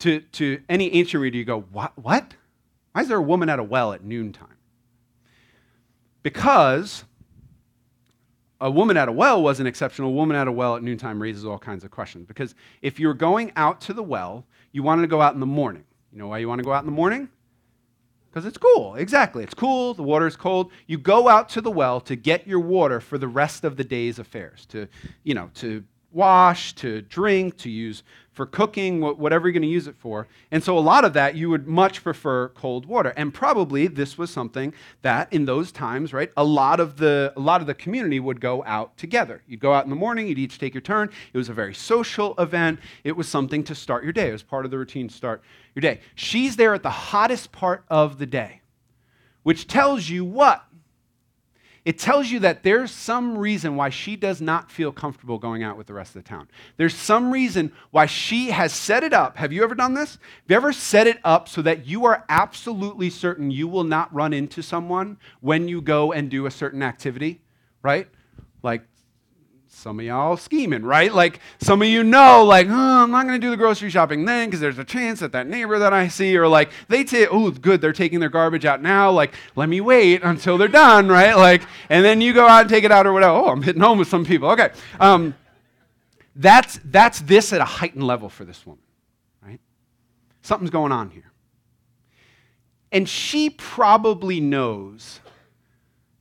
To, 0.00 0.20
to 0.20 0.60
any 0.68 0.92
ancient 0.94 1.20
reader, 1.20 1.36
you 1.36 1.44
go, 1.44 1.62
what? 1.72 1.96
what? 1.98 2.34
Why 2.92 3.02
is 3.02 3.08
there 3.08 3.18
a 3.18 3.22
woman 3.22 3.48
at 3.48 3.58
a 3.58 3.62
well 3.64 3.92
at 3.92 4.04
noontime? 4.04 4.48
Because 6.22 7.04
a 8.60 8.70
woman 8.70 8.96
at 8.96 9.08
a 9.08 9.12
well 9.12 9.42
was 9.42 9.60
an 9.60 9.66
exceptional. 9.66 10.10
A 10.10 10.14
woman 10.14 10.36
at 10.36 10.48
a 10.48 10.52
well 10.52 10.76
at 10.76 10.82
noontime 10.82 11.20
raises 11.20 11.44
all 11.44 11.58
kinds 11.58 11.84
of 11.84 11.90
questions. 11.90 12.26
Because 12.26 12.54
if 12.82 12.98
you're 12.98 13.14
going 13.14 13.52
out 13.56 13.80
to 13.82 13.92
the 13.92 14.02
well, 14.02 14.46
you 14.72 14.82
wanted 14.82 15.02
to 15.02 15.08
go 15.08 15.20
out 15.20 15.34
in 15.34 15.40
the 15.40 15.46
morning. 15.46 15.84
You 16.14 16.20
know 16.20 16.28
why 16.28 16.38
you 16.38 16.48
want 16.48 16.60
to 16.60 16.64
go 16.64 16.72
out 16.72 16.84
in 16.84 16.86
the 16.86 16.92
morning? 16.92 17.28
Because 18.30 18.46
it's 18.46 18.56
cool. 18.56 18.94
Exactly. 18.94 19.42
It's 19.42 19.52
cool. 19.54 19.94
The 19.94 20.04
water 20.04 20.28
is 20.28 20.36
cold. 20.36 20.70
You 20.86 20.96
go 20.96 21.28
out 21.28 21.48
to 21.50 21.60
the 21.60 21.72
well 21.72 22.00
to 22.02 22.14
get 22.14 22.46
your 22.46 22.60
water 22.60 23.00
for 23.00 23.18
the 23.18 23.26
rest 23.26 23.64
of 23.64 23.76
the 23.76 23.82
day's 23.82 24.20
affairs, 24.20 24.64
to, 24.66 24.86
you 25.24 25.34
know, 25.34 25.50
to 25.54 25.82
wash, 26.12 26.72
to 26.76 27.02
drink, 27.02 27.56
to 27.58 27.70
use 27.70 28.04
for 28.34 28.46
cooking, 28.46 29.00
whatever 29.00 29.46
you're 29.46 29.52
going 29.52 29.62
to 29.62 29.68
use 29.68 29.86
it 29.86 29.96
for. 29.96 30.26
And 30.50 30.62
so 30.62 30.76
a 30.76 30.80
lot 30.80 31.04
of 31.04 31.12
that 31.12 31.36
you 31.36 31.48
would 31.50 31.68
much 31.68 32.02
prefer 32.02 32.48
cold 32.48 32.84
water. 32.84 33.14
And 33.16 33.32
probably 33.32 33.86
this 33.86 34.18
was 34.18 34.30
something 34.30 34.74
that 35.02 35.32
in 35.32 35.44
those 35.44 35.70
times, 35.70 36.12
right, 36.12 36.30
a 36.36 36.44
lot 36.44 36.80
of 36.80 36.96
the 36.96 37.32
a 37.36 37.40
lot 37.40 37.60
of 37.60 37.68
the 37.68 37.74
community 37.74 38.18
would 38.18 38.40
go 38.40 38.64
out 38.64 38.96
together. 38.98 39.42
You'd 39.46 39.60
go 39.60 39.72
out 39.72 39.84
in 39.84 39.90
the 39.90 39.96
morning, 39.96 40.26
you'd 40.26 40.38
each 40.38 40.58
take 40.58 40.74
your 40.74 40.80
turn. 40.80 41.10
It 41.32 41.38
was 41.38 41.48
a 41.48 41.54
very 41.54 41.74
social 41.74 42.34
event. 42.38 42.80
It 43.04 43.16
was 43.16 43.28
something 43.28 43.62
to 43.64 43.74
start 43.74 44.02
your 44.02 44.12
day. 44.12 44.28
It 44.28 44.32
was 44.32 44.42
part 44.42 44.64
of 44.64 44.72
the 44.72 44.78
routine 44.78 45.08
to 45.08 45.14
start 45.14 45.42
your 45.74 45.80
day. 45.80 46.00
She's 46.16 46.56
there 46.56 46.74
at 46.74 46.82
the 46.82 46.90
hottest 46.90 47.52
part 47.52 47.84
of 47.88 48.18
the 48.18 48.26
day, 48.26 48.62
which 49.44 49.68
tells 49.68 50.08
you 50.08 50.24
what? 50.24 50.64
It 51.84 51.98
tells 51.98 52.30
you 52.30 52.38
that 52.40 52.62
there's 52.62 52.90
some 52.90 53.36
reason 53.36 53.76
why 53.76 53.90
she 53.90 54.16
does 54.16 54.40
not 54.40 54.70
feel 54.70 54.90
comfortable 54.90 55.38
going 55.38 55.62
out 55.62 55.76
with 55.76 55.86
the 55.86 55.92
rest 55.92 56.16
of 56.16 56.24
the 56.24 56.28
town. 56.28 56.48
There's 56.78 56.94
some 56.94 57.30
reason 57.30 57.72
why 57.90 58.06
she 58.06 58.50
has 58.50 58.72
set 58.72 59.04
it 59.04 59.12
up. 59.12 59.36
Have 59.36 59.52
you 59.52 59.62
ever 59.62 59.74
done 59.74 59.92
this? 59.92 60.12
Have 60.12 60.20
you 60.48 60.56
ever 60.56 60.72
set 60.72 61.06
it 61.06 61.18
up 61.24 61.46
so 61.46 61.60
that 61.60 61.86
you 61.86 62.06
are 62.06 62.24
absolutely 62.30 63.10
certain 63.10 63.50
you 63.50 63.68
will 63.68 63.84
not 63.84 64.12
run 64.14 64.32
into 64.32 64.62
someone 64.62 65.18
when 65.40 65.68
you 65.68 65.82
go 65.82 66.12
and 66.12 66.30
do 66.30 66.46
a 66.46 66.50
certain 66.50 66.82
activity, 66.82 67.42
right? 67.82 68.08
Like 68.62 68.86
some 69.74 69.98
of 69.98 70.06
y'all 70.06 70.36
scheming, 70.36 70.82
right? 70.82 71.12
Like 71.12 71.40
some 71.58 71.82
of 71.82 71.88
you 71.88 72.02
know, 72.04 72.44
like, 72.44 72.68
oh, 72.68 73.02
I'm 73.02 73.10
not 73.10 73.26
going 73.26 73.38
to 73.38 73.44
do 73.44 73.50
the 73.50 73.56
grocery 73.56 73.90
shopping 73.90 74.24
then 74.24 74.48
because 74.48 74.60
there's 74.60 74.78
a 74.78 74.84
chance 74.84 75.20
that 75.20 75.32
that 75.32 75.46
neighbor 75.46 75.78
that 75.78 75.92
I 75.92 76.08
see, 76.08 76.36
or 76.36 76.48
like 76.48 76.70
they 76.88 77.04
take, 77.04 77.28
oh, 77.30 77.50
good, 77.50 77.80
they're 77.80 77.92
taking 77.92 78.20
their 78.20 78.28
garbage 78.28 78.64
out 78.64 78.80
now. 78.80 79.10
Like, 79.10 79.34
let 79.56 79.68
me 79.68 79.80
wait 79.80 80.22
until 80.22 80.56
they're 80.56 80.68
done, 80.68 81.08
right? 81.08 81.34
Like, 81.36 81.62
and 81.88 82.04
then 82.04 82.20
you 82.20 82.32
go 82.32 82.46
out 82.46 82.62
and 82.62 82.70
take 82.70 82.84
it 82.84 82.92
out 82.92 83.06
or 83.06 83.12
whatever. 83.12 83.34
Oh, 83.34 83.48
I'm 83.48 83.62
hitting 83.62 83.82
home 83.82 83.98
with 83.98 84.08
some 84.08 84.24
people. 84.24 84.50
Okay, 84.50 84.70
um, 85.00 85.34
that's 86.36 86.80
that's 86.84 87.20
this 87.20 87.52
at 87.52 87.60
a 87.60 87.66
heightened 87.66 88.06
level 88.06 88.28
for 88.28 88.44
this 88.44 88.64
woman, 88.64 88.84
right? 89.44 89.60
Something's 90.42 90.70
going 90.70 90.92
on 90.92 91.10
here, 91.10 91.32
and 92.92 93.08
she 93.08 93.50
probably 93.50 94.40
knows 94.40 95.20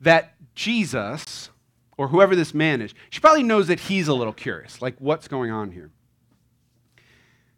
that 0.02 0.34
Jesus 0.56 1.50
or 1.98 2.08
whoever 2.10 2.36
this 2.36 2.54
man 2.54 2.82
is, 2.82 2.94
she 3.10 3.20
probably 3.20 3.44
knows 3.44 3.68
that 3.68 3.82
he's 3.82 4.08
a 4.08 4.14
little 4.14 4.34
curious, 4.34 4.82
like 4.82 4.96
what's 5.00 5.28
going 5.28 5.52
on 5.52 5.72
here. 5.72 5.92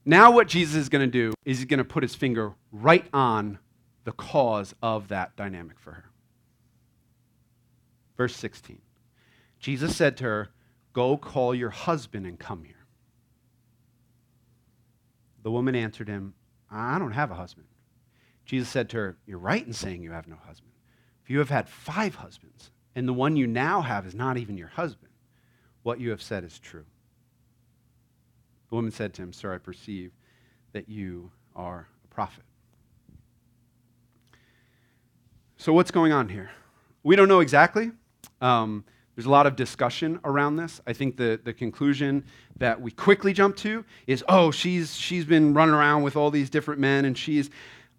Now, 0.05 0.31
what 0.31 0.47
Jesus 0.47 0.75
is 0.75 0.89
going 0.89 1.09
to 1.09 1.11
do 1.11 1.33
is 1.45 1.57
he's 1.57 1.65
going 1.65 1.79
to 1.79 1.83
put 1.83 2.03
his 2.03 2.13
finger 2.13 2.53
right 2.71 3.05
on 3.11 3.59
the 4.03 4.11
cause 4.11 4.75
of 4.81 5.07
that 5.07 5.35
dynamic 5.35 5.79
for 5.79 5.91
her. 5.91 6.05
Verse 8.15 8.35
16 8.35 8.79
Jesus 9.59 9.95
said 9.95 10.15
to 10.17 10.23
her, 10.25 10.49
Go 10.93 11.17
call 11.17 11.55
your 11.55 11.71
husband 11.71 12.25
and 12.25 12.39
come 12.39 12.63
here. 12.63 12.85
The 15.43 15.51
woman 15.51 15.75
answered 15.75 16.07
him, 16.07 16.35
I 16.69 16.99
don't 16.99 17.11
have 17.11 17.31
a 17.31 17.35
husband. 17.35 17.67
Jesus 18.45 18.69
said 18.69 18.89
to 18.89 18.97
her, 18.97 19.17
You're 19.25 19.39
right 19.39 19.65
in 19.65 19.73
saying 19.73 20.03
you 20.03 20.11
have 20.11 20.27
no 20.27 20.37
husband. 20.45 20.71
For 21.23 21.31
you 21.31 21.39
have 21.39 21.49
had 21.49 21.67
five 21.67 22.15
husbands 22.15 22.69
and 22.95 23.07
the 23.07 23.13
one 23.13 23.35
you 23.35 23.45
now 23.45 23.81
have 23.81 24.05
is 24.05 24.15
not 24.15 24.37
even 24.37 24.57
your 24.57 24.69
husband. 24.69 25.11
What 25.83 25.99
you 25.99 26.09
have 26.09 26.21
said 26.21 26.43
is 26.43 26.57
true. 26.57 26.85
The 28.69 28.75
woman 28.75 28.91
said 28.91 29.13
to 29.15 29.21
him, 29.21 29.33
Sir, 29.33 29.53
I 29.53 29.57
perceive 29.57 30.11
that 30.73 30.89
you 30.89 31.31
are 31.55 31.87
a 32.03 32.07
prophet. 32.07 32.43
So, 35.57 35.73
what's 35.73 35.91
going 35.91 36.11
on 36.11 36.29
here? 36.29 36.49
We 37.03 37.15
don't 37.15 37.27
know 37.27 37.41
exactly. 37.41 37.91
Um, 38.41 38.83
there's 39.15 39.25
a 39.25 39.29
lot 39.29 39.47
of 39.47 39.55
discussion 39.55 40.19
around 40.25 40.57
this. 40.57 40.81
I 40.85 40.93
think 40.93 41.15
the, 41.15 41.39
the 41.41 41.53
conclusion 41.53 42.25
that 42.57 42.81
we 42.81 42.91
quickly 42.91 43.31
jump 43.31 43.55
to 43.57 43.85
is 44.07 44.23
oh, 44.27 44.51
she's, 44.51 44.95
she's 44.95 45.25
been 45.25 45.53
running 45.53 45.75
around 45.75 46.03
with 46.03 46.15
all 46.15 46.31
these 46.31 46.49
different 46.49 46.79
men, 46.79 47.05
and 47.05 47.17
she's. 47.17 47.49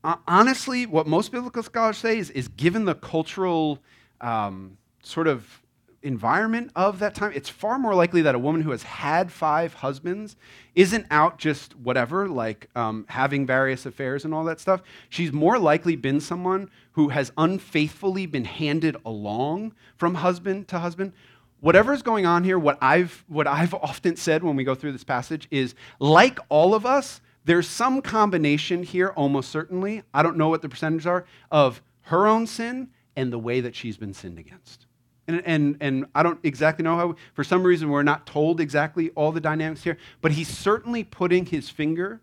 Uh, 0.04 0.16
honestly, 0.28 0.87
what 0.87 1.06
most 1.06 1.32
biblical 1.32 1.62
scholars 1.62 1.96
say 1.96 2.18
is, 2.18 2.30
is 2.30 2.48
given 2.48 2.85
the 2.85 2.94
cultural 2.94 3.80
um, 4.20 4.76
sort 5.06 5.28
of 5.28 5.62
environment 6.02 6.70
of 6.76 6.98
that 6.98 7.14
time, 7.14 7.32
it's 7.34 7.48
far 7.48 7.78
more 7.78 7.94
likely 7.94 8.22
that 8.22 8.34
a 8.34 8.38
woman 8.38 8.62
who 8.62 8.70
has 8.70 8.82
had 8.82 9.32
five 9.32 9.74
husbands 9.74 10.36
isn't 10.74 11.06
out 11.10 11.38
just 11.38 11.76
whatever, 11.76 12.28
like 12.28 12.68
um, 12.76 13.04
having 13.08 13.46
various 13.46 13.86
affairs 13.86 14.24
and 14.24 14.32
all 14.32 14.44
that 14.44 14.60
stuff. 14.60 14.82
She's 15.08 15.32
more 15.32 15.58
likely 15.58 15.96
been 15.96 16.20
someone 16.20 16.70
who 16.92 17.08
has 17.08 17.32
unfaithfully 17.36 18.26
been 18.26 18.44
handed 18.44 18.96
along 19.04 19.74
from 19.96 20.16
husband 20.16 20.68
to 20.68 20.78
husband. 20.78 21.12
Whatever's 21.60 22.02
going 22.02 22.26
on 22.26 22.44
here, 22.44 22.58
what 22.58 22.78
I've, 22.80 23.24
what 23.26 23.46
I've 23.46 23.74
often 23.82 24.16
said 24.16 24.44
when 24.44 24.56
we 24.56 24.64
go 24.64 24.74
through 24.74 24.92
this 24.92 25.04
passage 25.04 25.48
is 25.50 25.74
like 25.98 26.38
all 26.48 26.74
of 26.74 26.86
us, 26.86 27.20
there's 27.44 27.68
some 27.68 28.02
combination 28.02 28.82
here, 28.82 29.08
almost 29.08 29.50
certainly, 29.50 30.02
I 30.12 30.22
don't 30.22 30.36
know 30.36 30.48
what 30.48 30.62
the 30.62 30.68
percentages 30.68 31.06
are, 31.06 31.24
of 31.50 31.80
her 32.02 32.26
own 32.26 32.46
sin 32.46 32.88
and 33.16 33.32
the 33.32 33.38
way 33.38 33.60
that 33.60 33.74
she's 33.74 33.96
been 33.96 34.12
sinned 34.12 34.38
against. 34.38 34.86
And, 35.28 35.42
and, 35.44 35.76
and 35.80 36.06
I 36.14 36.22
don't 36.22 36.38
exactly 36.44 36.84
know 36.84 36.96
how, 36.96 37.16
for 37.34 37.42
some 37.42 37.64
reason, 37.64 37.88
we're 37.88 38.02
not 38.02 38.26
told 38.26 38.60
exactly 38.60 39.10
all 39.10 39.32
the 39.32 39.40
dynamics 39.40 39.82
here, 39.82 39.98
but 40.20 40.32
he's 40.32 40.48
certainly 40.48 41.02
putting 41.02 41.46
his 41.46 41.68
finger 41.68 42.20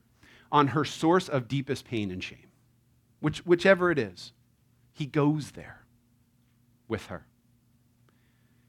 on 0.51 0.67
her 0.67 0.85
source 0.85 1.27
of 1.27 1.47
deepest 1.47 1.85
pain 1.85 2.11
and 2.11 2.23
shame. 2.23 2.47
Which, 3.19 3.39
whichever 3.45 3.91
it 3.91 3.99
is, 3.99 4.31
he 4.93 5.05
goes 5.05 5.51
there 5.51 5.83
with 6.87 7.07
her. 7.07 7.25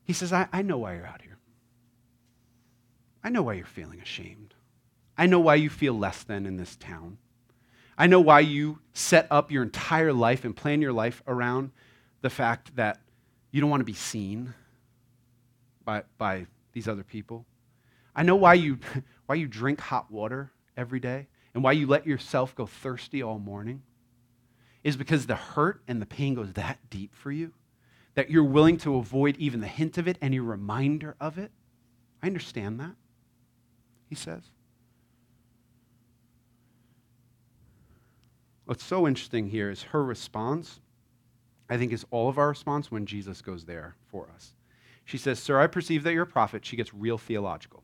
He 0.04 0.12
says, 0.12 0.32
I, 0.32 0.48
I 0.52 0.62
know 0.62 0.78
why 0.78 0.94
you're 0.94 1.06
out 1.06 1.22
here. 1.22 1.38
I 3.22 3.30
know 3.30 3.42
why 3.42 3.54
you're 3.54 3.66
feeling 3.66 4.00
ashamed. 4.00 4.54
I 5.16 5.26
know 5.26 5.40
why 5.40 5.54
you 5.54 5.70
feel 5.70 5.94
less 5.94 6.24
than 6.24 6.44
in 6.44 6.56
this 6.56 6.76
town. 6.76 7.18
I 7.96 8.06
know 8.06 8.20
why 8.20 8.40
you 8.40 8.80
set 8.92 9.26
up 9.30 9.50
your 9.50 9.62
entire 9.62 10.12
life 10.12 10.44
and 10.44 10.54
plan 10.54 10.82
your 10.82 10.92
life 10.92 11.22
around 11.26 11.70
the 12.22 12.30
fact 12.30 12.74
that 12.76 13.00
you 13.54 13.60
don't 13.60 13.70
want 13.70 13.82
to 13.82 13.84
be 13.84 13.92
seen 13.92 14.52
by, 15.84 16.02
by 16.18 16.44
these 16.72 16.88
other 16.88 17.04
people. 17.04 17.46
I 18.12 18.24
know 18.24 18.34
why 18.34 18.54
you, 18.54 18.80
why 19.26 19.36
you 19.36 19.46
drink 19.46 19.78
hot 19.78 20.10
water 20.10 20.50
every 20.76 20.98
day 20.98 21.28
and 21.54 21.62
why 21.62 21.70
you 21.70 21.86
let 21.86 22.04
yourself 22.04 22.56
go 22.56 22.66
thirsty 22.66 23.22
all 23.22 23.38
morning 23.38 23.82
is 24.82 24.96
because 24.96 25.26
the 25.26 25.36
hurt 25.36 25.82
and 25.86 26.02
the 26.02 26.06
pain 26.06 26.34
goes 26.34 26.52
that 26.54 26.80
deep 26.90 27.14
for 27.14 27.30
you 27.30 27.52
that 28.16 28.28
you're 28.28 28.42
willing 28.42 28.76
to 28.78 28.96
avoid 28.96 29.36
even 29.36 29.60
the 29.60 29.68
hint 29.68 29.98
of 29.98 30.08
it, 30.08 30.18
any 30.20 30.40
reminder 30.40 31.14
of 31.20 31.38
it. 31.38 31.52
I 32.24 32.26
understand 32.26 32.80
that. 32.80 32.96
he 34.08 34.16
says. 34.16 34.42
What's 38.64 38.82
so 38.82 39.06
interesting 39.06 39.48
here 39.48 39.70
is 39.70 39.84
her 39.84 40.02
response, 40.02 40.80
I 41.74 41.78
think, 41.78 41.92
is 41.92 42.06
all 42.12 42.28
of 42.28 42.38
our 42.38 42.48
response 42.48 42.92
when 42.92 43.04
Jesus 43.04 43.42
goes 43.42 43.64
there 43.64 43.96
for 44.06 44.28
us. 44.32 44.54
She 45.04 45.18
says, 45.18 45.40
Sir, 45.40 45.60
I 45.60 45.66
perceive 45.66 46.04
that 46.04 46.12
you're 46.12 46.22
a 46.22 46.26
prophet. 46.26 46.64
She 46.64 46.76
gets 46.76 46.94
real 46.94 47.18
theological. 47.18 47.82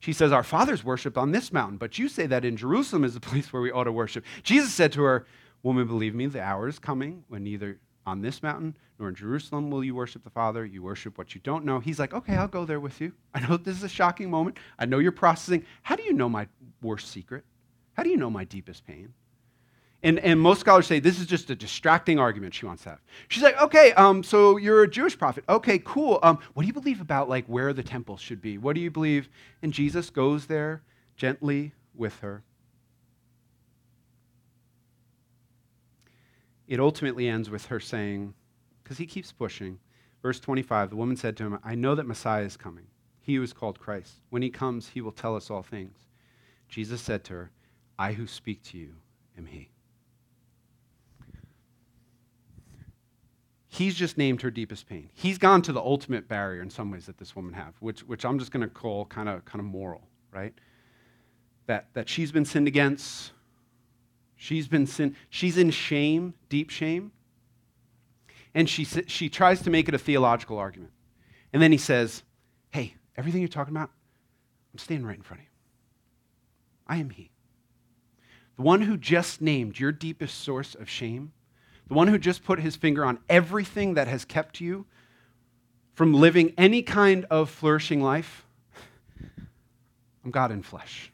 She 0.00 0.12
says, 0.12 0.32
Our 0.32 0.42
fathers 0.42 0.82
worshiped 0.82 1.16
on 1.16 1.30
this 1.30 1.52
mountain, 1.52 1.78
but 1.78 1.96
you 1.96 2.08
say 2.08 2.26
that 2.26 2.44
in 2.44 2.56
Jerusalem 2.56 3.04
is 3.04 3.14
the 3.14 3.20
place 3.30 3.52
where 3.52 3.62
we 3.62 3.70
ought 3.70 3.84
to 3.84 3.92
worship. 3.92 4.24
Jesus 4.42 4.74
said 4.74 4.92
to 4.92 5.02
her, 5.02 5.26
Woman, 5.62 5.86
believe 5.86 6.14
me, 6.14 6.26
the 6.26 6.42
hour 6.42 6.66
is 6.66 6.78
coming 6.78 7.22
when 7.28 7.44
neither 7.44 7.78
on 8.04 8.20
this 8.20 8.42
mountain 8.42 8.76
nor 8.98 9.10
in 9.10 9.14
Jerusalem 9.14 9.70
will 9.70 9.84
you 9.84 9.94
worship 9.94 10.24
the 10.24 10.30
Father. 10.30 10.64
You 10.66 10.82
worship 10.82 11.16
what 11.16 11.34
you 11.34 11.40
don't 11.42 11.64
know. 11.64 11.78
He's 11.78 12.00
like, 12.00 12.12
Okay, 12.12 12.34
I'll 12.34 12.48
go 12.48 12.64
there 12.64 12.80
with 12.80 13.00
you. 13.00 13.12
I 13.34 13.46
know 13.46 13.56
this 13.56 13.76
is 13.76 13.84
a 13.84 13.88
shocking 13.88 14.28
moment. 14.28 14.58
I 14.78 14.86
know 14.86 14.98
you're 14.98 15.12
processing. 15.12 15.64
How 15.82 15.94
do 15.94 16.02
you 16.02 16.14
know 16.14 16.28
my 16.28 16.48
worst 16.82 17.08
secret? 17.08 17.44
How 17.92 18.02
do 18.02 18.10
you 18.10 18.16
know 18.16 18.30
my 18.30 18.44
deepest 18.44 18.84
pain? 18.84 19.12
And, 20.02 20.18
and 20.20 20.40
most 20.40 20.60
scholars 20.60 20.86
say 20.86 20.98
this 20.98 21.20
is 21.20 21.26
just 21.26 21.50
a 21.50 21.54
distracting 21.54 22.18
argument 22.18 22.54
she 22.54 22.64
wants 22.64 22.84
to 22.84 22.90
have. 22.90 23.00
She's 23.28 23.42
like, 23.42 23.60
okay, 23.60 23.92
um, 23.92 24.22
so 24.22 24.56
you're 24.56 24.82
a 24.82 24.90
Jewish 24.90 25.18
prophet. 25.18 25.44
Okay, 25.48 25.78
cool. 25.84 26.18
Um, 26.22 26.38
what 26.54 26.62
do 26.62 26.66
you 26.66 26.72
believe 26.72 27.00
about 27.00 27.28
like 27.28 27.44
where 27.46 27.72
the 27.72 27.82
temple 27.82 28.16
should 28.16 28.40
be? 28.40 28.56
What 28.56 28.74
do 28.74 28.80
you 28.80 28.90
believe? 28.90 29.28
And 29.62 29.72
Jesus 29.72 30.08
goes 30.08 30.46
there 30.46 30.82
gently 31.16 31.72
with 31.94 32.18
her. 32.20 32.42
It 36.66 36.80
ultimately 36.80 37.28
ends 37.28 37.50
with 37.50 37.66
her 37.66 37.80
saying, 37.80 38.32
because 38.82 38.96
he 38.96 39.04
keeps 39.04 39.32
pushing, 39.32 39.80
verse 40.22 40.40
25, 40.40 40.90
the 40.90 40.96
woman 40.96 41.16
said 41.16 41.36
to 41.36 41.44
him, 41.44 41.58
I 41.62 41.74
know 41.74 41.94
that 41.94 42.06
Messiah 42.06 42.44
is 42.44 42.56
coming, 42.56 42.86
he 43.20 43.34
who 43.34 43.42
is 43.42 43.52
called 43.52 43.80
Christ. 43.80 44.14
When 44.30 44.40
he 44.40 44.50
comes, 44.50 44.88
he 44.88 45.00
will 45.00 45.12
tell 45.12 45.36
us 45.36 45.50
all 45.50 45.62
things. 45.62 46.06
Jesus 46.68 47.02
said 47.02 47.24
to 47.24 47.34
her, 47.34 47.50
I 47.98 48.12
who 48.12 48.26
speak 48.26 48.62
to 48.64 48.78
you 48.78 48.94
am 49.36 49.46
he. 49.46 49.68
He's 53.70 53.94
just 53.94 54.18
named 54.18 54.42
her 54.42 54.50
deepest 54.50 54.88
pain. 54.88 55.08
He's 55.14 55.38
gone 55.38 55.62
to 55.62 55.72
the 55.72 55.80
ultimate 55.80 56.28
barrier 56.28 56.60
in 56.60 56.68
some 56.70 56.90
ways 56.90 57.06
that 57.06 57.18
this 57.18 57.36
woman 57.36 57.54
have, 57.54 57.74
which, 57.78 58.00
which 58.00 58.24
I'm 58.24 58.38
just 58.38 58.50
going 58.50 58.62
to 58.62 58.68
call 58.68 59.06
kind 59.06 59.28
of 59.28 59.44
kind 59.44 59.60
of 59.60 59.66
moral, 59.66 60.02
right? 60.32 60.52
That 61.66 61.86
that 61.94 62.08
she's 62.08 62.32
been 62.32 62.44
sinned 62.44 62.66
against. 62.66 63.30
She's 64.36 64.66
been 64.66 64.86
sin. 64.86 65.14
She's 65.30 65.56
in 65.56 65.70
shame, 65.70 66.34
deep 66.48 66.68
shame. 66.70 67.12
And 68.54 68.68
she 68.68 68.84
she 68.84 69.28
tries 69.28 69.62
to 69.62 69.70
make 69.70 69.88
it 69.88 69.94
a 69.94 69.98
theological 69.98 70.58
argument, 70.58 70.92
and 71.52 71.62
then 71.62 71.70
he 71.70 71.78
says, 71.78 72.24
"Hey, 72.70 72.96
everything 73.16 73.40
you're 73.40 73.48
talking 73.48 73.72
about, 73.72 73.90
I'm 74.72 74.78
standing 74.78 75.06
right 75.06 75.16
in 75.16 75.22
front 75.22 75.42
of 75.42 75.44
you. 75.44 75.50
I 76.88 76.96
am 76.96 77.10
He, 77.10 77.30
the 78.56 78.62
one 78.62 78.82
who 78.82 78.96
just 78.96 79.40
named 79.40 79.78
your 79.78 79.92
deepest 79.92 80.38
source 80.38 80.74
of 80.74 80.88
shame." 80.88 81.30
The 81.90 81.94
one 81.94 82.06
who 82.06 82.18
just 82.18 82.44
put 82.44 82.60
his 82.60 82.76
finger 82.76 83.04
on 83.04 83.18
everything 83.28 83.94
that 83.94 84.06
has 84.06 84.24
kept 84.24 84.60
you 84.60 84.86
from 85.92 86.14
living 86.14 86.54
any 86.56 86.82
kind 86.82 87.26
of 87.30 87.50
flourishing 87.50 88.00
life, 88.00 88.46
I'm 90.24 90.30
God 90.30 90.52
in 90.52 90.62
flesh. 90.62 91.10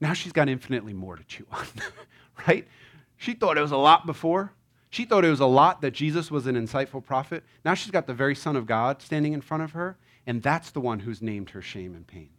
Now 0.00 0.12
she's 0.12 0.30
got 0.30 0.48
infinitely 0.48 0.92
more 0.92 1.16
to 1.16 1.24
chew 1.24 1.46
on, 1.50 1.66
right? 2.46 2.68
She 3.16 3.34
thought 3.34 3.58
it 3.58 3.62
was 3.62 3.72
a 3.72 3.76
lot 3.76 4.06
before. 4.06 4.52
She 4.88 5.04
thought 5.04 5.24
it 5.24 5.30
was 5.30 5.40
a 5.40 5.46
lot 5.46 5.80
that 5.80 5.90
Jesus 5.90 6.30
was 6.30 6.46
an 6.46 6.54
insightful 6.54 7.04
prophet. 7.04 7.42
Now 7.64 7.74
she's 7.74 7.90
got 7.90 8.06
the 8.06 8.14
very 8.14 8.36
Son 8.36 8.54
of 8.54 8.66
God 8.66 9.02
standing 9.02 9.32
in 9.32 9.40
front 9.40 9.64
of 9.64 9.72
her, 9.72 9.96
and 10.28 10.44
that's 10.44 10.70
the 10.70 10.80
one 10.80 11.00
who's 11.00 11.20
named 11.20 11.50
her 11.50 11.60
shame 11.60 11.96
and 11.96 12.06
pain. 12.06 12.30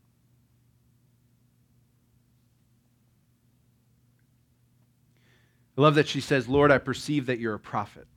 I 5.78 5.82
love 5.82 5.96
that 5.96 6.08
she 6.08 6.22
says, 6.22 6.48
Lord, 6.48 6.72
I 6.72 6.80
perceive 6.80 7.28
that 7.28 7.40
you're 7.40 7.54
a 7.54 7.60
prophet. 7.60 8.08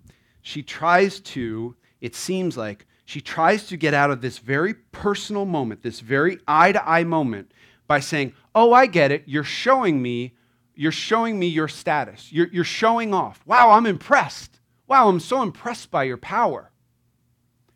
She 0.42 0.62
tries 0.62 1.20
to, 1.20 1.76
it 2.00 2.14
seems 2.14 2.56
like, 2.56 2.86
she 3.04 3.20
tries 3.20 3.66
to 3.66 3.76
get 3.76 3.92
out 3.92 4.10
of 4.10 4.20
this 4.20 4.38
very 4.38 4.72
personal 4.72 5.44
moment, 5.44 5.82
this 5.82 6.00
very 6.00 6.38
eye 6.46 6.72
to 6.72 6.88
eye 6.88 7.04
moment, 7.04 7.52
by 7.88 7.98
saying, 7.98 8.34
Oh, 8.54 8.72
I 8.72 8.86
get 8.86 9.10
it. 9.10 9.24
You're 9.26 9.44
showing 9.44 10.00
me, 10.00 10.34
you're 10.74 10.92
showing 10.92 11.38
me 11.38 11.48
your 11.48 11.68
status. 11.68 12.32
You're, 12.32 12.48
you're 12.52 12.64
showing 12.64 13.12
off. 13.12 13.40
Wow, 13.46 13.70
I'm 13.70 13.86
impressed. 13.86 14.60
Wow, 14.86 15.08
I'm 15.08 15.20
so 15.20 15.42
impressed 15.42 15.90
by 15.90 16.04
your 16.04 16.16
power. 16.16 16.70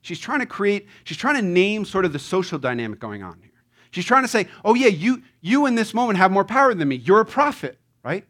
She's 0.02 0.18
trying 0.18 0.40
to 0.40 0.46
create, 0.46 0.86
she's 1.04 1.16
trying 1.16 1.36
to 1.36 1.42
name 1.42 1.84
sort 1.84 2.04
of 2.04 2.12
the 2.12 2.18
social 2.18 2.58
dynamic 2.58 3.00
going 3.00 3.22
on 3.22 3.38
here. 3.40 3.50
She's 3.90 4.04
trying 4.04 4.22
to 4.22 4.28
say, 4.28 4.48
oh, 4.64 4.74
yeah, 4.74 4.88
you, 4.88 5.22
you 5.40 5.66
in 5.66 5.74
this 5.74 5.94
moment 5.94 6.18
have 6.18 6.30
more 6.32 6.44
power 6.44 6.74
than 6.74 6.88
me. 6.88 6.96
You're 6.96 7.20
a 7.20 7.24
prophet, 7.24 7.78
right? 8.04 8.26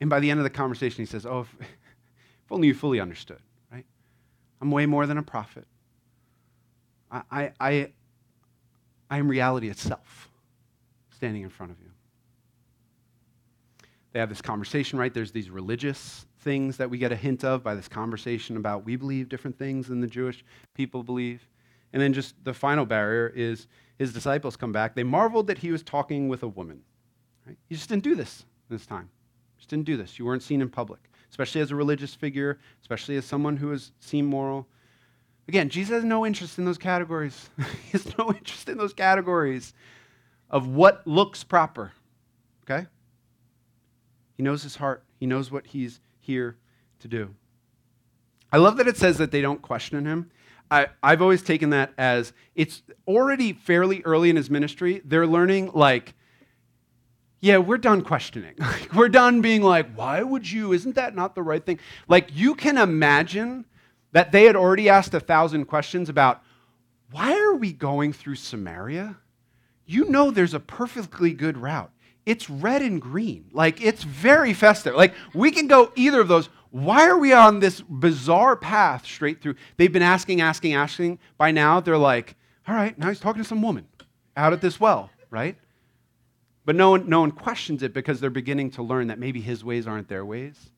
And 0.00 0.10
by 0.10 0.20
the 0.20 0.30
end 0.30 0.40
of 0.40 0.44
the 0.44 0.50
conversation, 0.50 1.02
he 1.02 1.06
says, 1.06 1.26
Oh, 1.26 1.40
if, 1.40 1.54
if 1.60 2.52
only 2.52 2.68
you 2.68 2.74
fully 2.74 3.00
understood, 3.00 3.40
right? 3.72 3.84
I'm 4.60 4.70
way 4.70 4.86
more 4.86 5.06
than 5.06 5.18
a 5.18 5.22
prophet. 5.22 5.66
I, 7.10 7.22
I, 7.30 7.52
I, 7.60 7.92
I 9.10 9.18
am 9.18 9.28
reality 9.28 9.68
itself 9.68 10.28
standing 11.10 11.42
in 11.42 11.48
front 11.48 11.72
of 11.72 11.80
you. 11.80 11.90
They 14.12 14.20
have 14.20 14.28
this 14.28 14.42
conversation, 14.42 14.98
right? 14.98 15.12
There's 15.12 15.32
these 15.32 15.50
religious 15.50 16.26
things 16.40 16.76
that 16.76 16.88
we 16.88 16.96
get 16.96 17.12
a 17.12 17.16
hint 17.16 17.44
of 17.44 17.62
by 17.62 17.74
this 17.74 17.88
conversation 17.88 18.56
about 18.56 18.84
we 18.84 18.96
believe 18.96 19.28
different 19.28 19.58
things 19.58 19.88
than 19.88 20.00
the 20.00 20.06
Jewish 20.06 20.44
people 20.74 21.02
believe. 21.02 21.46
And 21.92 22.00
then 22.00 22.12
just 22.12 22.34
the 22.44 22.54
final 22.54 22.86
barrier 22.86 23.32
is 23.34 23.66
his 23.98 24.12
disciples 24.12 24.56
come 24.56 24.72
back. 24.72 24.94
They 24.94 25.02
marveled 25.02 25.46
that 25.48 25.58
he 25.58 25.70
was 25.70 25.82
talking 25.82 26.28
with 26.28 26.42
a 26.42 26.48
woman. 26.48 26.82
Right? 27.46 27.56
He 27.68 27.74
just 27.74 27.88
didn't 27.88 28.04
do 28.04 28.14
this 28.14 28.44
this 28.68 28.86
time. 28.86 29.10
Just 29.66 29.70
didn't 29.70 29.86
do 29.86 29.96
this. 29.96 30.16
You 30.16 30.24
weren't 30.24 30.44
seen 30.44 30.62
in 30.62 30.68
public, 30.68 31.00
especially 31.28 31.60
as 31.60 31.72
a 31.72 31.74
religious 31.74 32.14
figure, 32.14 32.60
especially 32.82 33.16
as 33.16 33.24
someone 33.24 33.56
who 33.56 33.72
is 33.72 33.90
seen 33.98 34.24
moral. 34.24 34.68
Again, 35.48 35.70
Jesus 35.70 35.92
has 35.92 36.04
no 36.04 36.24
interest 36.24 36.60
in 36.60 36.64
those 36.64 36.78
categories. 36.78 37.50
he 37.58 37.90
has 37.90 38.16
no 38.16 38.28
interest 38.28 38.68
in 38.68 38.78
those 38.78 38.92
categories 38.92 39.74
of 40.50 40.68
what 40.68 41.04
looks 41.04 41.42
proper. 41.42 41.90
Okay? 42.62 42.86
He 44.36 44.44
knows 44.44 44.62
his 44.62 44.76
heart, 44.76 45.02
he 45.18 45.26
knows 45.26 45.50
what 45.50 45.66
he's 45.66 45.98
here 46.20 46.56
to 47.00 47.08
do. 47.08 47.34
I 48.52 48.58
love 48.58 48.76
that 48.76 48.86
it 48.86 48.96
says 48.96 49.18
that 49.18 49.32
they 49.32 49.42
don't 49.42 49.62
question 49.62 50.06
him. 50.06 50.30
I, 50.70 50.86
have 51.02 51.22
always 51.22 51.42
taken 51.42 51.70
that 51.70 51.92
as 51.98 52.32
it's 52.54 52.84
already 53.08 53.52
fairly 53.52 54.02
early 54.04 54.30
in 54.30 54.36
his 54.36 54.48
ministry. 54.48 55.02
They're 55.04 55.26
learning, 55.26 55.72
like, 55.74 56.14
yeah, 57.40 57.58
we're 57.58 57.78
done 57.78 58.02
questioning. 58.02 58.54
we're 58.94 59.08
done 59.08 59.40
being 59.40 59.62
like, 59.62 59.92
why 59.94 60.22
would 60.22 60.50
you? 60.50 60.72
Isn't 60.72 60.94
that 60.94 61.14
not 61.14 61.34
the 61.34 61.42
right 61.42 61.64
thing? 61.64 61.78
Like, 62.08 62.28
you 62.34 62.54
can 62.54 62.78
imagine 62.78 63.64
that 64.12 64.32
they 64.32 64.44
had 64.44 64.56
already 64.56 64.88
asked 64.88 65.14
a 65.14 65.20
thousand 65.20 65.66
questions 65.66 66.08
about 66.08 66.42
why 67.10 67.38
are 67.38 67.54
we 67.54 67.72
going 67.72 68.12
through 68.12 68.36
Samaria? 68.36 69.16
You 69.84 70.06
know 70.06 70.30
there's 70.30 70.54
a 70.54 70.60
perfectly 70.60 71.32
good 71.32 71.58
route. 71.58 71.92
It's 72.24 72.50
red 72.50 72.82
and 72.82 73.00
green. 73.00 73.46
Like, 73.52 73.80
it's 73.80 74.02
very 74.02 74.52
festive. 74.52 74.96
Like, 74.96 75.14
we 75.32 75.52
can 75.52 75.68
go 75.68 75.92
either 75.94 76.20
of 76.20 76.28
those. 76.28 76.48
Why 76.70 77.06
are 77.06 77.18
we 77.18 77.32
on 77.32 77.60
this 77.60 77.80
bizarre 77.80 78.56
path 78.56 79.06
straight 79.06 79.40
through? 79.40 79.54
They've 79.76 79.92
been 79.92 80.02
asking, 80.02 80.40
asking, 80.40 80.74
asking. 80.74 81.20
By 81.38 81.52
now, 81.52 81.78
they're 81.78 81.96
like, 81.96 82.34
all 82.66 82.74
right, 82.74 82.98
now 82.98 83.08
he's 83.08 83.20
talking 83.20 83.42
to 83.42 83.48
some 83.48 83.62
woman 83.62 83.86
out 84.36 84.52
at 84.52 84.60
this 84.60 84.80
well, 84.80 85.10
right? 85.30 85.56
But 86.66 86.74
no 86.74 86.90
one, 86.90 87.08
no 87.08 87.20
one 87.20 87.30
questions 87.30 87.82
it 87.82 87.94
because 87.94 88.20
they're 88.20 88.28
beginning 88.28 88.72
to 88.72 88.82
learn 88.82 89.06
that 89.06 89.20
maybe 89.20 89.40
his 89.40 89.64
ways 89.64 89.86
aren't 89.86 90.08
their 90.08 90.26
ways. 90.26 90.72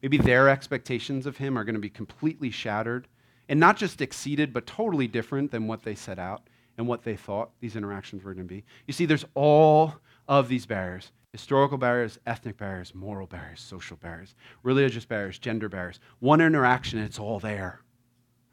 Maybe 0.00 0.16
their 0.16 0.48
expectations 0.48 1.26
of 1.26 1.36
him 1.36 1.58
are 1.58 1.64
going 1.64 1.74
to 1.74 1.80
be 1.80 1.90
completely 1.90 2.50
shattered 2.50 3.08
and 3.48 3.60
not 3.60 3.76
just 3.76 4.00
exceeded, 4.00 4.52
but 4.52 4.66
totally 4.66 5.08
different 5.08 5.50
than 5.50 5.66
what 5.66 5.82
they 5.82 5.96
set 5.96 6.18
out 6.18 6.42
and 6.78 6.86
what 6.86 7.02
they 7.02 7.16
thought 7.16 7.50
these 7.60 7.76
interactions 7.76 8.22
were 8.22 8.34
going 8.34 8.46
to 8.46 8.54
be. 8.54 8.64
You 8.86 8.94
see, 8.94 9.04
there's 9.04 9.24
all 9.34 9.96
of 10.28 10.48
these 10.48 10.64
barriers 10.64 11.10
historical 11.32 11.78
barriers, 11.78 12.18
ethnic 12.26 12.58
barriers, 12.58 12.94
moral 12.94 13.26
barriers, 13.26 13.58
social 13.58 13.96
barriers, 13.96 14.34
religious 14.62 15.06
barriers, 15.06 15.38
gender 15.38 15.66
barriers. 15.66 15.98
One 16.18 16.42
interaction, 16.42 16.98
it's 16.98 17.18
all 17.18 17.40
there. 17.40 17.80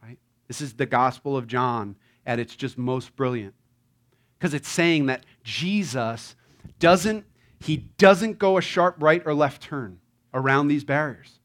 Right? 0.02 0.18
This 0.48 0.62
is 0.62 0.74
the 0.74 0.86
Gospel 0.86 1.36
of 1.36 1.46
John 1.46 1.98
at 2.26 2.40
its 2.40 2.56
just 2.56 2.78
most 2.78 3.18
brilliant. 3.18 3.54
Because 4.38 4.54
it's 4.54 4.70
saying 4.70 5.08
that 5.08 5.26
Jesus 5.44 6.36
doesn't, 6.80 7.26
he 7.60 7.78
doesn't 7.98 8.40
go 8.40 8.58
a 8.58 8.62
sharp 8.62 8.96
right 9.00 9.22
or 9.26 9.34
left 9.34 9.62
turn 9.62 10.00
around 10.34 10.68
these 10.68 10.84
barriers. 10.84 11.40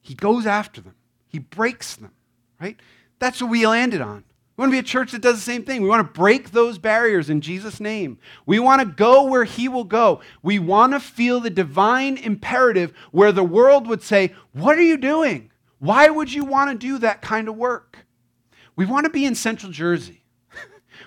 He 0.00 0.14
goes 0.14 0.46
after 0.46 0.80
them, 0.80 0.94
he 1.28 1.38
breaks 1.38 1.96
them, 1.96 2.12
right? 2.60 2.78
That's 3.18 3.40
what 3.40 3.50
we 3.50 3.66
landed 3.66 4.00
on. 4.00 4.24
We 4.56 4.62
want 4.62 4.72
to 4.72 4.76
be 4.76 4.78
a 4.80 4.82
church 4.82 5.12
that 5.12 5.22
does 5.22 5.36
the 5.36 5.40
same 5.40 5.64
thing. 5.64 5.80
We 5.80 5.88
want 5.88 6.06
to 6.06 6.20
break 6.20 6.50
those 6.50 6.76
barriers 6.76 7.30
in 7.30 7.40
Jesus' 7.40 7.80
name. 7.80 8.18
We 8.44 8.58
want 8.58 8.80
to 8.82 8.86
go 8.86 9.24
where 9.24 9.44
He 9.44 9.68
will 9.68 9.84
go. 9.84 10.20
We 10.42 10.58
want 10.58 10.92
to 10.92 11.00
feel 11.00 11.40
the 11.40 11.48
divine 11.48 12.18
imperative 12.18 12.92
where 13.10 13.32
the 13.32 13.44
world 13.44 13.86
would 13.86 14.02
say, 14.02 14.34
What 14.52 14.76
are 14.76 14.82
you 14.82 14.98
doing? 14.98 15.50
Why 15.78 16.10
would 16.10 16.30
you 16.30 16.44
want 16.44 16.70
to 16.70 16.76
do 16.76 16.98
that 16.98 17.22
kind 17.22 17.48
of 17.48 17.56
work? 17.56 18.04
We 18.76 18.84
want 18.84 19.04
to 19.04 19.10
be 19.10 19.24
in 19.24 19.34
Central 19.34 19.72
Jersey. 19.72 20.19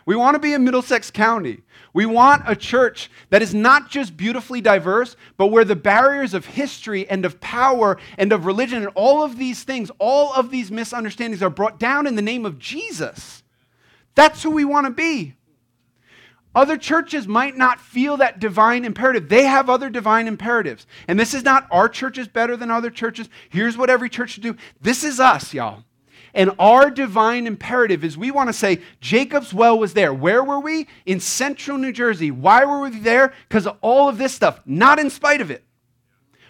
We 0.06 0.16
want 0.16 0.36
to 0.36 0.40
be 0.40 0.54
in 0.54 0.64
Middlesex 0.64 1.12
County. 1.12 1.62
We 1.94 2.06
want 2.06 2.44
a 2.46 2.56
church 2.56 3.10
that 3.30 3.42
is 3.42 3.54
not 3.54 3.90
just 3.90 4.18
beautifully 4.18 4.62
diverse, 4.62 5.16
but 5.38 5.48
where 5.48 5.64
the 5.64 5.76
barriers 5.76 6.34
of 6.34 6.46
history 6.46 7.08
and 7.08 7.26
of 7.26 7.40
power 7.40 7.98
and 8.18 8.34
of 8.34 8.46
religion 8.46 8.84
and 8.84 8.92
all 8.96 9.24
of 9.24 9.38
these 9.38 9.64
things, 9.64 9.92
all 10.00 10.34
of 10.34 10.50
these 10.50 10.72
misunderstandings 10.72 11.44
are 11.44 11.50
brought 11.50 11.80
down 11.80 12.08
in 12.08 12.16
the 12.16 12.22
name 12.22 12.46
of 12.46 12.60
Jesus. 12.60 13.44
That's 14.16 14.44
who 14.44 14.52
we 14.52 14.66
want 14.66 14.88
to 14.88 14.92
be. 14.92 15.36
Other 16.56 16.78
churches 16.78 17.28
might 17.28 17.58
not 17.58 17.80
feel 17.80 18.18
that 18.18 18.40
divine 18.40 18.86
imperative. 18.86 19.28
They 19.28 19.46
have 19.46 19.70
other 19.70 19.90
divine 19.90 20.28
imperatives. 20.28 20.86
And 21.08 21.20
this 21.20 21.34
is 21.34 21.44
not 21.44 21.68
our 21.72 21.90
church 21.90 22.18
is 22.18 22.28
better 22.28 22.56
than 22.56 22.70
other 22.70 22.92
churches. 22.92 23.28
Here's 23.50 23.76
what 23.76 23.90
every 23.90 24.10
church 24.10 24.32
should 24.32 24.44
do. 24.44 24.56
This 24.80 25.04
is 25.04 25.20
us, 25.20 25.54
y'all. 25.54 25.84
And 26.34 26.52
our 26.58 26.90
divine 26.90 27.46
imperative 27.46 28.04
is 28.04 28.18
we 28.18 28.32
want 28.32 28.50
to 28.50 28.54
say, 28.54 28.82
Jacob's 29.00 29.54
well 29.54 29.78
was 29.78 29.94
there. 29.94 30.14
Where 30.14 30.44
were 30.44 30.60
we? 30.60 30.88
In 31.06 31.20
central 31.20 31.78
New 31.78 31.92
Jersey. 31.92 32.32
Why 32.32 32.66
were 32.66 32.82
we 32.82 32.90
there? 32.90 33.34
Because 33.48 33.68
of 33.68 33.78
all 33.82 34.10
of 34.10 34.18
this 34.18 34.34
stuff, 34.34 34.60
not 34.66 34.98
in 34.98 35.10
spite 35.10 35.42
of 35.42 35.52
it. 35.52 35.64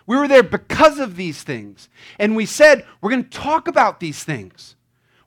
We 0.05 0.17
were 0.17 0.27
there 0.27 0.43
because 0.43 0.99
of 0.99 1.15
these 1.15 1.43
things. 1.43 1.89
And 2.19 2.36
we 2.36 2.45
said, 2.45 2.86
we're 3.01 3.09
going 3.09 3.23
to 3.23 3.29
talk 3.29 3.67
about 3.67 3.99
these 3.99 4.23
things. 4.23 4.75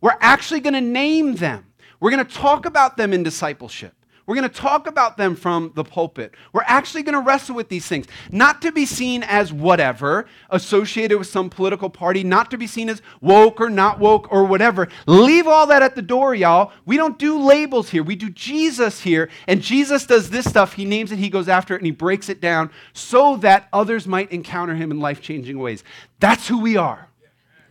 We're 0.00 0.16
actually 0.20 0.60
going 0.60 0.74
to 0.74 0.80
name 0.80 1.36
them. 1.36 1.66
We're 2.00 2.10
going 2.10 2.26
to 2.26 2.34
talk 2.34 2.66
about 2.66 2.96
them 2.96 3.12
in 3.12 3.22
discipleship. 3.22 3.94
We're 4.26 4.34
going 4.34 4.48
to 4.50 4.54
talk 4.54 4.88
about 4.88 5.16
them 5.16 5.36
from 5.36 5.70
the 5.76 5.84
pulpit. 5.84 6.34
We're 6.52 6.64
actually 6.66 7.04
going 7.04 7.14
to 7.14 7.20
wrestle 7.20 7.54
with 7.54 7.68
these 7.68 7.86
things, 7.86 8.06
not 8.32 8.60
to 8.62 8.72
be 8.72 8.84
seen 8.84 9.22
as 9.22 9.52
whatever, 9.52 10.26
associated 10.50 11.16
with 11.18 11.28
some 11.28 11.48
political 11.48 11.88
party, 11.88 12.24
not 12.24 12.50
to 12.50 12.58
be 12.58 12.66
seen 12.66 12.88
as 12.88 13.02
woke 13.20 13.60
or 13.60 13.70
not 13.70 14.00
woke 14.00 14.32
or 14.32 14.44
whatever. 14.44 14.88
Leave 15.06 15.46
all 15.46 15.68
that 15.68 15.82
at 15.82 15.94
the 15.94 16.02
door, 16.02 16.34
y'all. 16.34 16.72
We 16.84 16.96
don't 16.96 17.18
do 17.20 17.38
labels 17.38 17.90
here. 17.90 18.02
We 18.02 18.16
do 18.16 18.28
Jesus 18.30 19.00
here, 19.00 19.30
and 19.46 19.62
Jesus 19.62 20.06
does 20.06 20.28
this 20.28 20.44
stuff. 20.44 20.72
He 20.72 20.84
names 20.84 21.12
it, 21.12 21.20
he 21.20 21.30
goes 21.30 21.48
after 21.48 21.74
it, 21.74 21.78
and 21.78 21.86
he 21.86 21.92
breaks 21.92 22.28
it 22.28 22.40
down 22.40 22.72
so 22.92 23.36
that 23.38 23.68
others 23.72 24.08
might 24.08 24.32
encounter 24.32 24.74
him 24.74 24.90
in 24.90 24.98
life 24.98 25.20
changing 25.20 25.58
ways. 25.58 25.84
That's 26.18 26.48
who 26.48 26.58
we 26.58 26.76
are. 26.76 27.08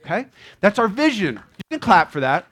Okay? 0.05 0.27
That's 0.61 0.79
our 0.79 0.87
vision. 0.87 1.35
You 1.57 1.63
can 1.71 1.79
clap 1.79 2.11
for 2.11 2.21
that. 2.21 2.47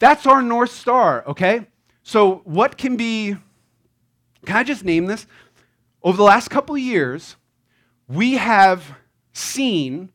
That's 0.00 0.26
our 0.26 0.42
North 0.42 0.72
Star, 0.72 1.22
okay? 1.28 1.66
So, 2.10 2.42
what 2.42 2.76
can 2.76 2.96
be, 2.96 3.36
can 4.44 4.56
I 4.56 4.64
just 4.64 4.84
name 4.84 5.06
this? 5.06 5.28
Over 6.02 6.16
the 6.16 6.24
last 6.24 6.48
couple 6.50 6.74
of 6.74 6.80
years, 6.80 7.36
we 8.08 8.32
have 8.32 8.96
seen 9.32 10.10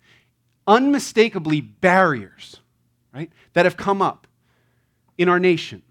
unmistakably 0.68 1.62
barriers, 1.62 2.60
right, 3.14 3.32
that 3.54 3.64
have 3.64 3.78
come 3.78 4.02
up 4.02 4.28
in 5.18 5.30
our 5.30 5.40
nation. 5.40 5.84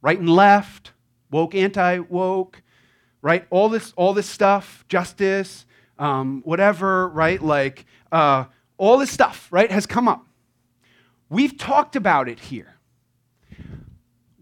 Right 0.00 0.16
and 0.16 0.30
left, 0.30 0.92
woke, 1.28 1.56
anti 1.56 1.98
woke, 1.98 2.62
right? 3.20 3.44
All 3.50 3.68
this, 3.68 3.92
all 3.96 4.14
this 4.14 4.28
stuff, 4.28 4.84
justice, 4.88 5.66
um, 5.98 6.42
whatever, 6.44 7.08
right? 7.08 7.42
Like 7.42 7.84
uh, 8.12 8.44
all 8.76 8.96
this 8.96 9.10
stuff, 9.10 9.48
right, 9.50 9.72
has 9.72 9.86
come 9.86 10.06
up. 10.06 10.24
We've 11.28 11.58
talked 11.58 11.96
about 11.96 12.28
it 12.28 12.38
here. 12.38 12.71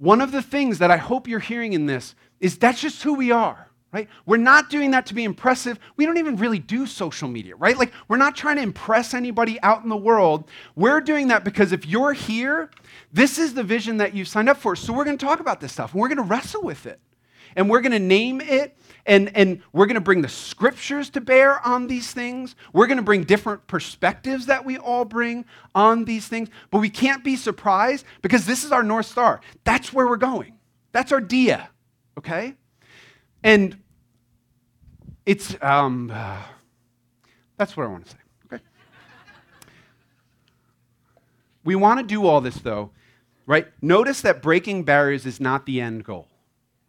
One 0.01 0.22
of 0.22 0.32
the 0.32 0.40
things 0.40 0.78
that 0.78 0.90
I 0.90 0.96
hope 0.96 1.28
you're 1.28 1.40
hearing 1.40 1.74
in 1.74 1.84
this 1.84 2.14
is 2.40 2.57
that's 2.57 2.80
just 2.80 3.03
who 3.03 3.12
we 3.12 3.32
are, 3.32 3.68
right? 3.92 4.09
We're 4.24 4.38
not 4.38 4.70
doing 4.70 4.92
that 4.92 5.05
to 5.07 5.14
be 5.14 5.24
impressive. 5.24 5.78
We 5.98 6.07
don't 6.07 6.16
even 6.16 6.36
really 6.36 6.59
do 6.59 6.86
social 6.86 7.28
media, 7.28 7.55
right? 7.57 7.76
Like, 7.76 7.92
we're 8.09 8.16
not 8.16 8.34
trying 8.34 8.57
to 8.57 8.62
impress 8.62 9.12
anybody 9.12 9.61
out 9.61 9.82
in 9.82 9.90
the 9.90 9.96
world. 9.98 10.48
We're 10.74 11.03
doing 11.03 11.28
that 11.28 11.44
because 11.44 11.72
if 11.72 11.84
you're 11.84 12.14
here, 12.14 12.70
this 13.12 13.38
is 13.38 13.53
the 13.53 13.62
vision 13.62 13.98
that 13.98 14.14
you've 14.14 14.26
signed 14.26 14.48
up 14.48 14.57
for. 14.57 14.74
So, 14.74 14.94
we're 14.94 15.05
going 15.05 15.18
to 15.18 15.26
talk 15.26 15.38
about 15.38 15.61
this 15.61 15.72
stuff 15.72 15.92
and 15.92 16.01
we're 16.01 16.09
going 16.09 16.16
to 16.16 16.24
wrestle 16.24 16.62
with 16.62 16.86
it. 16.86 16.98
And 17.55 17.68
we're 17.68 17.82
going 17.82 17.92
to 17.92 17.98
name 17.98 18.40
it 18.40 18.78
and, 19.07 19.34
and 19.36 19.62
we're 19.72 19.86
going 19.86 19.94
to 19.94 20.01
bring 20.01 20.22
the 20.22 20.28
scriptures 20.28 21.11
to 21.11 21.20
bear 21.20 21.64
on 21.66 21.86
these 21.86 22.12
things. 22.12 22.55
We're 22.72 22.86
going 22.86 22.98
to 22.98 23.03
bring 23.03 23.24
different 23.24 23.66
perspectives 23.66 24.46
that 24.46 24.64
we 24.64 24.78
all 24.78 25.05
bring 25.05 25.44
on 25.74 26.05
these 26.05 26.28
things. 26.28 26.48
But 26.70 26.78
we 26.78 26.90
can't 26.90 27.24
be 27.24 27.36
surprised 27.36 28.05
because 28.22 28.46
this 28.46 28.64
is 28.64 28.72
our 28.72 28.82
North 28.82 29.07
Star. 29.07 29.40
That's 29.64 29.92
where 29.92 30.07
we're 30.07 30.16
going. 30.16 30.55
That's 30.92 31.12
our 31.12 31.20
dia, 31.20 31.70
okay? 32.18 32.55
And 33.42 33.78
it's, 35.24 35.57
um, 35.62 36.11
uh, 36.12 36.36
that's 37.57 37.76
what 37.76 37.86
I 37.86 37.88
want 37.88 38.05
to 38.07 38.11
say, 38.11 38.18
okay? 38.53 38.62
we 41.64 41.74
want 41.76 42.01
to 42.01 42.07
do 42.07 42.26
all 42.26 42.40
this, 42.40 42.57
though, 42.57 42.90
right? 43.46 43.66
Notice 43.80 44.20
that 44.22 44.42
breaking 44.42 44.84
barriers 44.84 45.26
is 45.26 45.40
not 45.40 45.66
the 45.66 45.80
end 45.80 46.05
goal 46.05 46.29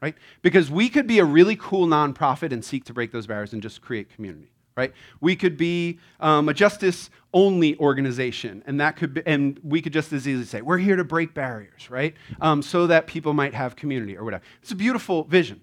right? 0.01 0.15
Because 0.41 0.71
we 0.71 0.89
could 0.89 1.07
be 1.07 1.19
a 1.19 1.25
really 1.25 1.55
cool 1.55 1.87
nonprofit 1.87 2.51
and 2.51 2.65
seek 2.65 2.85
to 2.85 2.93
break 2.93 3.11
those 3.11 3.27
barriers 3.27 3.53
and 3.53 3.61
just 3.61 3.81
create 3.81 4.09
community, 4.09 4.51
right? 4.75 4.93
We 5.19 5.35
could 5.35 5.57
be 5.57 5.99
um, 6.19 6.49
a 6.49 6.53
justice 6.53 7.09
only 7.33 7.77
organization, 7.79 8.63
and 8.65 8.79
that 8.81 8.97
could 8.97 9.13
be, 9.13 9.21
and 9.25 9.59
we 9.63 9.81
could 9.81 9.93
just 9.93 10.11
as 10.11 10.27
easily 10.27 10.45
say 10.45 10.61
we're 10.61 10.79
here 10.79 10.95
to 10.95 11.03
break 11.03 11.33
barriers, 11.33 11.89
right? 11.89 12.15
Um, 12.41 12.61
so 12.61 12.87
that 12.87 13.07
people 13.07 13.33
might 13.33 13.53
have 13.53 13.75
community 13.75 14.17
or 14.17 14.23
whatever. 14.23 14.43
It's 14.61 14.71
a 14.71 14.75
beautiful 14.75 15.23
vision. 15.25 15.61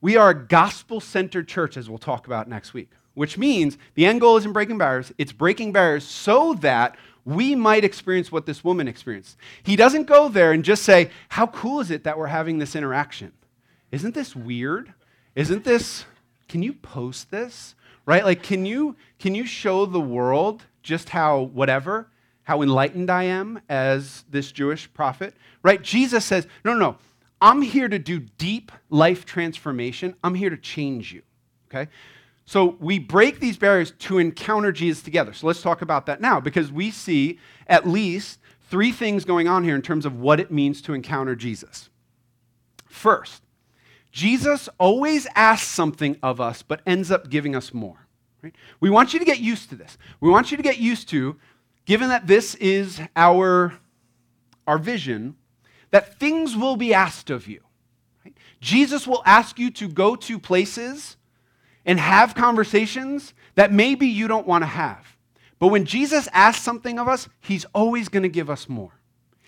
We 0.00 0.16
are 0.16 0.30
a 0.30 0.46
gospel 0.46 1.00
centered 1.00 1.48
church, 1.48 1.76
as 1.76 1.88
we'll 1.88 1.98
talk 1.98 2.26
about 2.26 2.48
next 2.48 2.74
week, 2.74 2.90
which 3.14 3.38
means 3.38 3.78
the 3.94 4.06
end 4.06 4.20
goal 4.20 4.36
isn't 4.36 4.52
breaking 4.52 4.78
barriers, 4.78 5.12
it's 5.18 5.32
breaking 5.32 5.72
barriers 5.72 6.04
so 6.04 6.54
that 6.54 6.96
we 7.24 7.54
might 7.54 7.84
experience 7.84 8.30
what 8.30 8.46
this 8.46 8.62
woman 8.62 8.88
experienced. 8.88 9.36
He 9.62 9.76
doesn't 9.76 10.04
go 10.04 10.28
there 10.28 10.52
and 10.52 10.64
just 10.64 10.82
say, 10.82 11.10
How 11.30 11.46
cool 11.46 11.80
is 11.80 11.90
it 11.90 12.04
that 12.04 12.18
we're 12.18 12.26
having 12.26 12.58
this 12.58 12.76
interaction? 12.76 13.32
Isn't 13.90 14.14
this 14.14 14.34
weird? 14.36 14.92
Isn't 15.34 15.64
this, 15.64 16.04
can 16.48 16.62
you 16.62 16.72
post 16.72 17.30
this? 17.30 17.74
Right? 18.06 18.24
Like, 18.24 18.42
can 18.42 18.66
you, 18.66 18.96
can 19.18 19.34
you 19.34 19.46
show 19.46 19.86
the 19.86 20.00
world 20.00 20.64
just 20.82 21.08
how, 21.08 21.40
whatever, 21.40 22.08
how 22.42 22.60
enlightened 22.60 23.10
I 23.10 23.24
am 23.24 23.60
as 23.68 24.24
this 24.28 24.52
Jewish 24.52 24.92
prophet? 24.92 25.34
Right? 25.62 25.80
Jesus 25.80 26.24
says, 26.24 26.46
No, 26.64 26.72
no, 26.74 26.78
no. 26.78 26.96
I'm 27.40 27.62
here 27.62 27.88
to 27.88 27.98
do 27.98 28.20
deep 28.20 28.72
life 28.90 29.24
transformation. 29.26 30.14
I'm 30.22 30.34
here 30.34 30.50
to 30.50 30.56
change 30.56 31.12
you. 31.12 31.22
Okay? 31.68 31.90
So 32.46 32.76
we 32.78 32.98
break 32.98 33.40
these 33.40 33.56
barriers 33.56 33.92
to 34.00 34.18
encounter 34.18 34.70
Jesus 34.70 35.02
together. 35.02 35.32
So 35.32 35.46
let's 35.46 35.62
talk 35.62 35.82
about 35.82 36.06
that 36.06 36.20
now 36.20 36.40
because 36.40 36.70
we 36.70 36.90
see 36.90 37.38
at 37.66 37.88
least 37.88 38.38
three 38.68 38.92
things 38.92 39.24
going 39.24 39.48
on 39.48 39.64
here 39.64 39.74
in 39.74 39.82
terms 39.82 40.04
of 40.04 40.20
what 40.20 40.40
it 40.40 40.50
means 40.50 40.82
to 40.82 40.94
encounter 40.94 41.34
Jesus. 41.34 41.88
First, 42.86 43.42
Jesus 44.12 44.68
always 44.78 45.26
asks 45.34 45.68
something 45.68 46.16
of 46.22 46.40
us 46.40 46.62
but 46.62 46.82
ends 46.86 47.10
up 47.10 47.30
giving 47.30 47.56
us 47.56 47.72
more. 47.72 48.06
Right? 48.42 48.54
We 48.78 48.90
want 48.90 49.14
you 49.14 49.18
to 49.18 49.24
get 49.24 49.40
used 49.40 49.70
to 49.70 49.76
this. 49.76 49.96
We 50.20 50.28
want 50.28 50.50
you 50.50 50.58
to 50.58 50.62
get 50.62 50.78
used 50.78 51.08
to, 51.08 51.36
given 51.86 52.10
that 52.10 52.26
this 52.26 52.54
is 52.56 53.00
our, 53.16 53.72
our 54.66 54.76
vision, 54.76 55.36
that 55.90 56.20
things 56.20 56.54
will 56.54 56.76
be 56.76 56.92
asked 56.92 57.30
of 57.30 57.48
you. 57.48 57.62
Right? 58.22 58.36
Jesus 58.60 59.06
will 59.06 59.22
ask 59.24 59.58
you 59.58 59.70
to 59.70 59.88
go 59.88 60.14
to 60.14 60.38
places 60.38 61.16
and 61.86 61.98
have 61.98 62.34
conversations 62.34 63.34
that 63.54 63.72
maybe 63.72 64.06
you 64.06 64.28
don't 64.28 64.46
want 64.46 64.62
to 64.62 64.66
have. 64.66 65.16
But 65.58 65.68
when 65.68 65.84
Jesus 65.84 66.28
asks 66.32 66.62
something 66.62 66.98
of 66.98 67.08
us, 67.08 67.28
he's 67.40 67.64
always 67.74 68.08
going 68.08 68.22
to 68.22 68.28
give 68.28 68.50
us 68.50 68.68
more. 68.68 68.92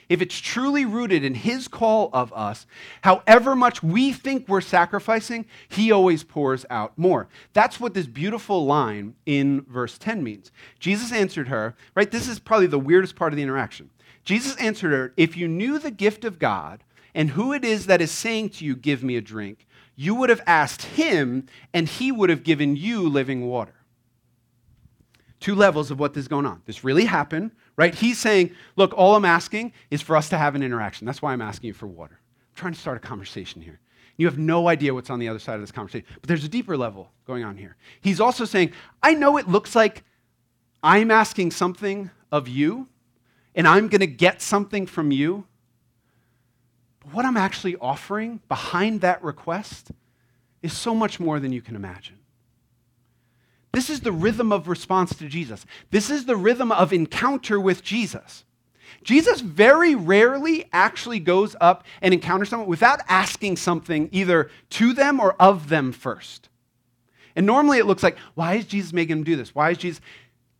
If 0.09 0.22
it's 0.22 0.39
truly 0.39 0.84
rooted 0.84 1.24
in 1.24 1.34
his 1.34 1.66
call 1.66 2.11
of 2.12 2.32
us, 2.32 2.66
however 3.03 3.57
much 3.57 3.82
we 3.82 4.12
think 4.12 4.47
we're 4.47 4.61
sacrificing, 4.61 5.47
he 5.68 5.91
always 5.91 6.22
pours 6.22 6.64
out 6.70 6.97
more. 6.97 7.28
That's 7.53 7.80
what 7.80 7.95
this 7.95 8.07
beautiful 8.07 8.64
line 8.64 9.16
in 9.26 9.62
verse 9.62 9.99
10 9.99 10.22
means. 10.22 10.53
Jesus 10.78 11.12
answered 11.12 11.49
her, 11.49 11.74
right? 11.97 12.11
This 12.11 12.28
is 12.28 12.39
probably 12.39 12.68
the 12.68 12.78
weirdest 12.78 13.16
part 13.16 13.32
of 13.32 13.37
the 13.37 13.43
interaction. 13.43 13.91
Jesus 14.24 14.57
answered 14.57 14.93
her, 14.93 15.12
If 15.16 15.37
you 15.37 15.49
knew 15.49 15.78
the 15.78 15.91
gift 15.91 16.24
of 16.24 16.39
God 16.39 16.84
and 17.12 17.30
who 17.30 17.53
it 17.53 17.64
is 17.64 17.87
that 17.87 18.01
is 18.01 18.12
saying 18.12 18.51
to 18.51 18.64
you, 18.64 18.76
Give 18.76 19.03
me 19.03 19.16
a 19.16 19.20
drink, 19.20 19.66
you 19.97 20.15
would 20.15 20.29
have 20.29 20.43
asked 20.47 20.83
him, 20.83 21.47
and 21.73 21.89
he 21.89 22.13
would 22.13 22.31
have 22.31 22.45
given 22.45 22.77
you 22.77 23.09
living 23.09 23.47
water. 23.47 23.75
Two 25.41 25.55
levels 25.55 25.91
of 25.91 25.99
what 25.99 26.17
is 26.17 26.29
going 26.29 26.47
on. 26.47 26.63
This 26.67 26.85
really 26.85 27.07
happened, 27.07 27.53
right? 27.77 27.95
He's 27.95 28.19
saying, 28.19 28.53
Look, 28.77 28.93
all 28.95 29.17
I'm 29.17 29.25
asking 29.25 29.73
is 29.91 30.03
for 30.03 30.17
us 30.17 30.29
to 30.29 30.39
have 30.39 30.55
an 30.55 30.63
interaction. 30.63 31.07
That's 31.07 31.23
why 31.23 31.33
I'm 31.33 31.43
asking 31.43 31.69
you 31.69 31.75
for 31.75 31.87
water. 31.87 32.21
I'm 32.21 32.55
trying 32.55 32.75
to 32.75 32.79
start 32.79 32.97
a 32.97 33.01
conversation 33.01 33.63
here. 33.63 33.81
You 34.19 34.27
have 34.27 34.39
no 34.39 34.69
idea 34.69 34.95
what's 34.95 35.11
on 35.11 35.19
the 35.19 35.29
other 35.29 35.39
side 35.39 35.57
of 35.57 35.61
this 35.61 35.73
conversation. 35.73 36.07
But 36.21 36.29
there's 36.29 36.45
a 36.45 36.49
deeper 36.49 36.77
level 36.77 37.11
going 37.27 37.45
on 37.45 37.57
here. 37.57 37.77
He's 38.01 38.21
also 38.21 38.45
saying, 38.45 38.73
I 39.03 39.15
know 39.15 39.37
it 39.37 39.49
looks 39.49 39.75
like 39.75 40.05
I'm 40.83 41.11
asking 41.11 41.51
something 41.51 42.11
of 42.33 42.49
you, 42.49 42.89
and 43.55 43.67
I'm 43.67 43.89
going 43.89 44.01
to 44.01 44.07
get 44.07 44.41
something 44.41 44.87
from 44.87 45.11
you, 45.11 45.47
what 47.13 47.25
I'm 47.25 47.37
actually 47.37 47.77
offering 47.77 48.41
behind 48.49 49.01
that 49.03 49.23
request 49.23 49.91
is 50.63 50.73
so 50.73 50.95
much 50.95 51.21
more 51.21 51.39
than 51.39 51.53
you 51.53 51.63
can 51.63 51.77
imagine. 51.77 52.19
This 53.73 53.91
is 53.91 54.01
the 54.01 54.13
rhythm 54.13 54.53
of 54.53 54.69
response 54.69 55.15
to 55.17 55.29
Jesus. 55.29 55.67
This 55.91 56.11
is 56.11 56.25
the 56.25 56.37
rhythm 56.37 56.73
of 56.73 56.93
encounter 56.93 57.61
with 57.61 57.83
Jesus. 57.83 58.45
Jesus 59.03 59.41
very 59.41 59.95
rarely 59.95 60.69
actually 60.73 61.21
goes 61.21 61.55
up 61.61 61.85
and 62.01 62.15
encounters 62.15 62.49
someone 62.49 62.69
without 62.69 63.01
asking 63.09 63.57
something 63.57 64.09
either 64.13 64.51
to 64.71 64.93
them 64.93 65.21
or 65.21 65.35
of 65.39 65.69
them 65.69 65.93
first. 65.93 66.49
And 67.37 67.45
normally 67.45 67.79
it 67.79 67.87
looks 67.87 68.03
like, 68.03 68.17
why 68.35 68.55
is 68.55 68.65
Jesus 68.65 68.93
making 68.93 69.19
him 69.19 69.25
do 69.25 69.37
this? 69.37 69.55
Why 69.55 69.71
is 69.71 69.79
Jesus? 69.79 70.01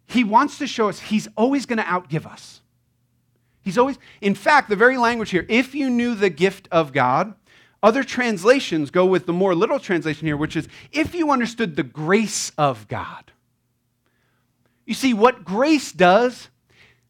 He 0.07 0.23
wants 0.23 0.59
to 0.59 0.67
show 0.67 0.89
us 0.89 1.01
he's 1.01 1.27
always 1.37 1.67
going 1.67 1.79
to 1.79 1.85
outgive 1.85 2.27
us. 2.27 2.61
He's 3.67 3.79
always, 3.79 3.99
in 4.21 4.37
fact, 4.37 4.69
the 4.69 4.77
very 4.77 4.97
language 4.97 5.31
here, 5.31 5.45
if 5.49 5.75
you 5.75 5.91
knew 5.91 6.15
the 6.15 6.31
gift 6.31 6.69
of 6.71 6.93
God, 6.93 7.35
other 7.83 8.05
translations 8.05 8.93
go 8.93 9.05
with 9.05 9.27
the 9.27 9.33
more 9.33 9.57
literal 9.57 9.81
translation 9.81 10.25
here, 10.25 10.37
which 10.37 10.55
is 10.55 10.69
if 10.93 11.17
you 11.17 11.33
understood 11.33 11.75
the 11.75 11.83
grace 11.83 12.53
of 12.57 12.87
God. 12.87 13.33
You 14.85 14.95
see, 14.95 15.13
what 15.13 15.45
grace 15.45 15.91
does, 15.91 16.49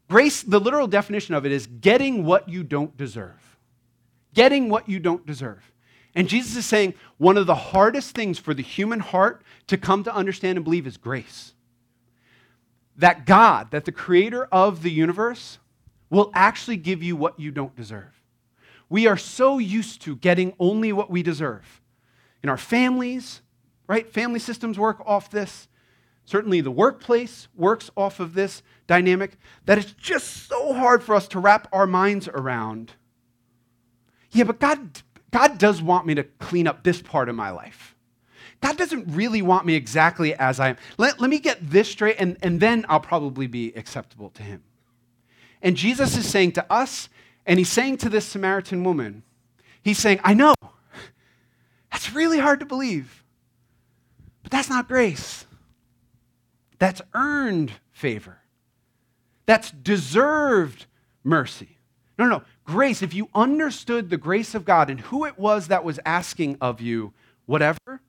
grace, 0.08 0.42
the 0.42 0.58
literal 0.58 0.86
definition 0.86 1.34
of 1.34 1.44
it 1.44 1.52
is 1.52 1.66
getting 1.66 2.24
what 2.24 2.48
you 2.48 2.62
don't 2.62 2.96
deserve. 2.96 3.58
Getting 4.32 4.70
what 4.70 4.88
you 4.88 4.98
don't 4.98 5.26
deserve. 5.26 5.70
And 6.14 6.26
Jesus 6.26 6.56
is 6.56 6.64
saying 6.64 6.94
one 7.18 7.36
of 7.36 7.46
the 7.46 7.54
hardest 7.54 8.14
things 8.14 8.38
for 8.38 8.54
the 8.54 8.62
human 8.62 9.00
heart 9.00 9.42
to 9.66 9.76
come 9.76 10.04
to 10.04 10.14
understand 10.14 10.56
and 10.56 10.64
believe 10.64 10.86
is 10.86 10.96
grace. 10.96 11.52
That 12.96 13.26
God, 13.26 13.72
that 13.72 13.84
the 13.84 13.92
creator 13.92 14.46
of 14.46 14.82
the 14.82 14.90
universe, 14.90 15.58
will 16.10 16.30
actually 16.34 16.76
give 16.76 17.02
you 17.02 17.16
what 17.16 17.38
you 17.38 17.50
don't 17.50 17.74
deserve. 17.74 18.22
We 18.88 19.06
are 19.06 19.16
so 19.16 19.58
used 19.58 20.02
to 20.02 20.16
getting 20.16 20.54
only 20.58 20.92
what 20.92 21.10
we 21.10 21.22
deserve. 21.22 21.80
In 22.42 22.48
our 22.48 22.56
families, 22.56 23.42
right? 23.88 24.08
Family 24.08 24.38
systems 24.38 24.78
work 24.78 25.02
off 25.04 25.30
this. 25.30 25.68
Certainly, 26.24 26.60
the 26.62 26.70
workplace 26.70 27.48
works 27.54 27.90
off 27.96 28.20
of 28.20 28.34
this 28.34 28.62
dynamic 28.86 29.38
that 29.64 29.78
it's 29.78 29.92
just 29.92 30.48
so 30.48 30.72
hard 30.74 31.02
for 31.02 31.14
us 31.14 31.28
to 31.28 31.38
wrap 31.38 31.68
our 31.72 31.86
minds 31.86 32.28
around. 32.28 32.92
Yeah, 34.32 34.44
but 34.44 34.58
God, 34.58 35.02
God 35.30 35.58
does 35.58 35.80
want 35.80 36.06
me 36.06 36.14
to 36.14 36.24
clean 36.24 36.66
up 36.66 36.82
this 36.82 37.00
part 37.00 37.28
of 37.28 37.36
my 37.36 37.50
life. 37.50 37.96
God 38.60 38.76
doesn't 38.76 39.14
really 39.14 39.42
want 39.42 39.66
me 39.66 39.74
exactly 39.74 40.34
as 40.34 40.58
I 40.58 40.70
am. 40.70 40.76
Let, 40.98 41.20
let 41.20 41.30
me 41.30 41.38
get 41.38 41.58
this 41.70 41.88
straight, 41.88 42.16
and, 42.18 42.36
and 42.42 42.58
then 42.58 42.86
I'll 42.88 43.00
probably 43.00 43.46
be 43.46 43.72
acceptable 43.74 44.30
to 44.30 44.42
Him. 44.42 44.62
And 45.62 45.76
Jesus 45.76 46.16
is 46.16 46.28
saying 46.28 46.52
to 46.52 46.72
us, 46.72 47.08
and 47.44 47.58
He's 47.58 47.70
saying 47.70 47.98
to 47.98 48.08
this 48.08 48.26
Samaritan 48.26 48.84
woman, 48.84 49.22
He's 49.82 49.98
saying, 49.98 50.20
I 50.24 50.34
know, 50.34 50.54
that's 51.90 52.12
really 52.12 52.38
hard 52.38 52.60
to 52.60 52.66
believe, 52.66 53.24
but 54.42 54.52
that's 54.52 54.68
not 54.68 54.88
grace. 54.88 55.46
That's 56.78 57.00
earned 57.14 57.72
favor. 57.92 58.38
That's 59.46 59.70
deserved 59.70 60.86
mercy. 61.24 61.78
No, 62.18 62.26
no, 62.26 62.38
no. 62.38 62.44
Grace, 62.64 63.02
if 63.02 63.14
you 63.14 63.28
understood 63.34 64.10
the 64.10 64.16
grace 64.16 64.54
of 64.54 64.64
God 64.64 64.90
and 64.90 65.00
who 65.00 65.24
it 65.24 65.38
was 65.38 65.68
that 65.68 65.84
was 65.84 66.00
asking 66.04 66.58
of 66.60 66.80
you 66.80 67.12
whatever, 67.46 68.00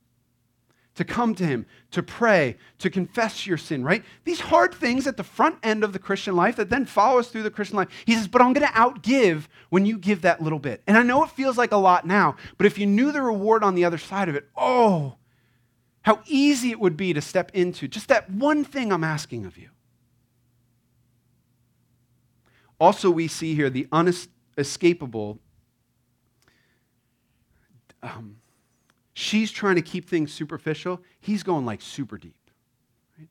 to 0.97 1.05
come 1.05 1.35
to 1.35 1.45
Him, 1.45 1.65
to 1.91 2.03
pray, 2.03 2.57
to 2.79 2.89
confess 2.89 3.45
your 3.45 3.57
sin, 3.57 3.83
right? 3.83 4.03
These 4.25 4.39
hard 4.39 4.73
things 4.73 5.07
at 5.07 5.15
the 5.15 5.23
front 5.23 5.57
end 5.63 5.83
of 5.83 5.93
the 5.93 5.99
Christian 5.99 6.35
life 6.35 6.55
that 6.55 6.69
then 6.69 6.85
follow 6.85 7.19
us 7.19 7.29
through 7.29 7.43
the 7.43 7.51
Christian 7.51 7.77
life. 7.77 7.87
He 8.05 8.15
says, 8.15 8.27
but 8.27 8.41
I'm 8.41 8.53
going 8.53 8.67
to 8.67 8.73
outgive 8.73 9.43
when 9.69 9.85
you 9.85 9.99
give 9.99 10.23
that 10.23 10.41
little 10.41 10.59
bit. 10.59 10.81
And 10.87 10.97
I 10.97 11.03
know 11.03 11.23
it 11.23 11.29
feels 11.29 11.57
like 11.57 11.71
a 11.71 11.77
lot 11.77 12.05
now, 12.05 12.35
but 12.57 12.65
if 12.65 12.79
you 12.79 12.87
knew 12.87 13.11
the 13.11 13.21
reward 13.21 13.63
on 13.63 13.75
the 13.75 13.85
other 13.85 13.99
side 13.99 14.27
of 14.27 14.35
it, 14.35 14.49
oh, 14.57 15.17
how 16.01 16.21
easy 16.25 16.71
it 16.71 16.79
would 16.79 16.97
be 16.97 17.13
to 17.13 17.21
step 17.21 17.51
into 17.53 17.87
just 17.87 18.07
that 18.07 18.29
one 18.29 18.63
thing 18.63 18.91
I'm 18.91 19.03
asking 19.03 19.45
of 19.45 19.57
you. 19.57 19.69
Also, 22.79 23.11
we 23.11 23.27
see 23.27 23.53
here 23.55 23.69
the 23.69 23.87
unescapable. 23.91 25.39
Um, 28.01 28.37
she's 29.17 29.49
trying 29.49 29.75
to 29.75 29.81
keep 29.81 30.07
things 30.07 30.31
superficial. 30.31 31.01
He's 31.19 31.41
going 31.41 31.65
like 31.65 31.81
super 31.81 32.19
deep. 32.19 32.35
Right? 33.17 33.27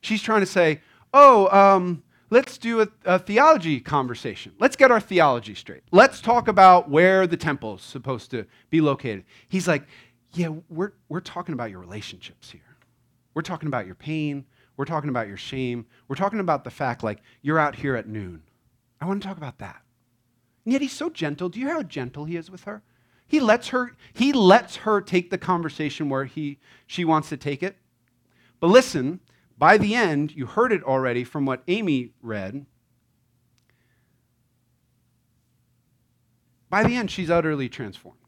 She's 0.00 0.20
trying 0.20 0.40
to 0.40 0.46
say, 0.46 0.80
oh, 1.14 1.46
um, 1.56 2.02
let's 2.28 2.58
do 2.58 2.80
a, 2.80 2.88
a, 3.04 3.20
theology 3.20 3.78
conversation. 3.78 4.52
Let's 4.58 4.74
get 4.74 4.90
our 4.90 4.98
theology 4.98 5.54
straight. 5.54 5.84
Let's 5.92 6.20
talk 6.20 6.48
about 6.48 6.90
where 6.90 7.28
the 7.28 7.36
temple 7.36 7.76
is 7.76 7.82
supposed 7.82 8.32
to 8.32 8.46
be 8.68 8.80
located. 8.80 9.24
He's 9.48 9.68
like, 9.68 9.84
yeah, 10.32 10.48
we're, 10.68 10.94
we're 11.08 11.20
talking 11.20 11.52
about 11.52 11.70
your 11.70 11.78
relationships 11.78 12.50
here. 12.50 12.76
We're 13.34 13.42
talking 13.42 13.68
about 13.68 13.86
your 13.86 13.94
pain. 13.94 14.44
We're 14.76 14.86
talking 14.86 15.08
about 15.08 15.28
your 15.28 15.36
shame. 15.36 15.86
We're 16.08 16.16
talking 16.16 16.40
about 16.40 16.64
the 16.64 16.70
fact, 16.70 17.04
like, 17.04 17.20
you're 17.42 17.60
out 17.60 17.76
here 17.76 17.94
at 17.94 18.08
noon. 18.08 18.42
I 19.00 19.06
want 19.06 19.22
to 19.22 19.28
talk 19.28 19.36
about 19.36 19.60
that. 19.60 19.82
And 20.64 20.72
yet 20.72 20.82
he's 20.82 20.92
so 20.92 21.10
gentle. 21.10 21.48
Do 21.48 21.60
you 21.60 21.66
hear 21.66 21.76
how 21.76 21.82
gentle 21.84 22.24
he 22.24 22.36
is 22.36 22.50
with 22.50 22.64
her? 22.64 22.82
He 23.28 23.40
lets 23.40 23.68
her, 23.68 23.94
he 24.14 24.32
lets 24.32 24.76
her 24.76 25.00
take 25.02 25.30
the 25.30 25.38
conversation 25.38 26.08
where 26.08 26.24
he, 26.24 26.58
she 26.86 27.04
wants 27.04 27.28
to 27.28 27.36
take 27.36 27.62
it. 27.62 27.76
But 28.58 28.68
listen, 28.68 29.20
by 29.58 29.76
the 29.76 29.94
end, 29.94 30.34
you 30.34 30.46
heard 30.46 30.72
it 30.72 30.82
already 30.82 31.24
from 31.24 31.44
what 31.44 31.62
Amy 31.68 32.12
read. 32.22 32.64
By 36.70 36.84
the 36.84 36.96
end, 36.96 37.10
she's 37.10 37.30
utterly 37.30 37.68
transformed. 37.68 38.18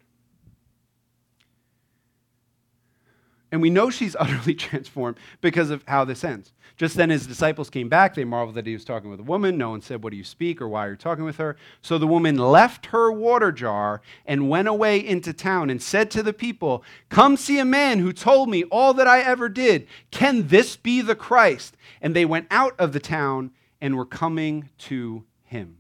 And 3.53 3.61
we 3.61 3.70
know 3.70 3.90
she's 3.90 4.16
utterly 4.18 4.55
transformed 4.55 5.18
because 5.40 5.70
of 5.70 5.84
how 5.86 6.05
this 6.05 6.24
ends. 6.24 6.53
Just 6.76 6.96
then 6.96 7.11
his 7.11 7.26
disciples 7.26 7.68
came 7.68 7.90
back. 7.90 8.14
They 8.14 8.24
marveled 8.24 8.55
that 8.55 8.66
he 8.66 8.72
was 8.72 8.86
talking 8.86 9.11
with 9.11 9.20
a 9.20 9.24
woman. 9.24 9.59
No 9.59 9.70
one 9.70 9.82
said, 9.82 10.03
What 10.03 10.12
do 10.12 10.16
you 10.16 10.24
speak 10.24 10.62
or 10.62 10.68
why 10.68 10.86
are 10.86 10.90
you 10.92 10.96
talking 10.96 11.24
with 11.24 11.36
her? 11.36 11.57
So 11.82 11.98
the 11.98 12.07
woman 12.07 12.38
left 12.38 12.86
her 12.86 13.12
water 13.12 13.53
jar 13.53 14.01
and 14.24 14.48
went 14.48 14.68
away 14.68 14.98
into 14.98 15.34
town 15.34 15.68
and 15.68 15.82
said 15.82 16.11
to 16.12 16.22
the 16.22 16.32
people, 16.32 16.82
Come 17.11 17.36
see 17.36 17.59
a 17.59 17.66
man 17.66 17.98
who 17.98 18.14
told 18.14 18.48
me 18.48 18.64
all 18.64 18.94
that 18.94 19.07
I 19.07 19.20
ever 19.20 19.51
did. 19.51 19.86
Can 20.11 20.48
this 20.48 20.76
be 20.76 21.03
the 21.03 21.14
Christ? 21.14 21.76
And 22.01 22.16
they 22.16 22.24
went 22.24 22.46
out 22.51 22.74
of 22.78 22.94
the 22.94 23.01
town 23.01 23.51
and 23.80 23.96
were 23.96 24.07
coming 24.07 24.70
to 24.78 25.24
him. 25.44 25.76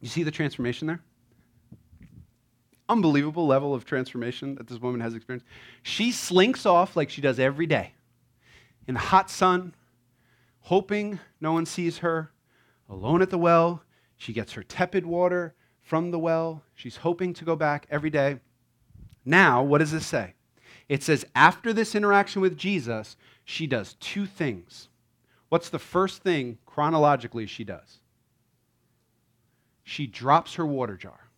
You 0.00 0.08
see 0.08 0.22
the 0.22 0.30
transformation 0.30 0.86
there? 0.86 1.00
Unbelievable 2.90 3.46
level 3.46 3.74
of 3.74 3.84
transformation 3.84 4.56
that 4.56 4.66
this 4.66 4.80
woman 4.80 5.00
has 5.00 5.14
experienced. 5.14 5.46
She 5.82 6.12
slinks 6.12 6.66
off 6.66 6.96
like 6.96 7.08
she 7.08 7.20
does 7.20 7.38
every 7.38 7.66
day 7.66 7.92
in 8.86 8.94
the 8.94 9.00
hot 9.00 9.30
sun, 9.30 9.74
hoping 10.62 11.20
no 11.40 11.52
one 11.52 11.64
sees 11.64 11.98
her, 11.98 12.32
alone 12.88 13.22
at 13.22 13.30
the 13.30 13.38
well. 13.38 13.82
She 14.16 14.32
gets 14.32 14.52
her 14.52 14.62
tepid 14.62 15.06
water 15.06 15.54
from 15.80 16.10
the 16.10 16.18
well. 16.18 16.64
She's 16.74 16.96
hoping 16.96 17.32
to 17.34 17.44
go 17.44 17.56
back 17.56 17.86
every 17.90 18.10
day. 18.10 18.40
Now, 19.24 19.62
what 19.62 19.78
does 19.78 19.92
this 19.92 20.06
say? 20.06 20.34
It 20.88 21.02
says, 21.04 21.24
after 21.34 21.72
this 21.72 21.94
interaction 21.94 22.42
with 22.42 22.58
Jesus, 22.58 23.16
she 23.44 23.66
does 23.66 23.94
two 24.00 24.26
things. 24.26 24.88
What's 25.48 25.68
the 25.68 25.78
first 25.78 26.22
thing 26.22 26.58
chronologically 26.66 27.46
she 27.46 27.62
does? 27.62 27.98
She 29.84 30.06
drops 30.06 30.54
her 30.54 30.66
water 30.66 30.96
jar. 30.96 31.29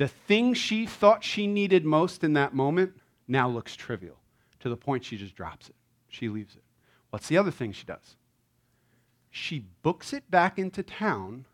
The 0.00 0.08
thing 0.08 0.54
she 0.54 0.86
thought 0.86 1.22
she 1.22 1.46
needed 1.46 1.84
most 1.84 2.24
in 2.24 2.32
that 2.32 2.54
moment 2.54 2.94
now 3.28 3.50
looks 3.50 3.76
trivial 3.76 4.16
to 4.60 4.70
the 4.70 4.76
point 4.76 5.04
she 5.04 5.18
just 5.18 5.34
drops 5.34 5.68
it. 5.68 5.74
She 6.08 6.30
leaves 6.30 6.54
it. 6.54 6.62
What's 7.10 7.28
the 7.28 7.36
other 7.36 7.50
thing 7.50 7.72
she 7.72 7.84
does? 7.84 8.16
She 9.28 9.66
books 9.82 10.14
it 10.14 10.30
back 10.30 10.58
into 10.58 10.82
town. 10.82 11.44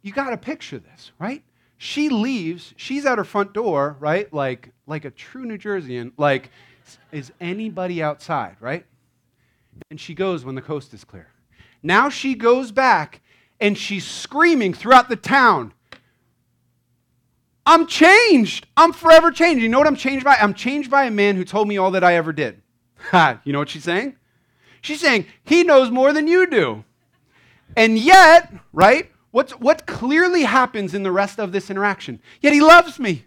You 0.00 0.10
got 0.10 0.30
to 0.30 0.38
picture 0.38 0.78
this, 0.78 1.12
right? 1.18 1.44
She 1.76 2.08
leaves, 2.08 2.72
she's 2.78 3.04
at 3.04 3.18
her 3.18 3.24
front 3.24 3.52
door, 3.52 3.98
right? 4.00 4.32
Like, 4.32 4.70
like 4.86 5.04
a 5.04 5.10
true 5.10 5.44
New 5.44 5.58
Jerseyan, 5.58 6.12
like, 6.16 6.48
is 7.12 7.30
anybody 7.42 8.02
outside, 8.02 8.56
right? 8.58 8.86
And 9.90 10.00
she 10.00 10.14
goes 10.14 10.46
when 10.46 10.54
the 10.54 10.62
coast 10.62 10.94
is 10.94 11.04
clear. 11.04 11.28
Now 11.82 12.08
she 12.08 12.36
goes 12.36 12.72
back 12.72 13.20
and 13.60 13.76
she's 13.76 14.06
screaming 14.06 14.72
throughout 14.72 15.10
the 15.10 15.16
town 15.16 15.74
I'm 17.66 17.88
changed. 17.88 18.68
I'm 18.76 18.92
forever 18.92 19.32
changed. 19.32 19.60
You 19.62 19.68
know 19.68 19.78
what 19.78 19.88
I'm 19.88 19.96
changed 19.96 20.24
by? 20.24 20.36
I'm 20.36 20.54
changed 20.54 20.88
by 20.88 21.04
a 21.04 21.10
man 21.10 21.34
who 21.34 21.44
told 21.44 21.66
me 21.66 21.76
all 21.76 21.90
that 21.90 22.04
I 22.04 22.14
ever 22.14 22.32
did. 22.32 22.62
You 23.44 23.52
know 23.52 23.58
what 23.58 23.68
she's 23.68 23.84
saying? 23.84 24.16
She's 24.80 25.00
saying, 25.00 25.26
He 25.44 25.64
knows 25.64 25.90
more 25.90 26.12
than 26.12 26.28
you 26.28 26.46
do. 26.46 26.84
And 27.76 27.98
yet, 27.98 28.52
right, 28.72 29.10
what's, 29.32 29.52
what 29.52 29.86
clearly 29.86 30.42
happens 30.42 30.94
in 30.94 31.02
the 31.02 31.10
rest 31.10 31.40
of 31.40 31.50
this 31.50 31.70
interaction? 31.70 32.20
Yet 32.40 32.52
He 32.52 32.60
loves 32.60 33.00
me. 33.00 33.24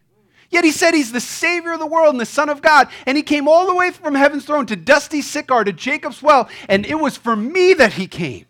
Yet 0.49 0.63
He 0.63 0.71
said 0.71 0.93
He's 0.93 1.11
the 1.11 1.19
Savior 1.19 1.73
of 1.73 1.79
the 1.79 1.85
world 1.85 2.13
and 2.13 2.19
the 2.19 2.25
Son 2.25 2.47
of 2.47 2.61
God. 2.61 2.87
And 3.05 3.17
He 3.17 3.23
came 3.23 3.47
all 3.47 3.67
the 3.67 3.75
way 3.75 3.91
from 3.91 4.15
heaven's 4.15 4.45
throne 4.45 4.65
to 4.67 4.75
dusty 4.75 5.21
Sychar, 5.21 5.65
to 5.65 5.73
Jacob's 5.73 6.23
well. 6.23 6.47
And 6.69 6.85
it 6.85 6.99
was 6.99 7.17
for 7.17 7.35
me 7.35 7.73
that 7.73 7.93
He 7.93 8.07
came. 8.07 8.45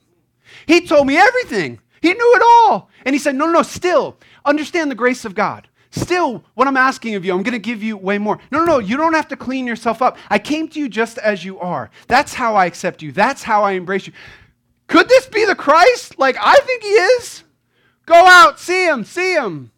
He 0.68 0.86
told 0.86 1.08
me 1.08 1.18
everything. 1.18 1.80
He 2.02 2.14
knew 2.14 2.36
it 2.36 2.44
all. 2.44 2.90
And 3.06 3.16
He 3.16 3.20
said, 3.20 3.36
No, 3.36 3.48
no, 3.48 3.54
no, 3.54 3.64
still, 3.64 4.18
understand 4.46 4.92
the 4.92 4.96
grace 4.96 5.26
of 5.26 5.36
God. 5.36 5.68
Still, 5.92 6.44
what 6.54 6.68
I'm 6.68 6.78
asking 6.78 7.16
of 7.16 7.26
you, 7.26 7.34
I'm 7.34 7.42
going 7.42 7.54
to 7.54 7.60
give 7.60 7.82
you 7.82 7.98
way 7.98 8.20
more. 8.20 8.38
No, 8.52 8.60
no, 8.60 8.66
no, 8.66 8.80
you 8.80 8.96
don't 8.96 9.14
have 9.14 9.28
to 9.30 9.36
clean 9.36 9.66
yourself 9.66 10.02
up. 10.02 10.18
I 10.30 10.38
came 10.38 10.68
to 10.70 10.80
you 10.80 10.88
just 10.88 11.18
as 11.18 11.44
you 11.44 11.60
are. 11.60 11.90
That's 12.08 12.34
how 12.34 12.56
I 12.56 12.66
accept 12.66 13.02
you. 13.02 13.12
That's 13.12 13.42
how 13.42 13.64
I 13.64 13.72
embrace 13.72 14.06
you. 14.06 14.14
Could 14.88 15.10
this 15.10 15.26
be 15.26 15.46
the 15.46 15.56
Christ? 15.56 16.20
Like, 16.20 16.36
I 16.40 16.60
think 16.60 16.84
he 16.84 16.90
is. 16.90 17.44
Go 18.06 18.16
out, 18.16 18.60
see 18.60 18.86
him, 18.88 19.04
see 19.04 19.34
him. 19.34 19.72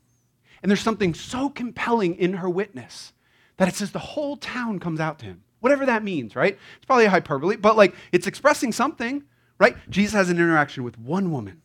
And 0.61 0.69
there's 0.69 0.81
something 0.81 1.13
so 1.13 1.49
compelling 1.49 2.15
in 2.15 2.33
her 2.33 2.49
witness 2.49 3.13
that 3.57 3.67
it 3.67 3.75
says 3.75 3.91
the 3.91 3.99
whole 3.99 4.37
town 4.37 4.79
comes 4.79 4.99
out 4.99 5.19
to 5.19 5.25
him. 5.25 5.43
Whatever 5.59 5.85
that 5.85 6.03
means, 6.03 6.35
right? 6.35 6.57
It's 6.77 6.85
probably 6.85 7.05
a 7.05 7.09
hyperbole, 7.09 7.55
but 7.55 7.77
like 7.77 7.95
it's 8.11 8.27
expressing 8.27 8.71
something, 8.71 9.23
right? 9.59 9.75
Jesus 9.89 10.13
has 10.13 10.29
an 10.29 10.37
interaction 10.37 10.83
with 10.83 10.97
one 10.97 11.31
woman, 11.31 11.61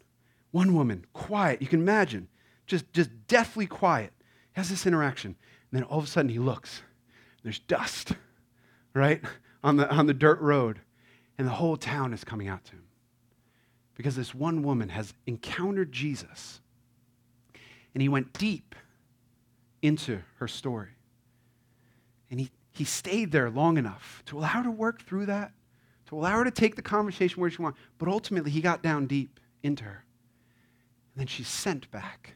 one 0.51 0.75
woman, 0.75 1.07
quiet. 1.13 1.63
You 1.63 1.69
can 1.69 1.81
imagine, 1.81 2.29
just, 2.67 2.93
just 2.93 3.11
deathly 3.27 3.67
quiet. 3.67 4.13
He 4.57 4.61
has 4.61 4.71
this 4.71 4.87
interaction. 4.87 5.37
And 5.71 5.81
then 5.81 5.83
all 5.83 5.99
of 5.99 6.05
a 6.05 6.09
sudden 6.09 6.31
he 6.31 6.39
looks. 6.39 6.81
There's 7.43 7.59
dust, 7.59 8.13
right? 8.95 9.21
On 9.63 9.77
the, 9.77 9.89
on 9.91 10.07
the 10.07 10.15
dirt 10.15 10.41
road. 10.41 10.81
And 11.37 11.47
the 11.47 11.53
whole 11.53 11.77
town 11.77 12.15
is 12.15 12.25
coming 12.25 12.49
out 12.49 12.65
to 12.65 12.73
him. 12.73 12.85
Because 13.95 14.17
this 14.17 14.35
one 14.35 14.63
woman 14.63 14.89
has 14.89 15.13
encountered 15.27 15.93
Jesus. 15.93 16.63
And 17.93 18.01
he 18.01 18.09
went 18.09 18.33
deep 18.33 18.75
into 19.83 20.23
her 20.39 20.49
story. 20.49 20.89
And 22.31 22.41
he, 22.41 22.51
he 22.73 22.85
stayed 22.85 23.33
there 23.33 23.51
long 23.51 23.77
enough 23.77 24.23
to 24.25 24.39
allow 24.39 24.49
her 24.49 24.63
to 24.63 24.71
work 24.71 25.03
through 25.03 25.27
that, 25.27 25.53
to 26.07 26.17
allow 26.17 26.39
her 26.39 26.45
to 26.45 26.51
take 26.51 26.77
the 26.77 26.83
conversation 26.83 27.43
where 27.43 27.51
she 27.51 27.61
wanted. 27.61 27.79
But 27.99 28.09
ultimately, 28.09 28.51
he 28.51 28.63
got 28.63 28.83
down 28.83 29.07
deep 29.07 29.39
into 29.63 29.85
her. 29.85 30.07
And 31.15 31.21
then 31.21 31.27
she's 31.27 31.49
sent 31.49 31.91
back. 31.91 32.36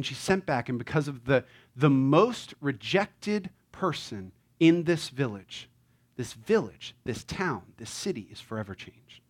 And 0.00 0.06
she's 0.06 0.16
sent 0.16 0.46
back, 0.46 0.70
and 0.70 0.78
because 0.78 1.08
of 1.08 1.26
the, 1.26 1.44
the 1.76 1.90
most 1.90 2.54
rejected 2.62 3.50
person 3.70 4.32
in 4.58 4.84
this 4.84 5.10
village, 5.10 5.68
this 6.16 6.32
village, 6.32 6.94
this 7.04 7.22
town, 7.24 7.60
this 7.76 7.90
city 7.90 8.26
is 8.32 8.40
forever 8.40 8.74
changed. 8.74 9.20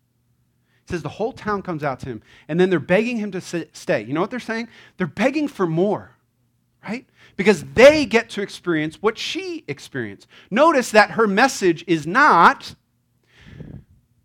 Says 0.85 1.01
the 1.01 1.09
whole 1.09 1.33
town 1.33 1.61
comes 1.61 1.83
out 1.83 1.99
to 1.99 2.05
him, 2.05 2.21
and 2.47 2.57
then 2.57 2.69
they're 2.69 2.79
begging 2.79 3.17
him 3.17 3.31
to 3.31 3.41
stay. 3.41 4.01
You 4.01 4.13
know 4.13 4.21
what 4.21 4.31
they're 4.31 4.39
saying? 4.39 4.69
They're 4.95 5.07
begging 5.07 5.49
for 5.49 5.67
more 5.67 6.15
right? 6.87 7.05
Because 7.35 7.63
they 7.75 8.05
get 8.07 8.29
to 8.31 8.41
experience 8.41 9.01
what 9.01 9.17
she 9.17 9.63
experienced. 9.67 10.25
Notice 10.49 10.89
that 10.91 11.11
her 11.11 11.27
message 11.27 11.83
is 11.85 12.07
not 12.07 12.73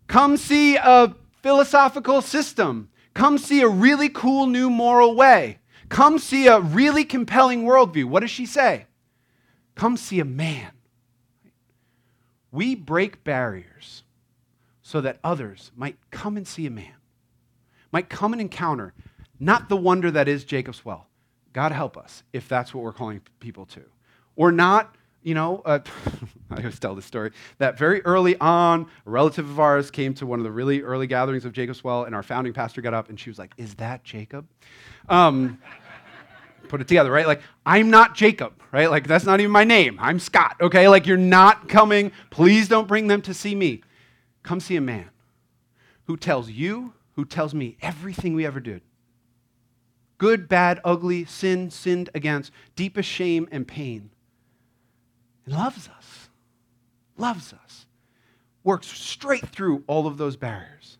come 0.07 0.37
see 0.37 0.75
a 0.75 1.13
philosophical 1.43 2.21
system, 2.23 2.89
come 3.13 3.37
see 3.37 3.61
a 3.61 3.67
really 3.67 4.09
cool 4.09 4.47
new 4.47 4.69
moral 4.69 5.15
way, 5.15 5.59
come 5.89 6.19
see 6.19 6.47
a 6.47 6.59
really 6.59 7.03
compelling 7.03 7.63
worldview. 7.63 8.05
What 8.05 8.21
does 8.21 8.31
she 8.31 8.45
say? 8.45 8.85
Come 9.75 9.97
see 9.97 10.19
a 10.19 10.25
man. 10.25 10.71
We 12.51 12.75
break 12.75 13.23
barriers 13.23 14.03
so 14.81 15.01
that 15.01 15.19
others 15.23 15.71
might 15.75 15.97
come 16.11 16.37
and 16.37 16.47
see 16.47 16.65
a 16.65 16.71
man, 16.71 16.95
might 17.91 18.09
come 18.09 18.31
and 18.31 18.41
encounter 18.41 18.93
not 19.39 19.69
the 19.69 19.77
wonder 19.77 20.09
that 20.11 20.27
is 20.27 20.43
Jacob's 20.43 20.83
well, 20.83 21.07
God 21.53 21.71
help 21.71 21.97
us 21.97 22.23
if 22.33 22.47
that's 22.47 22.73
what 22.73 22.83
we're 22.83 22.93
calling 22.93 23.21
people 23.39 23.65
to. 23.67 23.83
Or 24.35 24.51
not, 24.51 24.95
you 25.23 25.33
know, 25.33 25.61
uh, 25.65 25.79
I 26.51 26.57
always 26.57 26.79
tell 26.79 26.95
this 26.95 27.05
story 27.05 27.31
that 27.57 27.77
very 27.77 28.01
early 28.03 28.39
on, 28.39 28.87
a 29.05 29.09
relative 29.09 29.49
of 29.49 29.59
ours 29.59 29.91
came 29.91 30.13
to 30.15 30.25
one 30.25 30.39
of 30.39 30.43
the 30.43 30.51
really 30.51 30.81
early 30.81 31.07
gatherings 31.07 31.45
of 31.45 31.53
Jacob's 31.53 31.83
Well, 31.83 32.05
and 32.05 32.15
our 32.15 32.23
founding 32.23 32.53
pastor 32.53 32.81
got 32.81 32.93
up 32.93 33.09
and 33.09 33.19
she 33.19 33.29
was 33.29 33.37
like, 33.37 33.53
Is 33.57 33.75
that 33.75 34.03
Jacob? 34.03 34.47
Um, 35.09 35.59
put 36.69 36.81
it 36.81 36.87
together, 36.87 37.11
right? 37.11 37.27
Like, 37.27 37.41
I'm 37.65 37.89
not 37.89 38.15
Jacob, 38.15 38.53
right? 38.71 38.89
Like, 38.89 39.07
that's 39.07 39.25
not 39.25 39.39
even 39.39 39.51
my 39.51 39.63
name. 39.63 39.97
I'm 40.01 40.19
Scott, 40.19 40.55
okay? 40.61 40.87
Like, 40.87 41.05
you're 41.05 41.17
not 41.17 41.69
coming. 41.69 42.11
Please 42.29 42.67
don't 42.67 42.87
bring 42.87 43.07
them 43.07 43.21
to 43.23 43.33
see 43.33 43.55
me. 43.55 43.81
Come 44.43 44.59
see 44.59 44.75
a 44.75 44.81
man 44.81 45.09
who 46.05 46.15
tells 46.15 46.49
you, 46.49 46.93
who 47.13 47.25
tells 47.25 47.53
me 47.53 47.77
everything 47.81 48.33
we 48.33 48.45
ever 48.45 48.59
did 48.59 48.81
good, 50.17 50.47
bad, 50.47 50.79
ugly, 50.83 51.25
sin, 51.25 51.69
sinned 51.69 52.09
against, 52.13 52.51
deepest 52.75 53.09
shame 53.09 53.47
and 53.51 53.67
pain. 53.67 54.09
And 55.47 55.55
loves 55.55 55.87
us, 55.87 56.29
loves 57.17 57.53
us, 57.53 57.85
works 58.65 58.87
straight 58.87 59.47
through 59.47 59.85
all 59.87 60.05
of 60.05 60.17
those 60.17 60.35
barriers, 60.35 60.97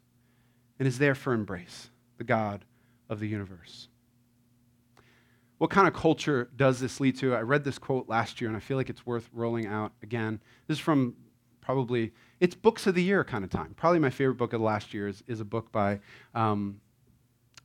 and 0.79 0.87
is 0.87 0.97
there 0.97 1.15
for 1.15 1.33
embrace, 1.33 1.89
the 2.17 2.23
God 2.23 2.63
of 3.09 3.19
the 3.19 3.27
universe. 3.27 3.89
What 5.57 5.69
kind 5.69 5.85
of 5.85 5.93
culture 5.93 6.49
does 6.55 6.79
this 6.79 7.01
lead 7.01 7.17
to? 7.17 7.35
I 7.35 7.41
read 7.41 7.65
this 7.65 7.77
quote 7.77 8.07
last 8.07 8.39
year, 8.39 8.47
and 8.49 8.55
I 8.55 8.61
feel 8.61 8.77
like 8.77 8.89
it's 8.89 9.05
worth 9.05 9.29
rolling 9.33 9.67
out 9.67 9.91
again. 10.01 10.39
This 10.67 10.77
is 10.77 10.81
from 10.81 11.15
probably, 11.59 12.13
it's 12.39 12.55
books 12.55 12.87
of 12.87 12.95
the 12.95 13.03
year 13.03 13.25
kind 13.25 13.43
of 13.43 13.49
time. 13.49 13.73
Probably 13.75 13.99
my 13.99 14.11
favorite 14.11 14.35
book 14.35 14.53
of 14.53 14.61
the 14.61 14.65
last 14.65 14.93
year 14.93 15.09
is, 15.09 15.23
is 15.27 15.41
a 15.41 15.45
book 15.45 15.73
by 15.73 15.99
um, 16.33 16.79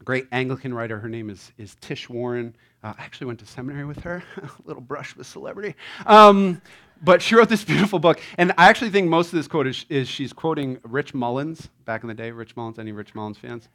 great 0.05 0.27
Anglican 0.33 0.75
writer. 0.75 0.99
Her 0.99 1.09
name 1.09 1.31
is, 1.31 1.53
is 1.59 1.77
Tish 1.77 2.09
Warren. 2.09 2.57
Uh, 2.83 2.93
I 2.99 3.05
actually 3.05 3.29
went 3.29 3.39
to 3.41 3.47
seminary 3.47 3.85
with 3.85 4.01
her, 4.01 4.23
a 4.37 4.51
little 4.65 4.83
brush 4.83 5.15
with 5.17 5.27
celebrity. 5.27 5.75
Um, 6.07 6.61
but 7.03 7.23
she 7.23 7.35
wrote 7.35 7.49
this 7.49 7.65
beautiful 7.73 7.99
book. 7.99 8.21
And 8.39 8.53
I 8.59 8.69
actually 8.69 8.91
think 8.91 9.09
most 9.09 9.29
of 9.29 9.33
this 9.33 9.49
quote 9.49 9.67
is, 9.67 9.87
is, 9.89 10.09
she's 10.09 10.33
quoting 10.33 10.79
Rich 10.83 11.15
Mullins 11.15 11.69
back 11.85 12.03
in 12.03 12.09
the 12.09 12.15
day. 12.15 12.31
Rich 12.31 12.57
Mullins, 12.57 12.79
any 12.79 12.93
Rich 12.93 13.15
Mullins 13.15 13.39
fans? 13.39 13.69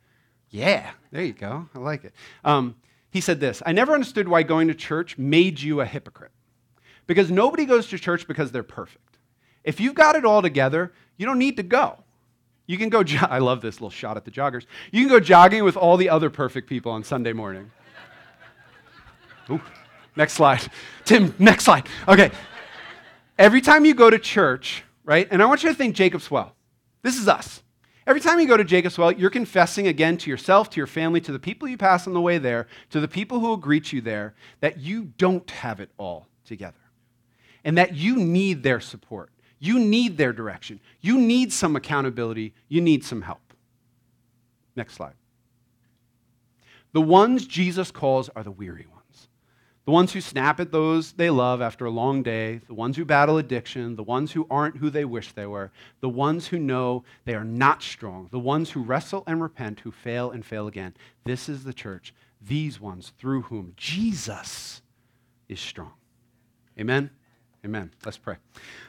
Yeah, 0.49 0.91
there 1.12 1.24
you 1.24 1.34
go. 1.34 1.70
I 1.76 1.80
like 1.80 2.05
it. 2.05 2.14
Um, 2.45 2.76
he 3.10 3.22
said 3.22 3.39
this 3.39 3.62
I 3.66 3.72
never 3.72 3.93
understood 3.93 4.28
why 4.28 4.43
going 4.43 4.68
to 4.68 4.76
church 4.76 5.18
made 5.18 5.60
you 5.60 5.82
a 5.82 5.86
hypocrite. 5.86 6.32
Because 7.05 7.32
nobody 7.32 7.66
goes 7.66 7.88
to 7.88 7.97
church 7.97 8.28
because 8.28 8.51
they're 8.51 8.64
perfect. 8.64 9.18
If 9.64 9.80
you've 9.80 9.95
got 9.95 10.16
it 10.16 10.26
all 10.26 10.41
together, 10.41 10.93
you 11.16 11.26
don't 11.26 11.39
need 11.39 11.58
to 11.58 11.64
go. 11.64 12.03
You 12.66 12.78
can 12.78 12.89
go, 12.89 13.03
jo- 13.05 13.28
I 13.30 13.39
love 13.39 13.62
this 13.62 13.76
little 13.76 13.89
shot 13.89 14.18
at 14.18 14.26
the 14.26 14.32
joggers. 14.32 14.66
You 14.91 15.01
can 15.01 15.10
go 15.10 15.20
jogging 15.20 15.64
with 15.64 15.78
all 15.78 15.97
the 15.97 16.10
other 16.10 16.30
perfect 16.30 16.70
people 16.70 16.91
on 16.91 17.03
Sunday 17.03 17.34
morning. 17.34 17.72
Ooh, 19.50 19.62
next 20.16 20.34
slide. 20.34 20.62
Tim, 21.06 21.34
next 21.39 21.66
slide. 21.66 21.88
Okay. 22.08 22.32
Every 23.38 23.62
time 23.62 23.86
you 23.86 23.93
go 23.93 24.10
to 24.10 24.20
church, 24.20 24.84
right? 25.04 25.28
And 25.30 25.41
I 25.41 25.45
want 25.45 25.64
you 25.64 25.70
to 25.70 25.76
think 25.76 25.95
Jacob's 25.95 26.30
Well. 26.30 26.56
This 27.04 27.18
is 27.18 27.28
us. 27.28 27.62
Every 28.06 28.22
time 28.22 28.39
you 28.39 28.48
go 28.48 28.58
to 28.58 28.64
Jacob's 28.64 28.98
Well, 28.98 29.12
you're 29.12 29.30
confessing 29.30 29.88
again 29.88 30.18
to 30.18 30.30
yourself, 30.30 30.70
to 30.72 30.78
your 30.78 30.88
family, 30.88 31.22
to 31.22 31.32
the 31.32 31.39
people 31.39 31.68
you 31.68 31.78
pass 31.78 32.08
on 32.08 32.14
the 32.14 32.22
way 32.22 32.38
there, 32.38 32.68
to 32.89 33.00
the 33.00 33.08
people 33.08 33.39
who 33.39 33.48
will 33.48 33.58
greet 33.58 33.93
you 33.93 34.02
there, 34.02 34.34
that 34.62 34.80
you 34.80 35.12
don't 35.18 35.50
have 35.52 35.80
it 35.80 35.91
all 35.98 36.28
together 36.45 36.80
and 37.68 37.78
that 37.78 37.95
you 37.95 38.16
need 38.16 38.64
their 38.64 38.80
support. 38.80 39.30
You 39.60 39.78
need 39.78 40.18
their 40.18 40.32
direction. 40.32 40.80
You 41.02 41.20
need 41.20 41.52
some 41.52 41.76
accountability. 41.76 42.54
You 42.70 42.80
need 42.80 43.04
some 43.04 43.24
help. 43.24 43.54
Next 44.76 44.93
slide. 44.93 45.16
The 46.93 47.02
ones 47.02 47.45
Jesus 47.45 47.91
calls 47.91 48.30
are 48.38 48.43
the 48.43 48.52
weary 48.52 48.86
ones. 48.89 48.97
The 49.88 49.94
ones 49.94 50.12
who 50.12 50.20
snap 50.20 50.60
at 50.60 50.74
those 50.74 51.14
they 51.14 51.30
love 51.30 51.62
after 51.62 51.86
a 51.86 51.90
long 51.90 52.22
day, 52.22 52.60
the 52.68 52.74
ones 52.74 52.98
who 52.98 53.06
battle 53.06 53.38
addiction, 53.38 53.96
the 53.96 54.04
ones 54.04 54.34
who 54.34 54.46
aren't 54.52 54.76
who 54.76 54.90
they 54.90 55.06
wish 55.06 55.32
they 55.32 55.46
were, 55.46 55.72
the 56.02 56.10
ones 56.10 56.48
who 56.48 56.60
know 56.60 57.06
they 57.24 57.36
are 57.36 57.46
not 57.46 57.82
strong, 57.82 58.28
the 58.30 58.38
ones 58.38 58.72
who 58.72 58.84
wrestle 58.84 59.24
and 59.26 59.42
repent, 59.42 59.80
who 59.80 59.92
fail 59.92 60.30
and 60.30 60.46
fail 60.46 60.68
again. 60.68 60.94
This 61.24 61.48
is 61.48 61.64
the 61.64 61.72
church, 61.72 62.14
these 62.42 62.82
ones 62.82 63.14
through 63.18 63.44
whom 63.44 63.72
Jesus 63.78 64.82
is 65.48 65.62
strong. 65.62 65.94
Amen. 66.78 67.10
Amen. 67.68 67.91
Let's 68.05 68.18
pray. 68.18 68.38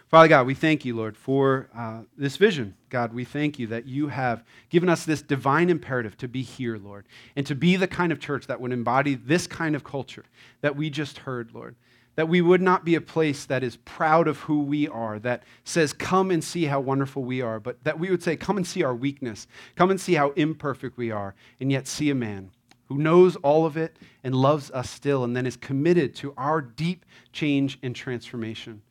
Father 0.07 0.29
God, 0.29 0.47
we 0.47 0.55
thank 0.55 0.85
you, 0.85 0.95
Lord, 0.95 1.16
for 1.16 1.68
uh, 1.76 2.03
this 2.16 2.37
vision. 2.37 2.76
God, 2.91 3.12
we 3.12 3.24
thank 3.24 3.59
you 3.59 3.66
that 3.66 3.87
you 3.87 4.07
have 4.07 4.45
given 4.70 4.89
us 4.89 5.05
this 5.05 5.20
divine 5.20 5.68
imperative 5.68 6.16
to 6.18 6.29
be 6.29 6.43
here, 6.43 6.79
Lord, 6.79 7.05
and 7.35 7.45
to 7.49 7.57
be 7.57 7.74
the 7.74 7.89
kind 7.89 8.12
of 8.12 8.20
church 8.20 8.47
that 8.47 8.61
would 8.61 8.70
embody 8.70 9.16
this 9.16 9.49
kind 9.49 9.74
of 9.74 9.83
culture 9.83 10.24
that 10.61 10.76
we 10.76 10.91
just 10.91 11.18
heard, 11.18 11.53
Lord. 11.53 11.74
That 12.14 12.29
we 12.29 12.41
would 12.41 12.62
not 12.62 12.85
be 12.85 12.95
a 12.95 13.01
place 13.01 13.47
that 13.47 13.64
is 13.64 13.79
proud 13.79 14.29
of 14.29 14.39
who 14.39 14.61
we 14.61 14.87
are, 14.87 15.18
that 15.18 15.43
says, 15.64 15.93
come 15.93 16.31
and 16.31 16.43
see 16.43 16.66
how 16.66 16.79
wonderful 16.79 17.24
we 17.24 17.43
are, 17.43 17.59
but 17.59 17.83
that 17.83 17.99
we 17.99 18.11
would 18.12 18.22
say, 18.22 18.37
come 18.37 18.59
and 18.59 18.66
see 18.66 18.85
our 18.85 18.95
weakness, 18.95 19.49
come 19.74 19.91
and 19.91 20.01
see 20.01 20.14
how 20.14 20.31
imperfect 20.31 20.97
we 20.97 21.11
are, 21.11 21.35
and 21.61 21.72
yet 21.72 21.89
see 21.89 22.11
a 22.11 22.14
man 22.14 22.53
who 22.89 22.99
knows 22.99 23.36
all 23.36 23.66
of 23.66 23.76
it 23.76 23.99
and 24.24 24.34
loves 24.34 24.70
us 24.70 24.91
still, 24.91 25.24
and 25.24 25.36
then 25.36 25.47
is 25.47 25.57
committed 25.57 26.14
to 26.16 26.34
our 26.36 26.61
deep 26.61 27.05
change 27.32 27.78
and 27.82 27.95
transformation. 27.95 28.82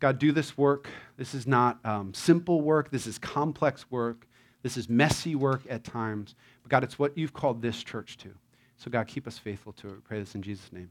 God, 0.00 0.18
do 0.18 0.32
this 0.32 0.58
work. 0.58 0.88
This 1.16 1.34
is 1.34 1.46
not 1.46 1.78
um, 1.84 2.12
simple 2.12 2.60
work. 2.60 2.90
This 2.90 3.06
is 3.06 3.18
complex 3.18 3.90
work. 3.90 4.26
This 4.62 4.76
is 4.76 4.88
messy 4.88 5.34
work 5.34 5.62
at 5.68 5.84
times. 5.84 6.34
But 6.62 6.70
God, 6.70 6.84
it's 6.84 6.98
what 6.98 7.16
you've 7.16 7.32
called 7.32 7.62
this 7.62 7.82
church 7.82 8.18
to. 8.18 8.30
So, 8.76 8.90
God, 8.90 9.06
keep 9.06 9.26
us 9.26 9.38
faithful 9.38 9.72
to 9.74 9.88
it. 9.88 9.92
We 9.92 10.00
pray 10.00 10.20
this 10.20 10.34
in 10.34 10.42
Jesus' 10.42 10.72
name. 10.72 10.90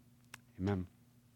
Amen. 0.59 0.87